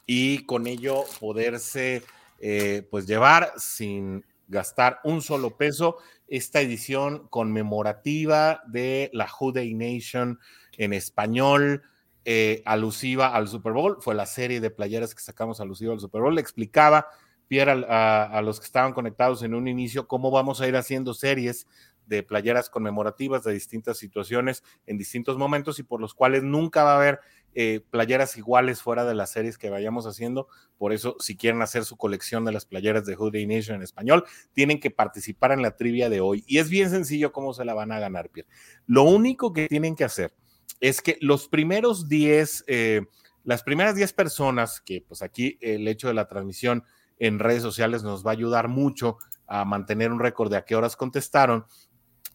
y 0.05 0.39
con 0.45 0.67
ello 0.67 1.05
poderse 1.21 2.03
eh, 2.39 2.85
pues 2.91 3.07
llevar 3.07 3.53
sin 3.55 4.25
gastar 4.49 4.99
un 5.05 5.21
solo 5.21 5.55
peso 5.55 5.99
esta 6.27 6.59
edición 6.59 7.29
conmemorativa 7.29 8.61
de 8.67 9.09
la 9.13 9.25
Houday 9.29 9.73
Nation 9.73 10.37
en 10.77 10.91
español, 10.91 11.83
eh, 12.25 12.61
alusiva 12.65 13.35
al 13.35 13.47
Super 13.47 13.73
Bowl, 13.73 13.97
fue 13.99 14.15
la 14.15 14.25
serie 14.25 14.61
de 14.61 14.69
playeras 14.69 15.13
que 15.13 15.21
sacamos 15.21 15.59
alusiva 15.59 15.93
al 15.93 15.99
Super 15.99 16.21
Bowl, 16.21 16.35
le 16.35 16.41
explicaba 16.41 17.07
Pierre 17.47 17.85
a, 17.87 18.41
los 18.43 18.59
que 18.59 18.65
estaban 18.65 18.93
conectados 18.93 19.43
en 19.43 19.53
un 19.53 19.67
inicio 19.67 20.07
cómo 20.07 20.31
vamos 20.31 20.61
a 20.61 20.67
ir 20.67 20.75
haciendo 20.75 21.13
series 21.13 21.67
de 22.05 22.23
playeras 22.23 22.69
conmemorativas 22.69 23.43
de 23.43 23.53
distintas 23.53 23.97
situaciones 23.97 24.63
en 24.85 24.97
distintos 24.97 25.37
momentos 25.37 25.79
y 25.79 25.83
por 25.83 26.01
los 26.01 26.13
cuales 26.13 26.43
nunca 26.43 26.83
va 26.83 26.93
a 26.93 26.97
haber 26.97 27.19
eh, 27.55 27.81
playeras 27.91 28.37
iguales 28.37 28.81
fuera 28.81 29.05
de 29.05 29.13
las 29.13 29.31
series 29.31 29.57
que 29.57 29.69
vayamos 29.69 30.07
haciendo. 30.07 30.47
Por 30.77 30.91
eso, 30.91 31.15
si 31.19 31.37
quieren 31.37 31.61
hacer 31.61 31.85
su 31.85 31.95
colección 31.95 32.45
de 32.45 32.51
las 32.51 32.65
playeras 32.65 33.05
de 33.05 33.15
Hoodie 33.15 33.45
Nation 33.45 33.75
en 33.75 33.83
español, 33.83 34.25
tienen 34.53 34.79
que 34.79 34.91
participar 34.91 35.51
en 35.51 35.61
la 35.61 35.75
trivia 35.75 36.09
de 36.09 36.19
hoy. 36.19 36.43
Y 36.47 36.57
es 36.57 36.69
bien 36.69 36.89
sencillo 36.89 37.31
cómo 37.31 37.53
se 37.53 37.63
la 37.65 37.73
van 37.73 37.91
a 37.91 37.99
ganar, 37.99 38.29
Pierre. 38.29 38.49
Lo 38.87 39.03
único 39.03 39.53
que 39.53 39.67
tienen 39.67 39.95
que 39.95 40.03
hacer 40.03 40.33
es 40.79 41.01
que 41.01 41.17
los 41.21 41.47
primeros 41.47 42.09
10, 42.09 42.65
eh, 42.67 43.01
las 43.43 43.63
primeras 43.63 43.95
10 43.95 44.13
personas, 44.13 44.81
que 44.81 45.03
pues 45.07 45.21
aquí 45.21 45.57
el 45.61 45.87
hecho 45.87 46.07
de 46.07 46.13
la 46.13 46.27
transmisión 46.27 46.83
en 47.19 47.39
redes 47.39 47.61
sociales 47.61 48.03
nos 48.03 48.25
va 48.25 48.31
a 48.31 48.33
ayudar 48.33 48.67
mucho 48.67 49.17
a 49.47 49.65
mantener 49.65 50.11
un 50.11 50.19
récord 50.19 50.51
de 50.51 50.57
a 50.57 50.65
qué 50.65 50.75
horas 50.75 50.95
contestaron, 50.95 51.65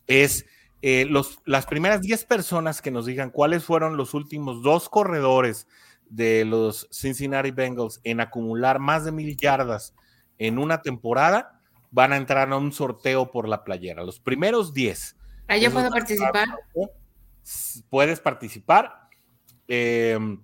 es 0.07 0.47
eh, 0.81 1.07
los, 1.09 1.41
las 1.45 1.67
primeras 1.67 2.01
10 2.01 2.25
personas 2.25 2.81
que 2.81 2.91
nos 2.91 3.07
digan 3.07 3.31
cuáles 3.31 3.64
fueron 3.64 3.97
los 3.97 4.14
últimos 4.14 4.62
dos 4.62 4.88
corredores 4.88 5.67
de 6.09 6.45
los 6.45 6.88
Cincinnati 6.91 7.51
Bengals 7.51 8.01
en 8.05 8.21
acumular 8.21 8.79
más 8.79 9.05
de 9.05 9.12
mil 9.12 9.37
yardas 9.37 9.95
en 10.38 10.59
una 10.59 10.83
temporada, 10.83 11.61
van 11.91 12.12
a 12.12 12.17
entrar 12.17 12.51
a 12.53 12.57
un 12.57 12.73
sorteo 12.73 13.31
por 13.31 13.49
la 13.49 13.64
playera. 13.64 14.05
Los 14.05 14.21
primeros 14.21 14.73
10. 14.73 15.17
¿Ah, 15.49 15.57
yo 15.57 15.73
puedo 15.73 15.91
participar? 15.91 16.49
Puedes 17.89 18.21
participar. 18.21 19.09
Em, 19.67 20.41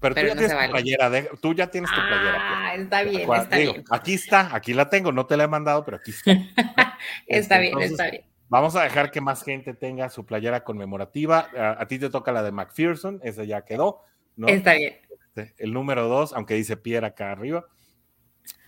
pero, 0.00 0.14
tú 0.14 0.20
ya 0.20 0.34
tienes 0.34 0.50
tu 0.50 0.70
playera, 0.70 1.10
tú 1.40 1.54
ya 1.54 1.70
tienes 1.70 1.90
tu 1.90 1.96
playera. 1.96 2.38
Ah, 2.38 2.74
está 2.74 3.02
bien, 3.02 3.32
está 3.32 3.56
bien. 3.56 3.84
Aquí 3.90 4.14
está, 4.14 4.54
aquí 4.54 4.74
la 4.74 4.90
tengo, 4.90 5.12
no 5.12 5.26
te 5.26 5.36
la 5.36 5.44
he 5.44 5.48
mandado, 5.48 5.84
pero 5.84 5.96
aquí 5.96 6.10
está. 6.10 6.32
está 7.26 7.58
bien, 7.58 7.80
está 7.80 8.10
bien. 8.10 8.24
Vamos 8.48 8.76
a 8.76 8.82
dejar 8.84 9.10
que 9.10 9.20
más 9.20 9.42
gente 9.42 9.72
tenga 9.74 10.10
su 10.10 10.26
playera 10.26 10.62
conmemorativa. 10.62 11.48
A, 11.78 11.86
ti 11.86 11.98
te 11.98 12.10
toca 12.10 12.32
la 12.32 12.42
de 12.42 12.52
McPherson, 12.52 13.20
esa 13.22 13.44
ya 13.44 13.64
quedó. 13.64 14.02
Está 14.46 14.74
bien. 14.74 14.98
Este, 15.34 15.54
el 15.58 15.72
número 15.72 16.06
dos, 16.06 16.32
aunque 16.32 16.54
dice 16.54 16.76
Pierre 16.76 17.06
acá 17.06 17.32
arriba. 17.32 17.64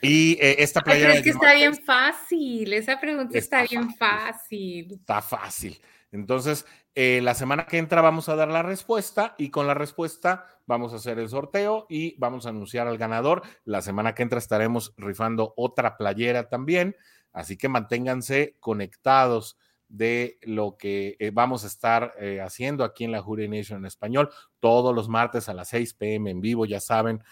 Y 0.00 0.38
eh, 0.40 0.56
esta 0.58 0.80
playera. 0.80 1.14
es 1.14 1.22
que 1.22 1.30
está 1.30 1.54
bien 1.54 1.76
fácil, 1.76 2.72
esa 2.72 2.98
pregunta 2.98 3.36
está, 3.36 3.62
bien 3.62 3.94
fácil. 3.94 4.92
Está 4.92 5.20
fácil. 5.20 5.78
Entonces, 6.12 6.64
eh, 6.98 7.20
la 7.22 7.34
semana 7.34 7.66
que 7.66 7.76
entra 7.76 8.00
vamos 8.00 8.30
a 8.30 8.36
dar 8.36 8.48
la 8.48 8.62
respuesta 8.62 9.34
y 9.36 9.50
con 9.50 9.66
la 9.66 9.74
respuesta 9.74 10.46
vamos 10.64 10.94
a 10.94 10.96
hacer 10.96 11.18
el 11.18 11.28
sorteo 11.28 11.84
y 11.90 12.18
vamos 12.18 12.46
a 12.46 12.48
anunciar 12.48 12.88
al 12.88 12.96
ganador. 12.96 13.42
La 13.64 13.82
semana 13.82 14.14
que 14.14 14.22
entra 14.22 14.38
estaremos 14.38 14.94
rifando 14.96 15.52
otra 15.58 15.98
playera 15.98 16.48
también, 16.48 16.96
así 17.34 17.58
que 17.58 17.68
manténganse 17.68 18.56
conectados 18.60 19.58
de 19.88 20.38
lo 20.40 20.78
que 20.78 21.16
eh, 21.18 21.30
vamos 21.34 21.64
a 21.64 21.66
estar 21.66 22.14
eh, 22.18 22.40
haciendo 22.40 22.82
aquí 22.82 23.04
en 23.04 23.12
la 23.12 23.20
Jury 23.20 23.46
Nation 23.46 23.80
en 23.80 23.84
español 23.84 24.30
todos 24.58 24.94
los 24.94 25.06
martes 25.06 25.50
a 25.50 25.54
las 25.54 25.68
6 25.68 25.92
pm 25.92 26.30
en 26.30 26.40
vivo, 26.40 26.64
ya 26.64 26.80
saben, 26.80 27.22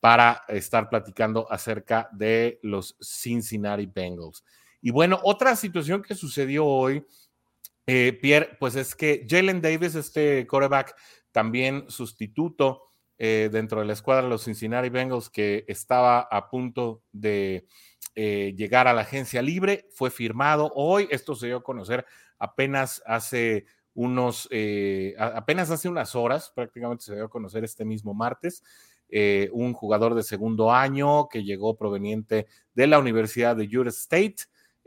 para 0.00 0.44
estar 0.48 0.88
platicando 0.88 1.46
acerca 1.52 2.08
de 2.10 2.58
los 2.62 2.96
Cincinnati 3.02 3.84
Bengals. 3.84 4.44
Y 4.80 4.92
bueno, 4.92 5.18
otra 5.24 5.56
situación 5.56 6.00
que 6.00 6.14
sucedió 6.14 6.64
hoy 6.64 7.04
eh, 7.86 8.18
Pierre, 8.20 8.56
pues 8.58 8.74
es 8.74 8.96
que 8.96 9.24
Jalen 9.28 9.60
Davis, 9.60 9.94
este 9.94 10.44
quarterback, 10.46 10.96
también 11.30 11.84
sustituto 11.88 12.90
eh, 13.16 13.48
dentro 13.52 13.80
de 13.80 13.86
la 13.86 13.92
escuadra 13.92 14.24
de 14.24 14.28
los 14.28 14.44
Cincinnati 14.44 14.88
Bengals, 14.88 15.30
que 15.30 15.64
estaba 15.68 16.20
a 16.20 16.50
punto 16.50 17.02
de 17.12 17.66
eh, 18.16 18.54
llegar 18.56 18.88
a 18.88 18.92
la 18.92 19.02
agencia 19.02 19.40
libre, 19.40 19.86
fue 19.92 20.10
firmado 20.10 20.72
hoy. 20.74 21.06
Esto 21.10 21.36
se 21.36 21.46
dio 21.46 21.58
a 21.58 21.62
conocer 21.62 22.04
apenas 22.38 23.02
hace 23.06 23.66
unos, 23.94 24.48
apenas 25.18 25.70
hace 25.70 25.88
unas 25.88 26.14
horas, 26.14 26.52
prácticamente 26.54 27.04
se 27.04 27.14
dio 27.14 27.24
a 27.24 27.30
conocer 27.30 27.64
este 27.64 27.84
mismo 27.84 28.12
martes. 28.12 28.62
un 29.52 29.72
jugador 29.72 30.14
de 30.14 30.22
segundo 30.22 30.70
año 30.70 31.28
que 31.28 31.44
llegó 31.44 31.78
proveniente 31.78 32.46
de 32.74 32.86
la 32.88 32.98
Universidad 32.98 33.56
de 33.56 33.64
Utah 33.64 33.88
State 33.88 34.36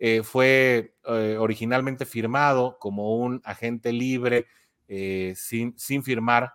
eh, 0.02 0.24
fue 0.24 0.96
eh, 1.04 1.36
originalmente 1.38 2.06
firmado 2.06 2.78
como 2.80 3.18
un 3.18 3.42
agente 3.44 3.92
libre 3.92 4.48
eh, 4.88 5.34
sin, 5.36 5.78
sin, 5.78 6.04
firmar 6.04 6.54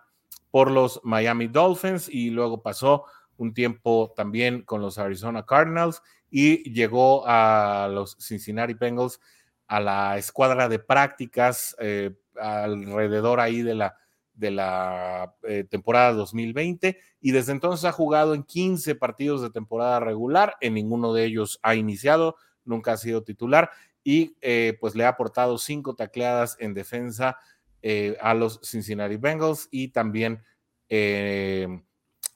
por 0.49 0.71
los 0.71 0.99
Miami 1.03 1.45
Dolphins 1.47 2.09
y 2.09 2.31
luego 2.31 2.63
pasó 2.63 3.03
un 3.37 3.53
tiempo 3.53 4.11
también 4.15 4.63
con 4.63 4.81
los 4.81 4.97
Arizona 4.97 5.45
Cardinals 5.45 6.01
y 6.31 6.71
llegó 6.71 7.23
a 7.27 7.87
los 7.91 8.17
Cincinnati 8.19 8.73
Bengals 8.73 9.19
a 9.67 9.79
la 9.79 10.17
escuadra 10.17 10.67
de 10.67 10.79
prácticas 10.79 11.75
eh, 11.79 12.15
alrededor 12.41 13.39
ahí 13.39 13.61
de 13.61 13.75
la, 13.75 13.95
de 14.33 14.49
la 14.49 15.35
temporada 15.69 16.13
2020 16.13 16.97
y 17.21 17.31
desde 17.31 17.51
entonces 17.51 17.85
ha 17.85 17.91
jugado 17.91 18.33
en 18.33 18.41
15 18.41 18.95
partidos 18.95 19.43
de 19.43 19.51
temporada 19.51 19.99
regular, 19.99 20.55
en 20.61 20.73
ninguno 20.73 21.13
de 21.13 21.25
ellos 21.25 21.59
ha 21.61 21.75
iniciado, 21.75 22.37
nunca 22.65 22.93
ha 22.93 22.97
sido 22.97 23.23
titular 23.23 23.69
y 24.03 24.35
eh, 24.41 24.77
pues 24.79 24.95
le 24.95 25.05
ha 25.05 25.09
aportado 25.09 25.57
cinco 25.57 25.95
tacleadas 25.95 26.57
en 26.59 26.73
defensa 26.73 27.37
a 28.19 28.33
los 28.33 28.59
Cincinnati 28.63 29.17
Bengals 29.17 29.67
y 29.69 29.89
también 29.89 30.41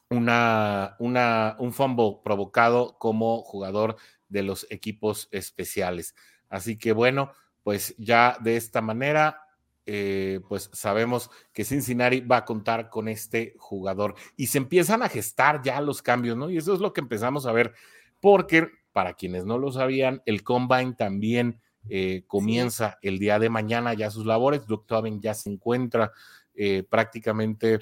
una, 0.09 0.95
una, 0.99 1.55
un 1.57 1.73
fumble 1.73 2.17
provocado 2.23 2.97
como 2.99 3.41
jugador 3.41 3.97
de 4.27 4.43
los 4.43 4.67
equipos 4.69 5.27
especiales. 5.31 6.15
Así 6.49 6.77
que 6.77 6.93
bueno, 6.93 7.31
pues 7.63 7.95
ya 7.97 8.37
de 8.41 8.57
esta 8.57 8.81
manera, 8.81 9.43
eh, 9.85 10.41
pues 10.47 10.69
sabemos 10.73 11.29
que 11.53 11.63
Cincinnati 11.63 12.21
va 12.21 12.37
a 12.37 12.45
contar 12.45 12.89
con 12.89 13.07
este 13.07 13.55
jugador 13.57 14.15
y 14.35 14.47
se 14.47 14.57
empiezan 14.57 15.03
a 15.03 15.09
gestar 15.09 15.61
ya 15.61 15.79
los 15.81 16.01
cambios, 16.01 16.37
¿no? 16.37 16.49
Y 16.49 16.57
eso 16.57 16.73
es 16.73 16.79
lo 16.79 16.93
que 16.93 17.01
empezamos 17.01 17.45
a 17.45 17.51
ver, 17.51 17.73
porque 18.19 18.69
para 18.99 19.13
quienes 19.13 19.45
no 19.45 19.57
lo 19.57 19.71
sabían, 19.71 20.21
el 20.25 20.43
combine 20.43 20.93
también 20.93 21.61
eh, 21.89 22.23
comienza 22.27 22.99
el 23.01 23.17
día 23.17 23.39
de 23.39 23.49
mañana 23.49 23.93
ya 23.93 24.11
sus 24.11 24.25
labores. 24.25 24.67
Doug 24.67 24.85
Tobin 24.85 25.21
ya 25.21 25.33
se 25.33 25.49
encuentra 25.49 26.11
eh, 26.53 26.83
prácticamente 26.83 27.79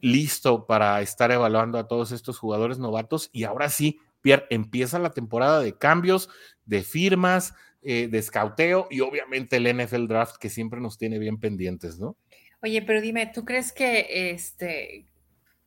listo 0.00 0.66
para 0.66 1.00
estar 1.00 1.30
evaluando 1.30 1.78
a 1.78 1.86
todos 1.86 2.10
estos 2.10 2.40
jugadores 2.40 2.80
novatos. 2.80 3.30
Y 3.32 3.44
ahora 3.44 3.68
sí, 3.68 4.00
Pierre, 4.20 4.46
empieza 4.50 4.98
la 4.98 5.10
temporada 5.10 5.60
de 5.60 5.78
cambios, 5.78 6.28
de 6.66 6.82
firmas, 6.82 7.54
eh, 7.82 8.08
de 8.08 8.18
escauteo 8.18 8.88
y 8.90 8.98
obviamente 8.98 9.58
el 9.58 9.72
NFL 9.72 10.08
Draft 10.08 10.38
que 10.38 10.50
siempre 10.50 10.80
nos 10.80 10.98
tiene 10.98 11.20
bien 11.20 11.38
pendientes, 11.38 12.00
¿no? 12.00 12.16
Oye, 12.64 12.82
pero 12.82 13.00
dime, 13.00 13.30
¿tú 13.32 13.44
crees 13.44 13.70
que 13.70 14.32
este 14.32 15.06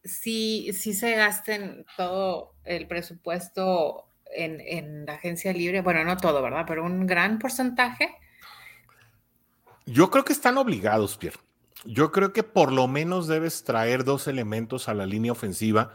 si, 0.04 0.74
si 0.74 0.94
se 0.94 1.16
gasten 1.16 1.86
todo 1.96 2.56
el 2.66 2.88
presupuesto 2.88 4.11
en, 4.34 5.06
la 5.06 5.14
agencia 5.14 5.54
libre? 5.54 5.82
Bueno, 5.82 6.04
no 6.04 6.18
todo, 6.18 6.42
¿verdad? 6.42 6.66
Pero 6.68 6.84
un 6.84 7.08
gran 7.08 7.40
porcentaje. 7.40 8.16
Yo 9.86 10.10
creo 10.10 10.24
que 10.24 10.34
están 10.34 10.58
obligados, 10.58 11.18
Pierre. 11.18 11.40
Yo 11.86 12.12
creo 12.12 12.32
que 12.32 12.44
por 12.44 12.72
lo 12.72 12.88
menos 12.88 13.28
debes 13.28 13.64
traer 13.64 14.04
dos 14.04 14.28
elementos 14.28 14.88
a 14.88 14.94
la 14.94 15.06
línea 15.06 15.32
ofensiva, 15.32 15.94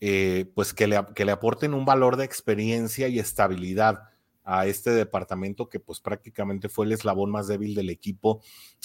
eh, 0.00 0.50
pues 0.54 0.74
que 0.74 0.86
le, 0.86 1.00
que 1.14 1.24
le 1.24 1.32
aporten 1.32 1.72
un 1.72 1.84
valor 1.84 2.16
de 2.16 2.24
experiencia 2.24 3.08
y 3.08 3.18
estabilidad 3.18 4.10
a 4.44 4.66
este 4.66 4.90
departamento 4.90 5.68
que 5.68 5.80
pues 5.80 6.00
prácticamente 6.00 6.68
fue 6.68 6.84
el 6.84 6.92
eslabón 6.92 7.30
más 7.30 7.48
débil 7.48 7.74
del 7.74 7.88
equipo 7.88 8.42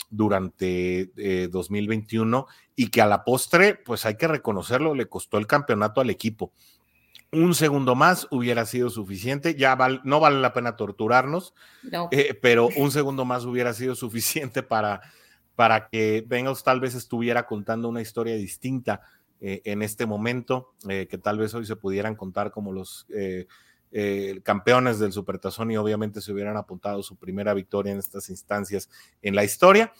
durante 0.10 1.12
2021 1.52 2.48
eh, 2.48 2.72
y 2.78 2.90
que 2.90 3.02
a 3.02 3.06
la 3.06 3.26
postre, 3.26 3.76
pues 3.76 4.06
hay 4.06 4.16
que 4.16 4.30
reconocerlo, 4.30 4.96
le 4.96 5.08
costó 5.08 5.38
el 5.38 5.48
campeonato 5.48 6.00
al 6.00 6.10
equipo. 6.10 6.54
Un 7.32 7.54
segundo 7.54 7.94
más 7.94 8.28
hubiera 8.32 8.66
sido 8.66 8.90
suficiente, 8.90 9.54
ya 9.54 9.78
no 10.04 10.20
vale 10.20 10.40
la 10.40 10.52
pena 10.52 10.76
torturarnos, 10.76 11.54
eh, 12.10 12.34
pero 12.42 12.70
un 12.76 12.90
segundo 12.90 13.24
más 13.24 13.46
hubiera 13.46 13.74
sido 13.74 13.96
suficiente 13.96 14.64
para 14.64 15.02
para 15.56 15.90
que 15.90 16.24
Bengals 16.26 16.64
tal 16.64 16.80
vez 16.80 16.96
estuviera 16.96 17.46
contando 17.46 17.90
una 17.90 18.02
historia 18.02 18.34
distinta 18.36 19.02
eh, 19.42 19.62
en 19.66 19.82
este 19.82 20.06
momento, 20.06 20.74
eh, 20.88 21.06
que 21.08 21.18
tal 21.18 21.38
vez 21.38 21.54
hoy 21.54 21.66
se 21.66 21.76
pudieran 21.76 22.16
contar 22.16 22.50
como 22.50 22.72
los 22.72 23.06
campeones 24.44 25.00
del 25.00 25.12
Supertazón 25.12 25.72
y 25.72 25.78
obviamente 25.78 26.22
se 26.22 26.32
hubieran 26.32 26.58
apuntado 26.58 27.04
su 27.04 27.16
primera 27.16 27.54
victoria 27.54 27.92
en 27.92 28.00
estas 28.00 28.30
instancias 28.30 28.90
en 29.22 29.36
la 29.36 29.44
historia. 29.44 29.94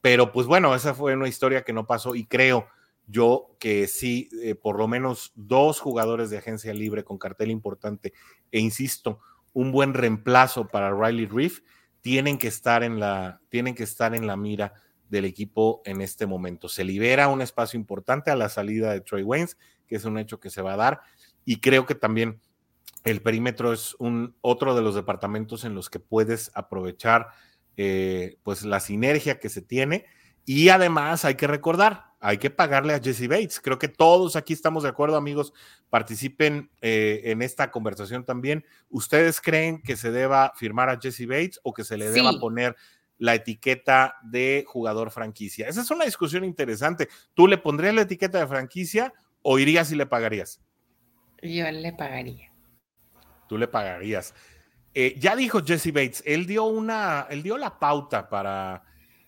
Pero 0.00 0.32
pues 0.32 0.46
bueno, 0.46 0.74
esa 0.74 0.94
fue 0.94 1.14
una 1.14 1.28
historia 1.28 1.62
que 1.62 1.72
no 1.72 1.86
pasó 1.86 2.14
y 2.14 2.26
creo 2.26 2.66
yo 3.06 3.56
que 3.58 3.86
sí, 3.86 4.30
por 4.62 4.78
lo 4.78 4.88
menos 4.88 5.32
dos 5.34 5.80
jugadores 5.80 6.30
de 6.30 6.38
agencia 6.38 6.72
libre 6.72 7.04
con 7.04 7.18
cartel 7.18 7.50
importante 7.50 8.12
e 8.50 8.60
insisto, 8.60 9.20
un 9.52 9.72
buen 9.72 9.94
reemplazo 9.94 10.68
para 10.68 10.92
Riley 10.92 11.26
Reef 11.26 11.60
tienen 12.00 12.36
que 12.36 12.48
estar 12.48 12.82
en 12.82 13.00
la, 13.00 13.40
tienen 13.48 13.74
que 13.74 13.84
estar 13.84 14.14
en 14.14 14.26
la 14.26 14.36
mira 14.36 14.74
del 15.08 15.24
equipo 15.24 15.80
en 15.84 16.00
este 16.00 16.26
momento. 16.26 16.68
Se 16.68 16.84
libera 16.84 17.28
un 17.28 17.40
espacio 17.40 17.78
importante 17.78 18.30
a 18.30 18.36
la 18.36 18.48
salida 18.48 18.92
de 18.92 19.00
Troy 19.00 19.22
Waynes, 19.22 19.56
que 19.86 19.96
es 19.96 20.04
un 20.04 20.18
hecho 20.18 20.40
que 20.40 20.50
se 20.50 20.60
va 20.60 20.74
a 20.74 20.76
dar, 20.76 21.00
y 21.44 21.60
creo 21.60 21.86
que 21.86 21.94
también 21.94 22.40
el 23.04 23.22
perímetro 23.22 23.72
es 23.72 23.94
un 23.98 24.34
otro 24.40 24.74
de 24.74 24.82
los 24.82 24.94
departamentos 24.94 25.64
en 25.64 25.74
los 25.74 25.88
que 25.88 26.00
puedes 26.00 26.50
aprovechar 26.54 27.28
eh, 27.76 28.38
pues 28.42 28.64
la 28.64 28.80
sinergia 28.80 29.38
que 29.38 29.48
se 29.48 29.62
tiene 29.62 30.06
y 30.44 30.68
además 30.70 31.24
hay 31.24 31.34
que 31.34 31.46
recordar, 31.46 32.13
hay 32.26 32.38
que 32.38 32.48
pagarle 32.48 32.94
a 32.94 33.00
Jesse 33.00 33.28
Bates. 33.28 33.60
Creo 33.60 33.78
que 33.78 33.86
todos 33.86 34.34
aquí 34.34 34.54
estamos 34.54 34.84
de 34.84 34.88
acuerdo, 34.88 35.18
amigos. 35.18 35.52
Participen 35.90 36.70
eh, 36.80 37.20
en 37.24 37.42
esta 37.42 37.70
conversación 37.70 38.24
también. 38.24 38.64
¿Ustedes 38.88 39.42
creen 39.42 39.82
que 39.82 39.94
se 39.94 40.10
deba 40.10 40.54
firmar 40.56 40.88
a 40.88 40.98
Jesse 40.98 41.26
Bates 41.26 41.60
o 41.62 41.74
que 41.74 41.84
se 41.84 41.98
le 41.98 42.08
deba 42.08 42.32
poner 42.40 42.76
la 43.18 43.34
etiqueta 43.34 44.16
de 44.22 44.64
jugador 44.66 45.10
franquicia. 45.10 45.68
Esa 45.68 45.82
es 45.82 45.90
una 45.90 46.06
discusión 46.06 46.44
interesante. 46.44 47.08
¿Tú 47.34 47.46
le 47.46 47.58
pondrías 47.58 47.94
la 47.94 48.02
etiqueta 48.02 48.38
de 48.38 48.46
franquicia 48.46 49.12
o 49.42 49.58
irías 49.58 49.92
y 49.92 49.94
le 49.94 50.06
pagarías? 50.06 50.62
Yo 51.42 51.70
le 51.70 51.92
pagaría. 51.92 52.50
Tú 53.48 53.58
le 53.58 53.68
pagarías. 53.68 54.34
Eh, 54.94 55.14
ya 55.18 55.36
dijo 55.36 55.62
Jesse 55.62 55.92
Bates, 55.92 56.22
él 56.24 56.46
dio 56.46 56.64
una, 56.64 57.26
él 57.28 57.42
dio 57.42 57.58
la 57.58 57.78
pauta 57.78 58.30
para, 58.30 58.82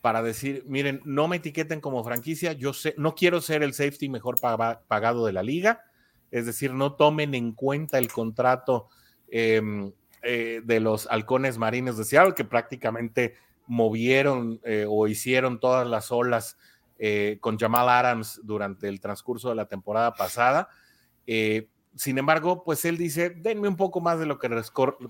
para 0.06 0.22
decir, 0.22 0.62
miren, 0.68 1.02
no 1.04 1.26
me 1.26 1.38
etiqueten 1.38 1.80
como 1.80 2.04
franquicia, 2.04 2.52
yo 2.52 2.72
sé, 2.72 2.94
no 2.96 3.16
quiero 3.16 3.40
ser 3.40 3.64
el 3.64 3.74
safety 3.74 4.08
mejor 4.08 4.36
pagado 4.40 5.26
de 5.26 5.32
la 5.32 5.42
liga, 5.42 5.82
es 6.30 6.46
decir, 6.46 6.72
no 6.72 6.92
tomen 6.92 7.34
en 7.34 7.50
cuenta 7.50 7.98
el 7.98 8.06
contrato 8.06 8.86
em, 9.28 9.90
eh, 10.22 10.60
de 10.62 10.78
los 10.78 11.08
halcones 11.08 11.58
marinos 11.58 11.98
de 11.98 12.04
Seattle, 12.04 12.34
que 12.34 12.44
prácticamente 12.44 13.34
movieron 13.66 14.60
eh, 14.62 14.86
o 14.88 15.08
hicieron 15.08 15.58
todas 15.58 15.88
las 15.88 16.12
olas 16.12 16.56
eh, 17.00 17.38
con 17.40 17.58
Jamal 17.58 17.88
Adams 17.88 18.40
durante 18.44 18.86
el 18.86 19.00
transcurso 19.00 19.48
de 19.48 19.56
la 19.56 19.66
temporada 19.66 20.14
pasada. 20.14 20.68
Sin 21.96 22.16
embargo, 22.16 22.62
pues 22.62 22.84
él 22.84 22.96
dice, 22.96 23.30
denme 23.30 23.66
un 23.66 23.76
poco 23.76 24.00
más 24.00 24.20
de 24.20 24.26
lo 24.26 24.38
que 24.38 24.48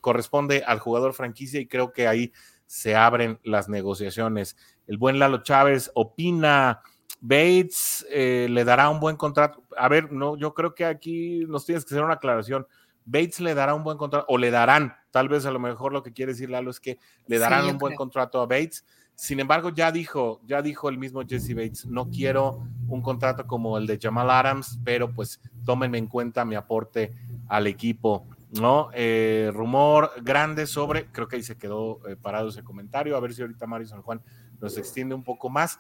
corresponde 0.01 0.65
al 0.67 0.79
jugador 0.79 1.13
franquicia 1.13 1.61
y 1.61 1.67
creo 1.67 1.93
que 1.93 2.09
ahí 2.09 2.33
se 2.67 2.95
abren 2.95 3.39
las 3.45 3.69
negociaciones. 3.69 4.57
El 4.87 4.99
buen 4.99 5.19
Lalo 5.19 5.43
Chávez 5.43 5.91
opina, 5.95 6.83
Bates 7.21 8.07
le 8.11 8.65
dará 8.65 8.91
un 8.91 9.01
buen 9.01 9.17
contrato. 9.17 9.63
A 9.77 9.89
ver, 9.89 10.13
no, 10.13 10.37
yo 10.37 10.55
creo 10.55 10.75
que 10.75 10.85
aquí 10.85 11.45
nos 11.49 11.65
tienes 11.65 11.85
que 11.85 11.95
hacer 11.95 12.05
una 12.05 12.15
aclaración. 12.15 12.67
Bates 13.05 13.41
le 13.41 13.55
dará 13.55 13.75
un 13.75 13.85
buen 13.85 13.97
contrato, 13.99 14.27
o 14.29 14.37
le 14.37 14.51
darán, 14.51 14.97
tal 15.13 15.29
vez 15.29 15.47
a 15.47 15.53
lo 15.53 15.61
mejor 15.61 15.93
lo 15.93 16.03
que 16.03 16.13
quiere 16.13 16.33
decir 16.33 16.51
Lalo 16.51 16.71
es 16.71 16.81
que 16.81 16.99
le 17.27 17.39
darán 17.39 17.67
un 17.67 17.79
buen 17.79 17.95
contrato 17.95 18.41
a 18.41 18.47
Bates. 18.47 18.85
Sin 19.15 19.41
embargo, 19.41 19.71
ya 19.71 19.93
dijo, 19.93 20.43
ya 20.45 20.61
dijo 20.61 20.89
el 20.89 20.99
mismo 20.99 21.23
Jesse 21.27 21.55
Bates, 21.55 21.87
no 21.87 22.11
quiero 22.11 22.67
un 22.89 23.01
contrato 23.01 23.47
como 23.47 23.79
el 23.79 23.87
de 23.87 23.99
Jamal 23.99 24.29
Adams, 24.29 24.79
pero 24.85 25.15
pues 25.15 25.41
tómenme 25.65 25.97
en 25.97 26.07
cuenta 26.07 26.45
mi 26.45 26.55
aporte 26.55 27.15
al 27.49 27.67
equipo, 27.67 28.27
¿no? 28.51 28.91
Eh, 28.95 29.51
rumor 29.53 30.13
grande 30.23 30.67
sobre, 30.67 31.11
creo 31.11 31.29
que 31.29 31.37
ahí 31.37 31.43
se 31.43 31.57
quedó 31.57 32.01
eh, 32.09 32.17
parado 32.17 32.49
ese 32.49 32.63
comentario, 32.63 33.17
a 33.17 33.21
ver 33.21 33.35
si 33.35 33.43
ahorita 33.43 33.67
Mario 33.67 33.89
San 33.89 34.03
Juan 34.03 34.23
nos 34.61 34.77
extiende 34.79 35.15
un 35.15 35.25
poco 35.25 35.49
más. 35.49 35.79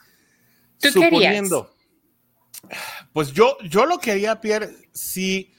Suponiendo, 0.79 1.71
pues 3.13 3.33
yo, 3.33 3.57
yo 3.69 3.87
lo 3.87 3.99
quería, 3.99 4.41
Pierre, 4.41 4.71
si 4.93 5.53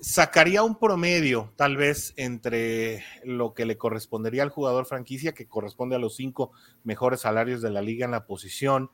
sacaría 0.00 0.62
un 0.62 0.78
promedio, 0.78 1.52
tal 1.56 1.76
vez, 1.76 2.14
entre 2.16 3.04
lo 3.24 3.54
que 3.54 3.66
le 3.66 3.76
correspondería 3.76 4.42
al 4.42 4.50
jugador 4.50 4.86
franquicia, 4.86 5.32
que 5.32 5.46
corresponde 5.46 5.96
a 5.96 5.98
los 5.98 6.16
cinco 6.16 6.52
mejores 6.84 7.20
salarios 7.20 7.62
de 7.62 7.70
la 7.70 7.82
liga 7.82 8.04
en 8.04 8.12
la 8.12 8.26
posición, 8.26 8.90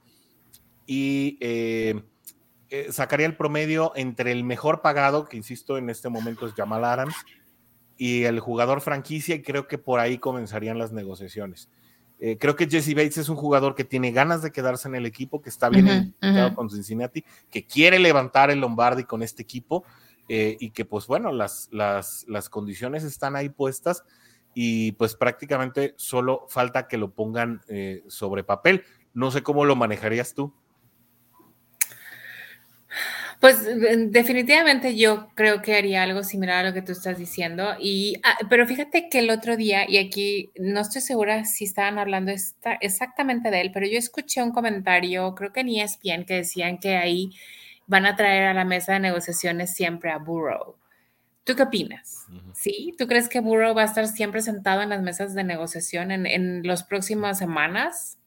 y 0.86 1.38
eh, 1.40 2.02
eh, 2.70 2.88
sacaría 2.90 3.26
el 3.26 3.36
promedio 3.36 3.92
entre 3.96 4.32
el 4.32 4.44
mejor 4.44 4.82
pagado, 4.82 5.26
que 5.26 5.36
insisto, 5.36 5.78
en 5.78 5.90
este 5.90 6.08
momento 6.08 6.46
es 6.46 6.54
Jamal 6.54 6.84
Adams, 6.84 7.14
y 7.96 8.24
el 8.24 8.40
jugador 8.40 8.80
franquicia, 8.80 9.34
y 9.34 9.42
creo 9.42 9.66
que 9.68 9.78
por 9.78 10.00
ahí 10.00 10.18
comenzarían 10.18 10.78
las 10.78 10.92
negociaciones. 10.92 11.68
Eh, 12.20 12.38
creo 12.38 12.56
que 12.56 12.68
Jesse 12.68 12.94
Bates 12.94 13.18
es 13.18 13.28
un 13.28 13.36
jugador 13.36 13.74
que 13.74 13.84
tiene 13.84 14.12
ganas 14.12 14.40
de 14.42 14.52
quedarse 14.52 14.88
en 14.88 14.94
el 14.94 15.04
equipo, 15.04 15.42
que 15.42 15.50
está 15.50 15.68
bien 15.68 16.14
con 16.54 16.70
Cincinnati, 16.70 17.24
que 17.50 17.66
quiere 17.66 17.98
levantar 17.98 18.50
el 18.50 18.60
Lombardi 18.60 19.04
con 19.04 19.22
este 19.22 19.42
equipo 19.42 19.84
eh, 20.28 20.56
y 20.58 20.70
que 20.70 20.84
pues 20.84 21.06
bueno, 21.06 21.32
las, 21.32 21.68
las, 21.70 22.24
las 22.28 22.48
condiciones 22.48 23.04
están 23.04 23.36
ahí 23.36 23.48
puestas 23.48 24.04
y 24.54 24.92
pues 24.92 25.16
prácticamente 25.16 25.94
solo 25.96 26.46
falta 26.48 26.86
que 26.86 26.96
lo 26.96 27.10
pongan 27.10 27.60
eh, 27.68 28.02
sobre 28.06 28.44
papel. 28.44 28.84
No 29.12 29.30
sé 29.30 29.42
cómo 29.42 29.64
lo 29.64 29.76
manejarías 29.76 30.34
tú. 30.34 30.54
Pues 33.40 33.64
definitivamente 34.10 34.96
yo 34.96 35.28
creo 35.34 35.60
que 35.60 35.74
haría 35.74 36.02
algo 36.02 36.22
similar 36.22 36.64
a 36.64 36.68
lo 36.68 36.74
que 36.74 36.82
tú 36.82 36.92
estás 36.92 37.18
diciendo. 37.18 37.74
Y, 37.78 38.16
ah, 38.22 38.36
pero 38.48 38.66
fíjate 38.66 39.08
que 39.10 39.18
el 39.18 39.30
otro 39.30 39.56
día, 39.56 39.88
y 39.88 39.98
aquí 39.98 40.50
no 40.56 40.80
estoy 40.80 41.02
segura 41.02 41.44
si 41.44 41.64
estaban 41.64 41.98
hablando 41.98 42.32
exactamente 42.80 43.50
de 43.50 43.60
él, 43.60 43.70
pero 43.72 43.86
yo 43.86 43.98
escuché 43.98 44.42
un 44.42 44.52
comentario, 44.52 45.34
creo 45.34 45.52
que 45.52 45.60
en 45.60 45.68
ESPN, 45.68 46.24
que 46.24 46.34
decían 46.34 46.78
que 46.78 46.96
ahí 46.96 47.30
van 47.86 48.06
a 48.06 48.16
traer 48.16 48.44
a 48.44 48.54
la 48.54 48.64
mesa 48.64 48.94
de 48.94 49.00
negociaciones 49.00 49.74
siempre 49.74 50.10
a 50.10 50.18
Burrow. 50.18 50.76
¿Tú 51.44 51.54
qué 51.54 51.64
opinas? 51.64 52.24
¿Sí? 52.54 52.94
¿Tú 52.96 53.06
crees 53.06 53.28
que 53.28 53.40
Burrow 53.40 53.74
va 53.74 53.82
a 53.82 53.86
estar 53.86 54.08
siempre 54.08 54.40
sentado 54.40 54.80
en 54.80 54.88
las 54.88 55.02
mesas 55.02 55.34
de 55.34 55.44
negociación 55.44 56.10
en, 56.10 56.26
en 56.26 56.66
las 56.66 56.84
próximas 56.84 57.38
semanas? 57.38 58.18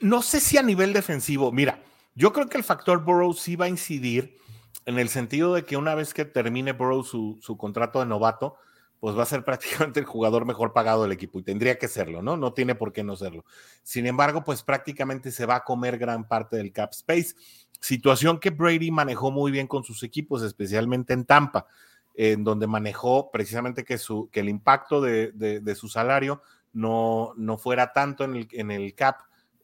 No 0.00 0.22
sé 0.22 0.40
si 0.40 0.56
a 0.56 0.62
nivel 0.62 0.94
defensivo, 0.94 1.52
mira, 1.52 1.78
yo 2.16 2.32
creo 2.32 2.48
que 2.48 2.58
el 2.58 2.64
factor 2.64 3.04
Burrow 3.04 3.32
sí 3.34 3.54
va 3.54 3.66
a 3.66 3.68
incidir 3.68 4.38
en 4.86 4.98
el 4.98 5.08
sentido 5.08 5.54
de 5.54 5.64
que 5.64 5.76
una 5.76 5.94
vez 5.94 6.14
que 6.14 6.24
termine 6.24 6.72
Burrow 6.72 7.04
su, 7.04 7.38
su 7.40 7.56
contrato 7.56 8.00
de 8.00 8.06
novato, 8.06 8.56
pues 9.00 9.16
va 9.16 9.22
a 9.22 9.26
ser 9.26 9.44
prácticamente 9.44 10.00
el 10.00 10.06
jugador 10.06 10.46
mejor 10.46 10.72
pagado 10.72 11.02
del 11.02 11.12
equipo 11.12 11.38
y 11.38 11.42
tendría 11.42 11.78
que 11.78 11.88
serlo, 11.88 12.22
¿no? 12.22 12.36
No 12.36 12.52
tiene 12.54 12.74
por 12.74 12.92
qué 12.92 13.04
no 13.04 13.16
serlo. 13.16 13.44
Sin 13.82 14.06
embargo, 14.06 14.42
pues 14.42 14.62
prácticamente 14.62 15.30
se 15.30 15.46
va 15.46 15.56
a 15.56 15.64
comer 15.64 15.98
gran 15.98 16.26
parte 16.26 16.56
del 16.56 16.72
cap 16.72 16.90
space, 16.92 17.34
situación 17.80 18.40
que 18.40 18.50
Brady 18.50 18.90
manejó 18.90 19.30
muy 19.30 19.52
bien 19.52 19.66
con 19.66 19.84
sus 19.84 20.02
equipos, 20.02 20.42
especialmente 20.42 21.12
en 21.12 21.26
Tampa, 21.26 21.66
en 22.14 22.44
donde 22.44 22.66
manejó 22.66 23.30
precisamente 23.30 23.84
que, 23.84 23.98
su, 23.98 24.30
que 24.30 24.40
el 24.40 24.48
impacto 24.48 25.02
de, 25.02 25.32
de, 25.32 25.74
su 25.74 25.88
salario 25.88 26.40
no, 26.72 27.34
no 27.36 27.58
fuera 27.58 27.92
tanto 27.92 28.24
en 28.24 28.36
el, 28.36 28.48
en 28.52 28.70
el 28.70 28.94
cap 28.94 29.18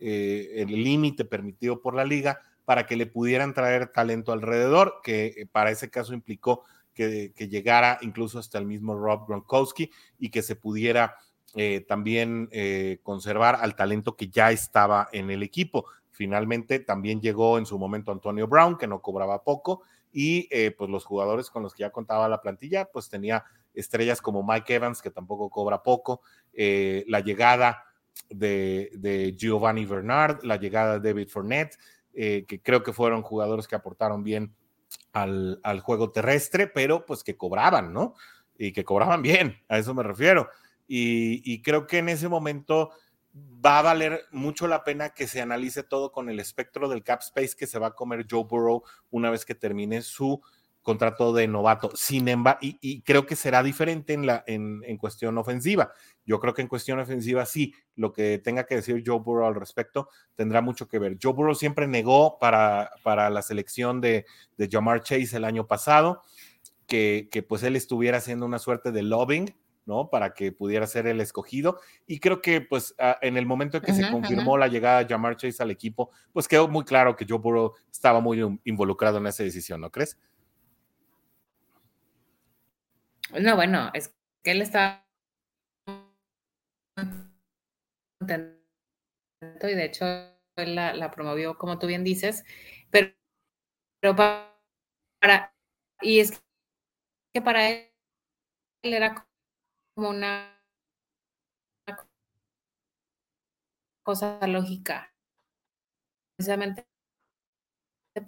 eh, 0.04 0.62
el 0.62 0.82
límite 0.82 1.24
permitido 1.24 1.80
por 1.80 1.94
la 1.94 2.04
liga 2.04 2.40
para 2.64 2.86
que 2.86 2.96
le 2.96 3.06
pudieran 3.06 3.54
traer 3.54 3.92
talento 3.92 4.32
alrededor, 4.32 5.00
que 5.04 5.26
eh, 5.26 5.46
para 5.46 5.70
ese 5.70 5.90
caso 5.90 6.12
implicó 6.12 6.64
que, 6.92 7.32
llegara 7.36 7.98
incluso 8.02 8.40
hasta 8.40 8.58
el 8.58 8.66
mismo 8.66 8.98
Rob 8.98 9.28
Gronkowski 9.28 9.92
y 10.18 10.30
que 10.30 10.42
se 10.42 10.56
pudiera 10.56 11.16
eh, 11.54 11.84
también 11.86 12.50
conservar 13.04 13.58
al 13.60 13.76
talento 13.76 14.16
que 14.16 14.28
ya 14.28 14.50
estaba 14.50 15.08
en 15.12 15.30
el 15.30 15.44
equipo. 15.44 15.86
Finalmente 16.10 16.80
también 16.80 17.20
llegó 17.20 17.56
en 17.58 17.66
su 17.66 17.78
momento 17.78 18.10
Antonio 18.10 18.48
Brown, 18.48 18.76
que 18.76 18.88
no 18.88 19.00
cobraba 19.00 19.44
poco, 19.44 19.82
y 20.12 20.48
pues 20.70 20.90
los 20.90 21.04
jugadores 21.04 21.48
con 21.48 21.62
los 21.62 21.74
que 21.74 21.82
ya 21.82 21.90
contaba 21.90 22.28
la 22.28 22.42
plantilla, 22.42 22.86
pues 22.86 23.08
tenía 23.08 23.44
estrellas 23.72 24.20
como 24.20 24.42
Mike 24.42 24.74
Evans, 24.74 25.00
que 25.00 25.10
tampoco 25.10 25.48
cobra 25.48 25.82
poco, 25.82 26.22
la 26.52 27.20
llegada 27.20 27.84
de, 28.30 29.34
Giovanni 29.36 29.84
Bernard, 29.84 30.42
la 30.42 30.56
llegada 30.56 30.98
de 30.98 31.10
David 31.10 31.28
Fournette, 31.28 31.78
eh, 32.14 32.44
que 32.46 32.60
creo 32.60 32.82
que 32.82 32.92
fueron 32.92 33.22
jugadores 33.22 33.68
que 33.68 33.76
aportaron 33.76 34.22
bien 34.22 34.54
al, 35.12 35.80
juego 35.82 36.10
terrestre, 36.10 36.66
pero 36.66 37.06
pues 37.06 37.22
que 37.22 37.36
cobraban, 37.36 37.92
¿no? 37.92 38.14
Y 38.58 38.72
que 38.72 38.84
cobraban 38.84 39.22
bien, 39.22 39.58
a 39.68 39.78
eso 39.78 39.94
me 39.94 40.02
refiero. 40.02 40.48
Y, 40.86 41.62
creo 41.62 41.86
que 41.86 41.98
en 41.98 42.10
ese 42.10 42.28
momento 42.28 42.90
va 43.34 43.78
a 43.78 43.82
valer 43.82 44.26
mucho 44.30 44.66
la 44.66 44.84
pena 44.84 45.10
que 45.10 45.26
se 45.26 45.40
analice 45.40 45.82
todo 45.82 46.12
con 46.12 46.28
el 46.28 46.38
espectro 46.38 46.88
del 46.88 47.02
cap 47.02 47.20
space 47.22 47.56
que 47.56 47.66
se 47.66 47.78
va 47.78 47.88
a 47.88 47.94
comer 47.94 48.26
Joe 48.30 48.44
Burrow 48.44 48.82
una 49.10 49.30
vez 49.30 49.46
que 49.46 49.54
termine 49.54 50.02
su 50.02 50.42
contrato 50.82 51.32
de 51.32 51.46
novato. 51.48 51.90
Sin 51.94 52.28
embargo, 52.28 52.58
y, 52.62 53.02
creo 53.02 53.24
que 53.24 53.36
será 53.36 53.62
diferente 53.62 54.12
en, 54.12 54.26
la, 54.26 54.44
en, 54.46 54.82
en, 54.84 54.96
cuestión 54.98 55.38
ofensiva. 55.38 55.92
Yo 56.26 56.40
creo 56.40 56.54
que 56.54 56.62
en 56.62 56.68
cuestión 56.68 56.98
ofensiva 56.98 57.46
sí, 57.46 57.74
lo 57.94 58.12
que 58.12 58.38
tenga 58.38 58.64
que 58.64 58.76
decir 58.76 59.02
Joe 59.06 59.20
Burrow 59.20 59.46
al 59.46 59.54
respecto 59.54 60.08
tendrá 60.34 60.60
mucho 60.60 60.88
que 60.88 60.98
ver. 60.98 61.18
Joe 61.22 61.32
Burrow 61.32 61.54
siempre 61.54 61.86
negó 61.86 62.38
para, 62.38 62.90
para 63.02 63.30
la 63.30 63.42
selección 63.42 64.00
de, 64.00 64.26
de 64.56 64.68
Jamar 64.70 65.02
Chase 65.02 65.36
el 65.36 65.44
año 65.44 65.66
pasado 65.66 66.22
que, 66.86 67.28
que 67.30 67.42
pues 67.42 67.62
él 67.62 67.76
estuviera 67.76 68.18
haciendo 68.18 68.44
una 68.44 68.58
suerte 68.58 68.92
de 68.92 69.02
lobbying 69.02 69.54
¿no? 69.84 70.08
Para 70.10 70.32
que 70.34 70.52
pudiera 70.52 70.86
ser 70.86 71.06
el 71.06 71.20
escogido. 71.20 71.80
Y 72.06 72.20
creo 72.20 72.40
que, 72.40 72.60
pues, 72.60 72.94
en 73.20 73.36
el 73.36 73.46
momento 73.46 73.78
en 73.78 73.82
que 73.82 73.92
se 73.92 74.10
confirmó 74.10 74.56
la 74.56 74.68
llegada 74.68 75.02
de 75.02 75.08
Jamar 75.08 75.36
Chase 75.36 75.62
al 75.62 75.70
equipo, 75.70 76.10
pues 76.32 76.48
quedó 76.48 76.68
muy 76.68 76.84
claro 76.84 77.16
que 77.16 77.26
Joe 77.28 77.38
Burrow 77.38 77.72
estaba 77.90 78.20
muy 78.20 78.60
involucrado 78.64 79.18
en 79.18 79.26
esa 79.26 79.42
decisión, 79.42 79.80
¿no 79.80 79.90
crees? 79.90 80.18
No, 83.40 83.56
bueno, 83.56 83.90
es 83.94 84.14
que 84.44 84.50
él 84.50 84.60
está 84.60 85.06
contento 88.18 88.60
y 89.62 89.74
de 89.74 89.84
hecho 89.84 90.04
él 90.56 90.74
la, 90.74 91.10
promovió, 91.10 91.56
como 91.56 91.78
tú 91.78 91.86
bien 91.86 92.04
dices, 92.04 92.44
pero, 92.90 93.14
pero 94.00 94.14
para, 94.14 95.54
y 96.02 96.20
es 96.20 96.42
que 97.32 97.40
para 97.40 97.70
él 97.70 97.90
era 98.82 99.26
como 99.94 100.10
una 100.10 100.62
cosa 104.04 104.46
lógica, 104.46 105.14
precisamente 106.36 106.86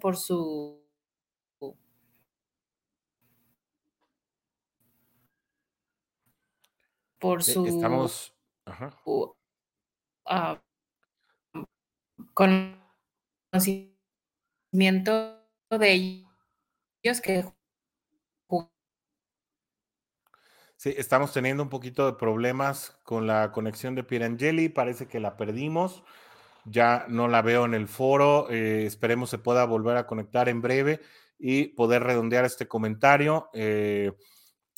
por 0.01 0.17
su 0.17 0.84
por 7.19 7.43
su 7.43 7.65
Estamos, 7.65 8.33
ah, 10.25 10.61
conocimiento 12.33 13.93
de 15.71 16.25
ellos 17.03 17.21
que 17.21 17.45
Sí, 20.77 20.93
estamos 20.97 21.31
teniendo 21.31 21.63
un 21.63 21.69
poquito 21.69 22.05
de 22.05 22.17
problemas 22.17 22.97
con 23.03 23.27
la 23.27 23.51
conexión 23.51 23.95
de 23.95 24.03
Pierangeli, 24.03 24.69
parece 24.69 25.07
que 25.07 25.21
la 25.21 25.37
perdimos, 25.37 26.03
ya 26.65 27.05
no 27.07 27.27
la 27.27 27.41
veo 27.41 27.65
en 27.65 27.73
el 27.73 27.87
foro, 27.87 28.49
eh, 28.49 28.85
esperemos 28.85 29.29
se 29.29 29.37
pueda 29.37 29.65
volver 29.65 29.97
a 29.97 30.05
conectar 30.05 30.49
en 30.49 30.61
breve 30.61 31.01
y 31.39 31.69
poder 31.69 32.03
redondear 32.03 32.45
este 32.45 32.67
comentario. 32.67 33.49
Eh, 33.53 34.11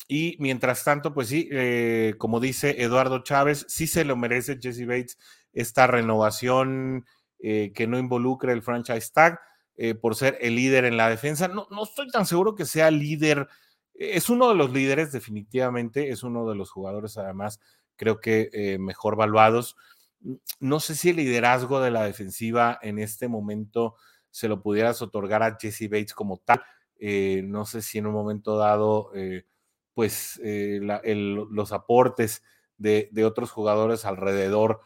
y 0.06 0.36
mientras 0.38 0.84
tanto, 0.84 1.12
pues 1.12 1.28
sí, 1.28 1.48
eh, 1.50 2.14
como 2.16 2.40
dice 2.40 2.82
Eduardo 2.82 3.22
Chávez, 3.22 3.66
sí 3.68 3.86
se 3.86 4.04
lo 4.04 4.16
merece 4.16 4.58
Jesse 4.60 4.86
Bates 4.86 5.18
esta 5.52 5.86
renovación 5.86 7.04
eh, 7.40 7.72
que 7.74 7.86
no 7.86 7.98
involucre 7.98 8.52
el 8.52 8.62
franchise 8.62 9.10
tag 9.12 9.40
eh, 9.76 9.94
por 9.94 10.14
ser 10.14 10.38
el 10.40 10.56
líder 10.56 10.86
en 10.86 10.96
la 10.96 11.10
defensa. 11.10 11.48
No, 11.48 11.66
no 11.70 11.84
estoy 11.84 12.08
tan 12.08 12.24
seguro 12.24 12.54
que 12.54 12.64
sea 12.64 12.90
líder. 12.90 13.48
Es 13.92 14.30
uno 14.30 14.48
de 14.48 14.54
los 14.54 14.72
líderes, 14.72 15.12
definitivamente. 15.12 16.08
Es 16.08 16.22
uno 16.22 16.48
de 16.48 16.54
los 16.54 16.70
jugadores, 16.70 17.18
además, 17.18 17.60
creo 17.96 18.18
que 18.20 18.76
mejor 18.80 19.16
valuados. 19.16 19.76
No 20.60 20.80
sé 20.80 20.94
si 20.94 21.10
el 21.10 21.16
liderazgo 21.16 21.80
de 21.80 21.90
la 21.90 22.04
defensiva 22.04 22.78
en 22.80 22.98
este 22.98 23.28
momento 23.28 23.96
se 24.30 24.48
lo 24.48 24.62
pudieras 24.62 25.02
otorgar 25.02 25.42
a 25.42 25.56
Jesse 25.60 25.90
Bates 25.90 26.14
como 26.14 26.38
tal. 26.38 26.62
no 27.00 27.66
sé 27.66 27.82
si 27.82 27.98
en 27.98 28.06
un 28.06 28.14
momento 28.14 28.56
dado 28.56 29.10
pues 29.98 30.40
eh, 30.44 30.78
los 30.80 31.72
aportes 31.72 32.44
de, 32.76 33.10
otros 33.24 33.50
jugadores 33.50 34.04
alrededor, 34.04 34.82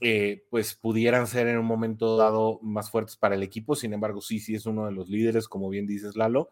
eh, 0.00 0.46
pues 0.50 0.76
pudieran 0.76 1.26
ser 1.26 1.48
en 1.48 1.58
un 1.58 1.66
momento 1.66 2.16
dado 2.16 2.60
más 2.62 2.88
fuertes 2.92 3.16
para 3.16 3.34
el 3.34 3.42
equipo. 3.42 3.74
Sin 3.74 3.92
embargo, 3.92 4.20
sí, 4.20 4.38
sí 4.38 4.54
es 4.54 4.64
uno 4.66 4.86
de 4.86 4.92
los 4.92 5.08
líderes, 5.08 5.48
como 5.48 5.68
bien 5.68 5.88
dices, 5.88 6.14
Lalo. 6.14 6.50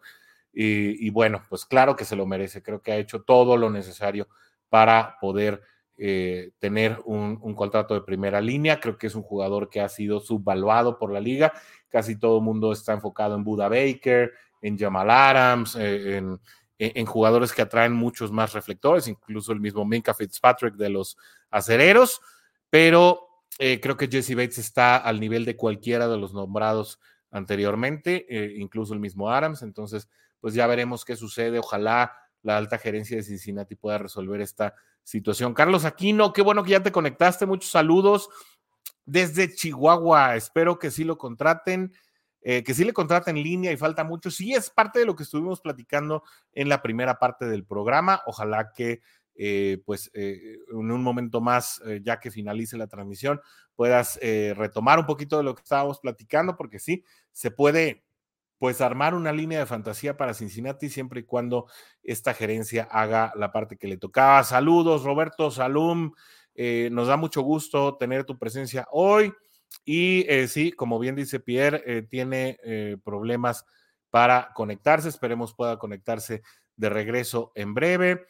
y 0.51 1.09
bueno, 1.11 1.41
pues 1.47 1.63
claro 1.63 1.95
que 1.95 2.03
se 2.03 2.17
lo 2.17 2.25
merece. 2.25 2.61
Creo 2.61 2.81
que 2.81 2.91
ha 2.91 2.97
hecho 2.97 3.21
todo 3.23 3.55
lo 3.55 3.69
necesario 3.69 4.27
para 4.67 5.15
poder 5.21 5.61
eh, 5.97 6.51
tener 6.59 6.99
un, 7.05 7.37
contrato 7.55 7.93
de 7.93 8.01
primera 8.01 8.41
línea. 8.41 8.81
Creo 8.81 8.97
que 8.97 9.07
es 9.07 9.15
un 9.15 9.23
jugador 9.23 9.69
que 9.69 9.79
ha 9.79 9.87
sido 9.87 10.19
subvaluado 10.19 10.99
por 10.99 11.13
la 11.13 11.21
liga. 11.21 11.53
Casi 11.87 12.19
todo 12.19 12.39
el 12.39 12.43
mundo 12.43 12.73
está 12.73 12.91
enfocado 12.91 13.35
en 13.35 13.45
Buda 13.45 13.69
Baker, 13.69 14.33
en 14.61 14.77
Jamal 14.77 15.09
Adams, 15.09 15.77
en 15.77 16.41
en, 16.77 17.05
jugadores 17.05 17.53
que 17.53 17.61
atraen 17.61 17.93
muchos 17.93 18.31
más 18.31 18.53
reflectores, 18.53 19.07
incluso 19.07 19.51
el 19.51 19.59
mismo 19.59 19.85
Minka 19.85 20.13
Fitzpatrick 20.13 20.75
de 20.75 20.89
los 20.89 21.17
acereros, 21.49 22.21
pero 22.69 23.27
eh, 23.59 23.79
creo 23.79 23.95
que 23.95 24.07
Jesse 24.07 24.35
Bates 24.35 24.57
está 24.57 24.97
al 24.97 25.19
nivel 25.19 25.45
de 25.45 25.55
cualquiera 25.55 26.07
de 26.07 26.17
los 26.17 26.33
nombrados 26.33 26.99
anteriormente, 27.31 28.25
eh, 28.29 28.55
incluso 28.57 28.93
el 28.93 28.99
mismo 28.99 29.29
Adams, 29.31 29.61
entonces 29.61 30.09
pues 30.39 30.53
ya 30.53 30.67
veremos 30.67 31.05
qué 31.05 31.15
sucede, 31.15 31.59
ojalá 31.59 32.13
la 32.41 32.57
alta 32.57 32.77
gerencia 32.77 33.17
de 33.17 33.23
Cincinnati 33.23 33.75
pueda 33.75 33.97
resolver 33.97 34.41
esta 34.41 34.75
situación. 35.03 35.53
Carlos 35.53 35.85
Aquino, 35.85 36.33
qué 36.33 36.41
bueno 36.41 36.63
que 36.63 36.71
ya 36.71 36.83
te 36.83 36.91
conectaste, 36.91 37.45
muchos 37.45 37.71
saludos 37.71 38.29
desde 39.05 39.53
Chihuahua, 39.53 40.35
espero 40.35 40.77
que 40.79 40.91
sí 40.91 41.03
lo 41.03 41.17
contraten. 41.17 41.93
Eh, 42.47 42.63
que 42.63 42.75
sí 42.75 42.85
le 42.85 42.93
contrata 42.93 43.31
en 43.31 43.41
línea 43.41 43.71
y 43.71 43.77
falta 43.77 44.03
mucho. 44.03 44.29
Sí, 44.29 44.53
es 44.53 44.69
parte 44.69 44.99
de 44.99 45.05
lo 45.05 45.15
que 45.15 45.23
estuvimos 45.23 45.61
platicando 45.61 46.21
en 46.53 46.69
la 46.69 46.83
primera 46.83 47.17
parte 47.17 47.47
del 47.47 47.65
programa. 47.65 48.21
Ojalá 48.27 48.71
que, 48.71 49.01
eh, 49.33 49.81
pues, 49.83 50.11
eh, 50.13 50.59
en 50.71 50.91
un 50.91 51.01
momento 51.01 51.41
más, 51.41 51.81
ya 52.03 52.19
que 52.19 52.29
finalice 52.29 52.77
la 52.77 52.85
transmisión, 52.85 53.41
puedas 53.75 54.19
retomar 54.21 54.99
un 54.99 55.07
poquito 55.07 55.37
de 55.37 55.43
lo 55.43 55.55
que 55.55 55.63
estábamos 55.63 55.99
platicando, 55.99 56.55
porque 56.55 56.77
sí, 56.77 57.03
se 57.31 57.49
puede, 57.49 58.05
pues 58.59 58.79
armar 58.79 59.15
una 59.15 59.31
línea 59.31 59.57
de 59.57 59.65
fantasía 59.65 60.15
para 60.15 60.35
Cincinnati 60.35 60.87
siempre 60.87 61.21
y 61.21 61.23
cuando 61.23 61.65
esta 62.03 62.35
gerencia 62.35 62.87
haga 62.91 63.33
la 63.35 63.51
parte 63.51 63.75
que 63.75 63.87
le 63.87 63.97
tocaba. 63.97 64.43
Saludos, 64.43 65.03
Roberto 65.03 65.49
Salum. 65.49 66.13
Nos 66.91 67.07
da 67.07 67.17
mucho 67.17 67.41
gusto 67.41 67.97
tener 67.97 68.23
tu 68.23 68.37
presencia 68.37 68.87
hoy. 68.91 69.33
Y 69.83 70.25
eh, 70.29 70.47
sí, 70.47 70.71
como 70.71 70.99
bien 70.99 71.15
dice 71.15 71.39
Pierre, 71.39 71.83
eh, 71.85 72.01
tiene 72.01 72.57
problemas 73.03 73.65
para 74.09 74.51
conectarse. 74.53 75.09
Esperemos 75.09 75.53
pueda 75.53 75.77
conectarse 75.77 76.41
de 76.75 76.89
regreso 76.89 77.51
en 77.55 77.73
breve. 77.73 78.25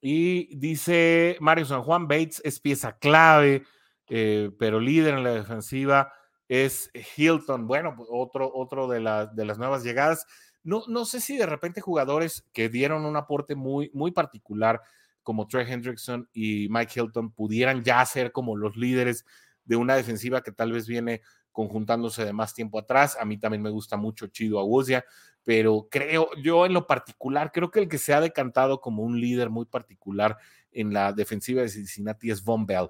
Y 0.00 0.56
dice 0.56 1.36
Mario 1.40 1.64
San 1.64 1.82
Juan, 1.82 2.06
Bates 2.06 2.40
es 2.44 2.60
pieza 2.60 2.96
clave, 2.98 3.64
pero 4.06 4.80
líder 4.80 5.14
en 5.14 5.24
la 5.24 5.34
defensiva 5.34 6.12
es 6.48 6.90
Hilton. 7.16 7.66
Bueno, 7.66 7.94
pues, 7.96 8.08
otro, 8.10 8.50
otro 8.52 8.88
de, 8.88 9.00
de 9.32 9.44
las 9.44 9.58
nuevas 9.58 9.82
llegadas. 9.84 10.26
No, 10.62 10.82
no 10.88 11.04
sé 11.04 11.20
si 11.20 11.36
de 11.36 11.46
repente 11.46 11.80
jugadores 11.80 12.44
que 12.52 12.68
dieron 12.68 13.04
un 13.04 13.16
aporte 13.16 13.54
muy, 13.54 13.90
muy 13.94 14.10
particular 14.10 14.80
como 15.22 15.46
Trey 15.46 15.70
Hendrickson 15.70 16.28
y 16.32 16.68
Mike 16.70 16.92
Hilton 17.00 17.32
pudieran 17.32 17.82
ya 17.84 18.04
ser 18.04 18.32
como 18.32 18.56
los 18.56 18.76
líderes 18.76 19.24
de 19.64 19.76
una 19.76 19.96
defensiva 19.96 20.42
que 20.42 20.52
tal 20.52 20.72
vez 20.72 20.86
viene 20.86 21.22
conjuntándose 21.52 22.24
de 22.24 22.32
más 22.32 22.54
tiempo 22.54 22.78
atrás. 22.78 23.16
A 23.20 23.24
mí 23.24 23.38
también 23.38 23.62
me 23.62 23.70
gusta 23.70 23.96
mucho 23.96 24.28
Chido 24.28 24.58
Agusia, 24.58 25.04
pero 25.42 25.88
creo, 25.90 26.30
yo 26.42 26.66
en 26.66 26.72
lo 26.72 26.86
particular, 26.86 27.50
creo 27.52 27.70
que 27.70 27.80
el 27.80 27.88
que 27.88 27.98
se 27.98 28.14
ha 28.14 28.20
decantado 28.20 28.80
como 28.80 29.02
un 29.02 29.20
líder 29.20 29.50
muy 29.50 29.66
particular 29.66 30.36
en 30.72 30.92
la 30.92 31.12
defensiva 31.12 31.62
de 31.62 31.68
Cincinnati 31.68 32.30
es 32.30 32.42
Von 32.42 32.66
Bell. 32.66 32.88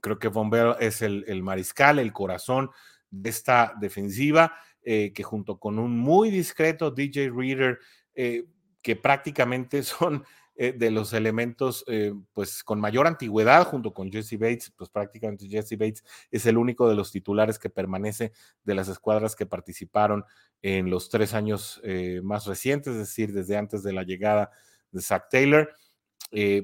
Creo 0.00 0.18
que 0.18 0.28
Von 0.28 0.50
Bell 0.50 0.74
es 0.80 1.02
el, 1.02 1.42
mariscal, 1.42 1.98
el 1.98 2.12
corazón 2.12 2.70
de 3.10 3.30
esta 3.30 3.74
defensiva, 3.80 4.54
eh, 4.82 5.12
que 5.14 5.22
junto 5.22 5.58
con 5.58 5.78
un 5.78 5.96
muy 5.98 6.30
discreto 6.30 6.90
DJ 6.90 7.30
Reader, 7.30 7.78
eh, 8.14 8.46
que 8.82 8.96
prácticamente 8.96 9.82
son 9.82 10.24
eh, 10.54 10.72
de 10.72 10.90
los 10.90 11.12
elementos 11.12 11.84
pues 12.32 12.62
con 12.62 12.80
mayor 12.80 13.06
antigüedad 13.06 13.66
junto 13.66 13.92
con 13.92 14.10
Jesse 14.10 14.38
Bates, 14.38 14.72
pues 14.76 14.90
prácticamente 14.90 15.48
Jesse 15.48 15.78
Bates 15.78 16.04
es 16.30 16.46
el 16.46 16.58
único 16.58 16.88
de 16.88 16.94
los 16.94 17.10
titulares 17.10 17.58
que 17.58 17.70
permanece 17.70 18.32
de 18.64 18.74
las 18.74 18.88
escuadras 18.88 19.34
que 19.36 19.46
participaron 19.46 20.24
en 20.62 20.90
los 20.90 21.08
tres 21.08 21.34
años 21.34 21.80
más 22.22 22.46
recientes, 22.46 22.92
es 22.92 22.98
decir, 22.98 23.32
desde 23.32 23.56
antes 23.56 23.82
de 23.82 23.92
la 23.92 24.02
llegada 24.02 24.50
de 24.90 25.00
Zach 25.00 25.24
Taylor, 25.30 25.72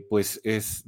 pues 0.08 0.40
es 0.44 0.84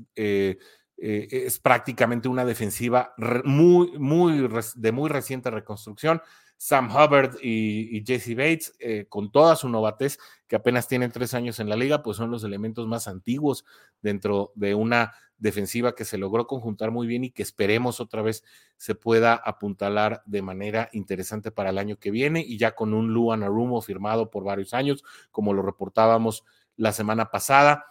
eh, 1.03 1.29
es 1.31 1.59
prácticamente 1.59 2.29
una 2.29 2.45
defensiva 2.45 3.15
muy, 3.45 3.93
muy, 3.99 4.47
de 4.77 4.93
muy 4.93 5.09
reciente 5.09 5.51
reconstrucción. 5.51 6.21
Sam 6.63 6.91
Hubbard 6.91 7.39
y, 7.41 8.05
Jesse 8.07 8.37
Bates, 8.37 8.75
eh, 8.81 9.07
con 9.09 9.33
toda 9.33 9.57
su 9.57 9.67
novatez, 9.71 10.19
que 10.47 10.57
apenas 10.57 10.87
tienen 10.87 11.11
tres 11.11 11.33
años 11.33 11.59
en 11.59 11.71
la 11.71 11.75
liga, 11.75 12.03
pues 12.03 12.19
son 12.19 12.31
los 12.31 12.45
elementos 12.45 12.87
más 12.87 13.09
antiguos 13.09 13.65
dentro 14.03 14.53
de 14.57 14.75
una 14.75 15.15
defensiva 15.39 15.95
que 15.95 16.05
se 16.05 16.19
logró 16.19 16.47
conjuntar 16.47 16.91
muy 16.91 17.07
bien 17.07 17.25
y 17.25 17.31
que 17.31 17.43
esperemos 17.43 17.99
otra 17.99 18.21
vez 18.21 18.45
se 18.77 18.95
pueda 18.95 19.37
apuntalar 19.37 20.23
de 20.27 20.43
manera 20.43 20.91
interesante 20.93 21.51
para 21.51 21.71
el 21.71 21.79
año 21.79 21.97
que 21.97 22.11
viene 22.11 22.45
y 22.47 22.59
ya 22.59 22.75
con 22.75 22.93
un 22.93 23.15
Luan 23.15 23.43
Arumo 23.43 23.81
firmado 23.81 24.31
por 24.31 24.45
varios 24.45 24.75
años, 24.75 25.03
como 25.31 25.55
lo 25.55 25.63
reportábamos 25.63 26.45
la 26.77 26.93
semana 26.93 27.31
pasada 27.31 27.87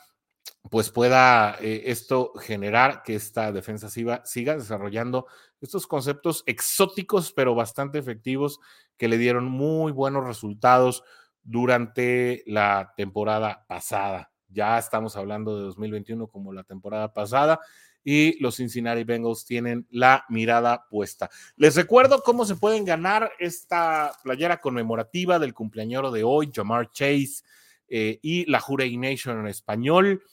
pues 0.70 0.92
pueda 0.92 1.58
eh, 1.62 1.84
esto 1.86 2.34
generar 2.36 3.02
que 3.04 3.16
esta 3.16 3.52
defensa 3.52 3.90
siga, 3.90 4.22
siga, 4.26 4.56
desarrollando 4.56 5.26
estos 5.62 5.88
conceptos 5.88 6.44
exóticos, 6.46 7.32
pero 7.34 7.56
bastante 7.56 8.00
efectivos, 8.00 8.60
que 8.98 9.08
le 9.08 9.18
dieron 9.18 9.46
muy 9.46 9.92
buenos 9.92 10.26
resultados 10.26 11.04
durante 11.44 12.44
la 12.46 12.94
temporada 12.96 13.66
pasada. 13.68 14.32
Ya 14.50 14.78
estamos 14.78 15.16
hablando 15.16 15.58
de 15.58 15.64
2021 15.64 16.28
como 16.28 16.54
la 16.54 16.64
temporada 16.64 17.14
pasada 17.14 17.60
y 18.04 18.42
los 18.42 18.56
Cincinnati 18.56 19.04
Bengals 19.04 19.46
tienen 19.46 19.86
la 19.92 20.26
mirada 20.30 20.86
puesta. 20.90 21.30
Les 21.56 21.76
recuerdo 21.76 22.22
cómo 22.24 22.46
se 22.46 22.56
pueden 22.56 22.86
ganar 22.86 23.32
esta 23.40 24.12
playera 24.24 24.60
conmemorativa 24.60 25.38
del 25.38 25.54
cumpleañero 25.54 26.10
de 26.12 26.24
hoy, 26.24 26.52
Jamar 26.54 26.90
Chase 26.92 27.44
eh, 27.88 28.20
y 28.22 28.50
la 28.50 28.60
Jurei 28.60 28.98
Nation 28.98 29.40
en 29.40 29.48
español 29.48 30.24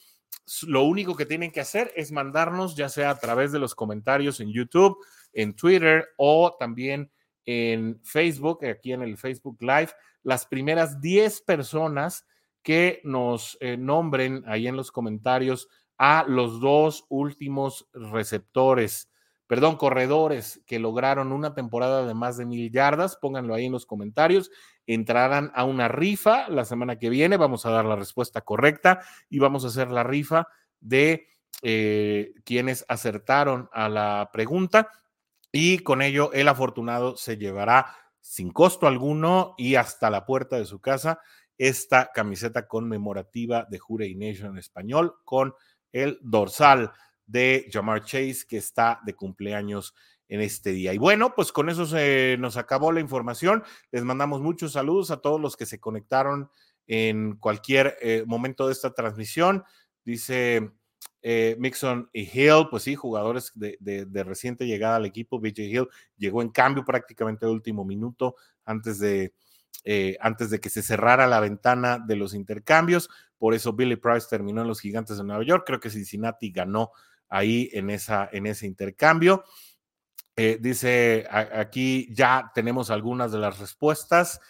lo 0.66 0.85
único 0.85 1.16
que 1.16 1.27
tienen 1.27 1.51
que 1.51 1.61
hacer 1.61 1.93
es 1.97 2.12
mandarnos, 2.12 2.77
ya 2.77 2.89
sea 2.89 3.11
a 3.11 3.18
través 3.18 3.53
de 3.53 3.59
los 3.59 3.74
comentarios 3.74 4.41
en 4.41 4.53
YouTube, 4.53 4.97
en 5.37 5.55
Twitter 5.55 6.09
o 6.16 6.57
también 6.59 7.11
en 7.45 8.01
Facebook, 8.03 8.64
aquí 8.64 8.93
en 8.93 9.03
el 9.03 9.16
Facebook 9.16 9.59
Live, 9.61 9.91
las 10.22 10.47
primeras 10.47 11.01
10 11.01 11.43
personas 11.43 12.26
que 12.62 13.01
nos 13.05 13.57
eh, 13.61 13.76
nombren 13.76 14.43
ahí 14.47 14.66
en 14.66 14.76
los 14.76 14.91
comentarios 14.91 15.68
a 15.99 16.24
los 16.26 16.61
dos 16.61 17.07
últimos 17.09 17.89
receptores 17.93 19.09
perdón, 19.47 19.76
corredores 19.76 20.61
que 20.66 20.78
lograron 20.78 21.32
una 21.32 21.55
temporada 21.55 22.07
de 22.07 22.14
más 22.14 22.37
de 22.37 22.47
mil 22.47 22.70
yardas, 22.70 23.16
pónganlo 23.16 23.55
ahí 23.55 23.66
en 23.66 23.72
los 23.72 23.87
comentarios, 23.87 24.51
entrarán 24.87 25.53
a 25.55 25.64
una 25.64 25.89
rifa 25.89 26.49
la 26.49 26.64
semana 26.64 26.99
que 26.99 27.11
viene, 27.11 27.37
vamos 27.37 27.64
a 27.64 27.70
dar 27.70 27.84
la 27.84 27.97
respuesta 27.97 28.41
correcta 28.41 29.01
y 29.28 29.39
vamos 29.39 29.64
a 29.64 29.68
hacer 29.68 29.91
la 29.91 30.03
rifa 30.03 30.49
de 30.80 31.28
eh, 31.62 32.34
quienes 32.45 32.84
acertaron 32.89 33.68
a 33.72 33.89
la 33.89 34.30
pregunta 34.32 34.91
y 35.57 35.78
con 35.78 36.02
ello 36.02 36.34
el 36.34 36.48
afortunado 36.48 37.16
se 37.16 37.38
llevará 37.38 37.96
sin 38.20 38.50
costo 38.50 38.86
alguno 38.86 39.54
y 39.57 39.76
hasta 39.76 40.11
la 40.11 40.26
puerta 40.26 40.59
de 40.59 40.66
su 40.66 40.80
casa 40.80 41.20
esta 41.57 42.11
camiseta 42.12 42.68
conmemorativa 42.68 43.66
de 43.70 43.78
Jure 43.78 44.14
Nation 44.14 44.50
en 44.50 44.59
español 44.59 45.14
con 45.24 45.54
el 45.92 46.18
dorsal 46.20 46.92
de 47.24 47.70
Jamar 47.72 48.04
Chase, 48.04 48.44
que 48.46 48.59
está 48.59 49.00
de 49.07 49.14
cumpleaños 49.14 49.94
en 50.28 50.42
este 50.42 50.72
día. 50.72 50.92
Y 50.92 50.98
bueno, 50.98 51.34
pues 51.34 51.52
con 51.52 51.70
eso 51.70 51.86
se 51.86 52.36
nos 52.38 52.59
acabó 52.59 52.92
la 52.92 53.00
información. 53.00 53.64
Les 53.90 54.04
mandamos 54.04 54.42
muchos 54.42 54.72
saludos 54.72 55.11
a 55.11 55.22
todos 55.22 55.40
los 55.40 55.57
que 55.57 55.64
se 55.64 55.80
conectaron 55.80 56.50
en 56.86 57.36
cualquier 57.36 57.96
eh, 58.02 58.24
momento 58.26 58.66
de 58.66 58.74
esta 58.74 58.92
transmisión. 58.92 59.64
Dice 60.04 60.70
eh, 61.29 61.57
Mixon 61.59 62.09
y 62.12 62.20
Hill, 62.20 62.68
pues 62.70 62.85
sí, 62.85 62.95
jugadores 62.95 63.51
de, 63.57 64.07
reciente 64.24 64.64
llegada 64.64 64.95
al 64.95 65.07
equipo. 65.07 65.41
BJ 65.41 65.62
Hill 65.62 65.89
llegó 66.16 66.41
en 66.41 66.51
cambio 66.51 66.85
prácticamente 66.85 67.47
el 67.47 67.51
último 67.51 67.85
minuto 67.85 68.37
antes 68.64 69.01
de, 69.01 69.35
eh, 69.83 70.16
antes 70.20 70.51
de 70.51 70.61
que 70.61 70.70
se 70.70 70.85
cerrara 70.85 71.27
la 71.27 71.41
ventana 71.41 71.99
de 71.99 72.14
los 72.14 72.33
intercambios. 72.33 73.11
Por 73.39 73.55
eso 73.55 73.72
Billy 73.72 73.97
Price 73.97 74.29
terminó 74.31 74.62
en 74.62 74.68
los 74.68 74.79
Gigantes 74.79 75.16
de 75.18 75.24
Nueva 75.24 75.43
York. 75.43 75.64
Creo 75.66 75.81
que 75.81 75.91
Cincinnati 75.91 76.53
ganó 76.53 76.93
ahí 77.29 77.70
en, 77.72 77.91
esa, 77.91 78.29
en 78.31 78.47
ese 78.47 78.68
intercambio. 78.68 79.43
Eh, 80.37 80.59
dice, 80.61 81.27
aquí 81.29 82.07
ya 82.14 82.53
tenemos 82.55 82.89
algunas 82.89 83.33
de 83.33 83.39
las 83.39 83.59
respuestas. 83.59 84.41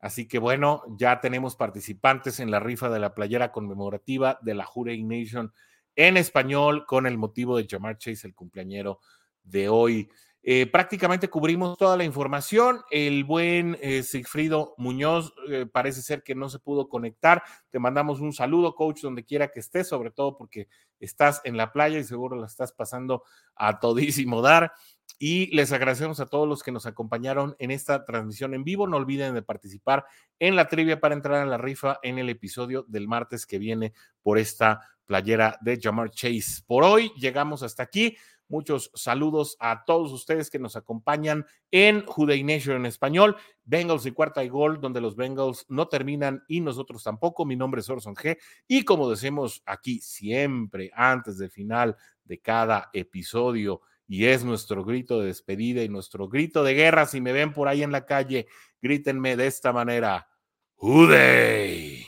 Así 0.00 0.28
que 0.28 0.38
bueno, 0.38 0.82
ya 0.96 1.20
tenemos 1.20 1.56
participantes 1.56 2.40
en 2.40 2.50
la 2.50 2.60
rifa 2.60 2.88
de 2.88 3.00
la 3.00 3.14
playera 3.14 3.50
conmemorativa 3.50 4.38
de 4.42 4.54
la 4.54 4.64
Jurei 4.64 5.02
Nation 5.02 5.52
en 5.96 6.16
español 6.16 6.86
con 6.86 7.06
el 7.06 7.18
motivo 7.18 7.56
de 7.56 7.66
Jamar 7.68 7.98
Chase, 7.98 8.28
el 8.28 8.34
cumpleañero 8.34 9.00
de 9.42 9.68
hoy. 9.68 10.08
Eh, 10.50 10.66
prácticamente 10.66 11.28
cubrimos 11.28 11.76
toda 11.76 11.96
la 11.96 12.04
información. 12.04 12.80
El 12.90 13.24
buen 13.24 13.76
eh, 13.82 14.02
Sigfrido 14.02 14.74
Muñoz 14.78 15.34
eh, 15.48 15.66
parece 15.66 16.00
ser 16.00 16.22
que 16.22 16.34
no 16.34 16.48
se 16.48 16.60
pudo 16.60 16.88
conectar. 16.88 17.42
Te 17.70 17.78
mandamos 17.78 18.20
un 18.20 18.32
saludo, 18.32 18.74
coach, 18.74 19.00
donde 19.02 19.24
quiera 19.24 19.48
que 19.48 19.60
estés, 19.60 19.88
sobre 19.88 20.12
todo 20.12 20.36
porque 20.36 20.68
estás 21.00 21.40
en 21.44 21.56
la 21.56 21.72
playa 21.72 21.98
y 21.98 22.04
seguro 22.04 22.36
la 22.36 22.46
estás 22.46 22.72
pasando 22.72 23.24
a 23.56 23.80
todísimo 23.80 24.40
dar. 24.40 24.72
Y 25.18 25.54
les 25.54 25.72
agradecemos 25.72 26.20
a 26.20 26.26
todos 26.26 26.48
los 26.48 26.62
que 26.62 26.70
nos 26.70 26.86
acompañaron 26.86 27.56
en 27.58 27.70
esta 27.70 28.04
transmisión 28.04 28.54
en 28.54 28.62
vivo. 28.62 28.86
No 28.86 28.96
olviden 28.96 29.34
de 29.34 29.42
participar 29.42 30.04
en 30.38 30.54
la 30.54 30.68
trivia 30.68 31.00
para 31.00 31.14
entrar 31.14 31.42
en 31.42 31.50
la 31.50 31.58
rifa 31.58 31.98
en 32.02 32.18
el 32.18 32.28
episodio 32.28 32.84
del 32.88 33.08
martes 33.08 33.44
que 33.44 33.58
viene 33.58 33.92
por 34.22 34.38
esta 34.38 34.80
playera 35.06 35.58
de 35.60 35.80
Jamar 35.80 36.10
Chase. 36.10 36.62
Por 36.66 36.84
hoy 36.84 37.10
llegamos 37.16 37.62
hasta 37.62 37.82
aquí. 37.82 38.16
Muchos 38.50 38.90
saludos 38.94 39.56
a 39.60 39.84
todos 39.84 40.10
ustedes 40.10 40.48
que 40.48 40.58
nos 40.58 40.74
acompañan 40.74 41.44
en 41.70 42.06
Juday 42.06 42.42
Nation 42.42 42.76
en 42.76 42.86
español, 42.86 43.36
Bengals 43.64 44.06
y 44.06 44.12
cuarta 44.12 44.42
y 44.42 44.48
gol, 44.48 44.80
donde 44.80 45.02
los 45.02 45.16
Bengals 45.16 45.66
no 45.68 45.88
terminan 45.88 46.42
y 46.48 46.62
nosotros 46.62 47.02
tampoco. 47.02 47.44
Mi 47.44 47.56
nombre 47.56 47.82
es 47.82 47.90
Orson 47.90 48.14
G. 48.14 48.38
Y 48.66 48.84
como 48.84 49.10
decimos 49.10 49.62
aquí 49.66 50.00
siempre, 50.00 50.90
antes 50.94 51.36
del 51.36 51.50
final 51.50 51.94
de 52.24 52.40
cada 52.40 52.88
episodio, 52.94 53.82
y 54.08 54.24
es 54.24 54.42
nuestro 54.42 54.84
grito 54.84 55.20
de 55.20 55.26
despedida 55.26 55.84
y 55.84 55.88
nuestro 55.88 56.28
grito 56.28 56.64
de 56.64 56.74
guerra. 56.74 57.06
Si 57.06 57.20
me 57.20 57.32
ven 57.32 57.52
por 57.52 57.68
ahí 57.68 57.82
en 57.82 57.92
la 57.92 58.06
calle, 58.06 58.48
grítenme 58.80 59.36
de 59.36 59.46
esta 59.46 59.72
manera: 59.72 60.26
Juday. 60.74 62.06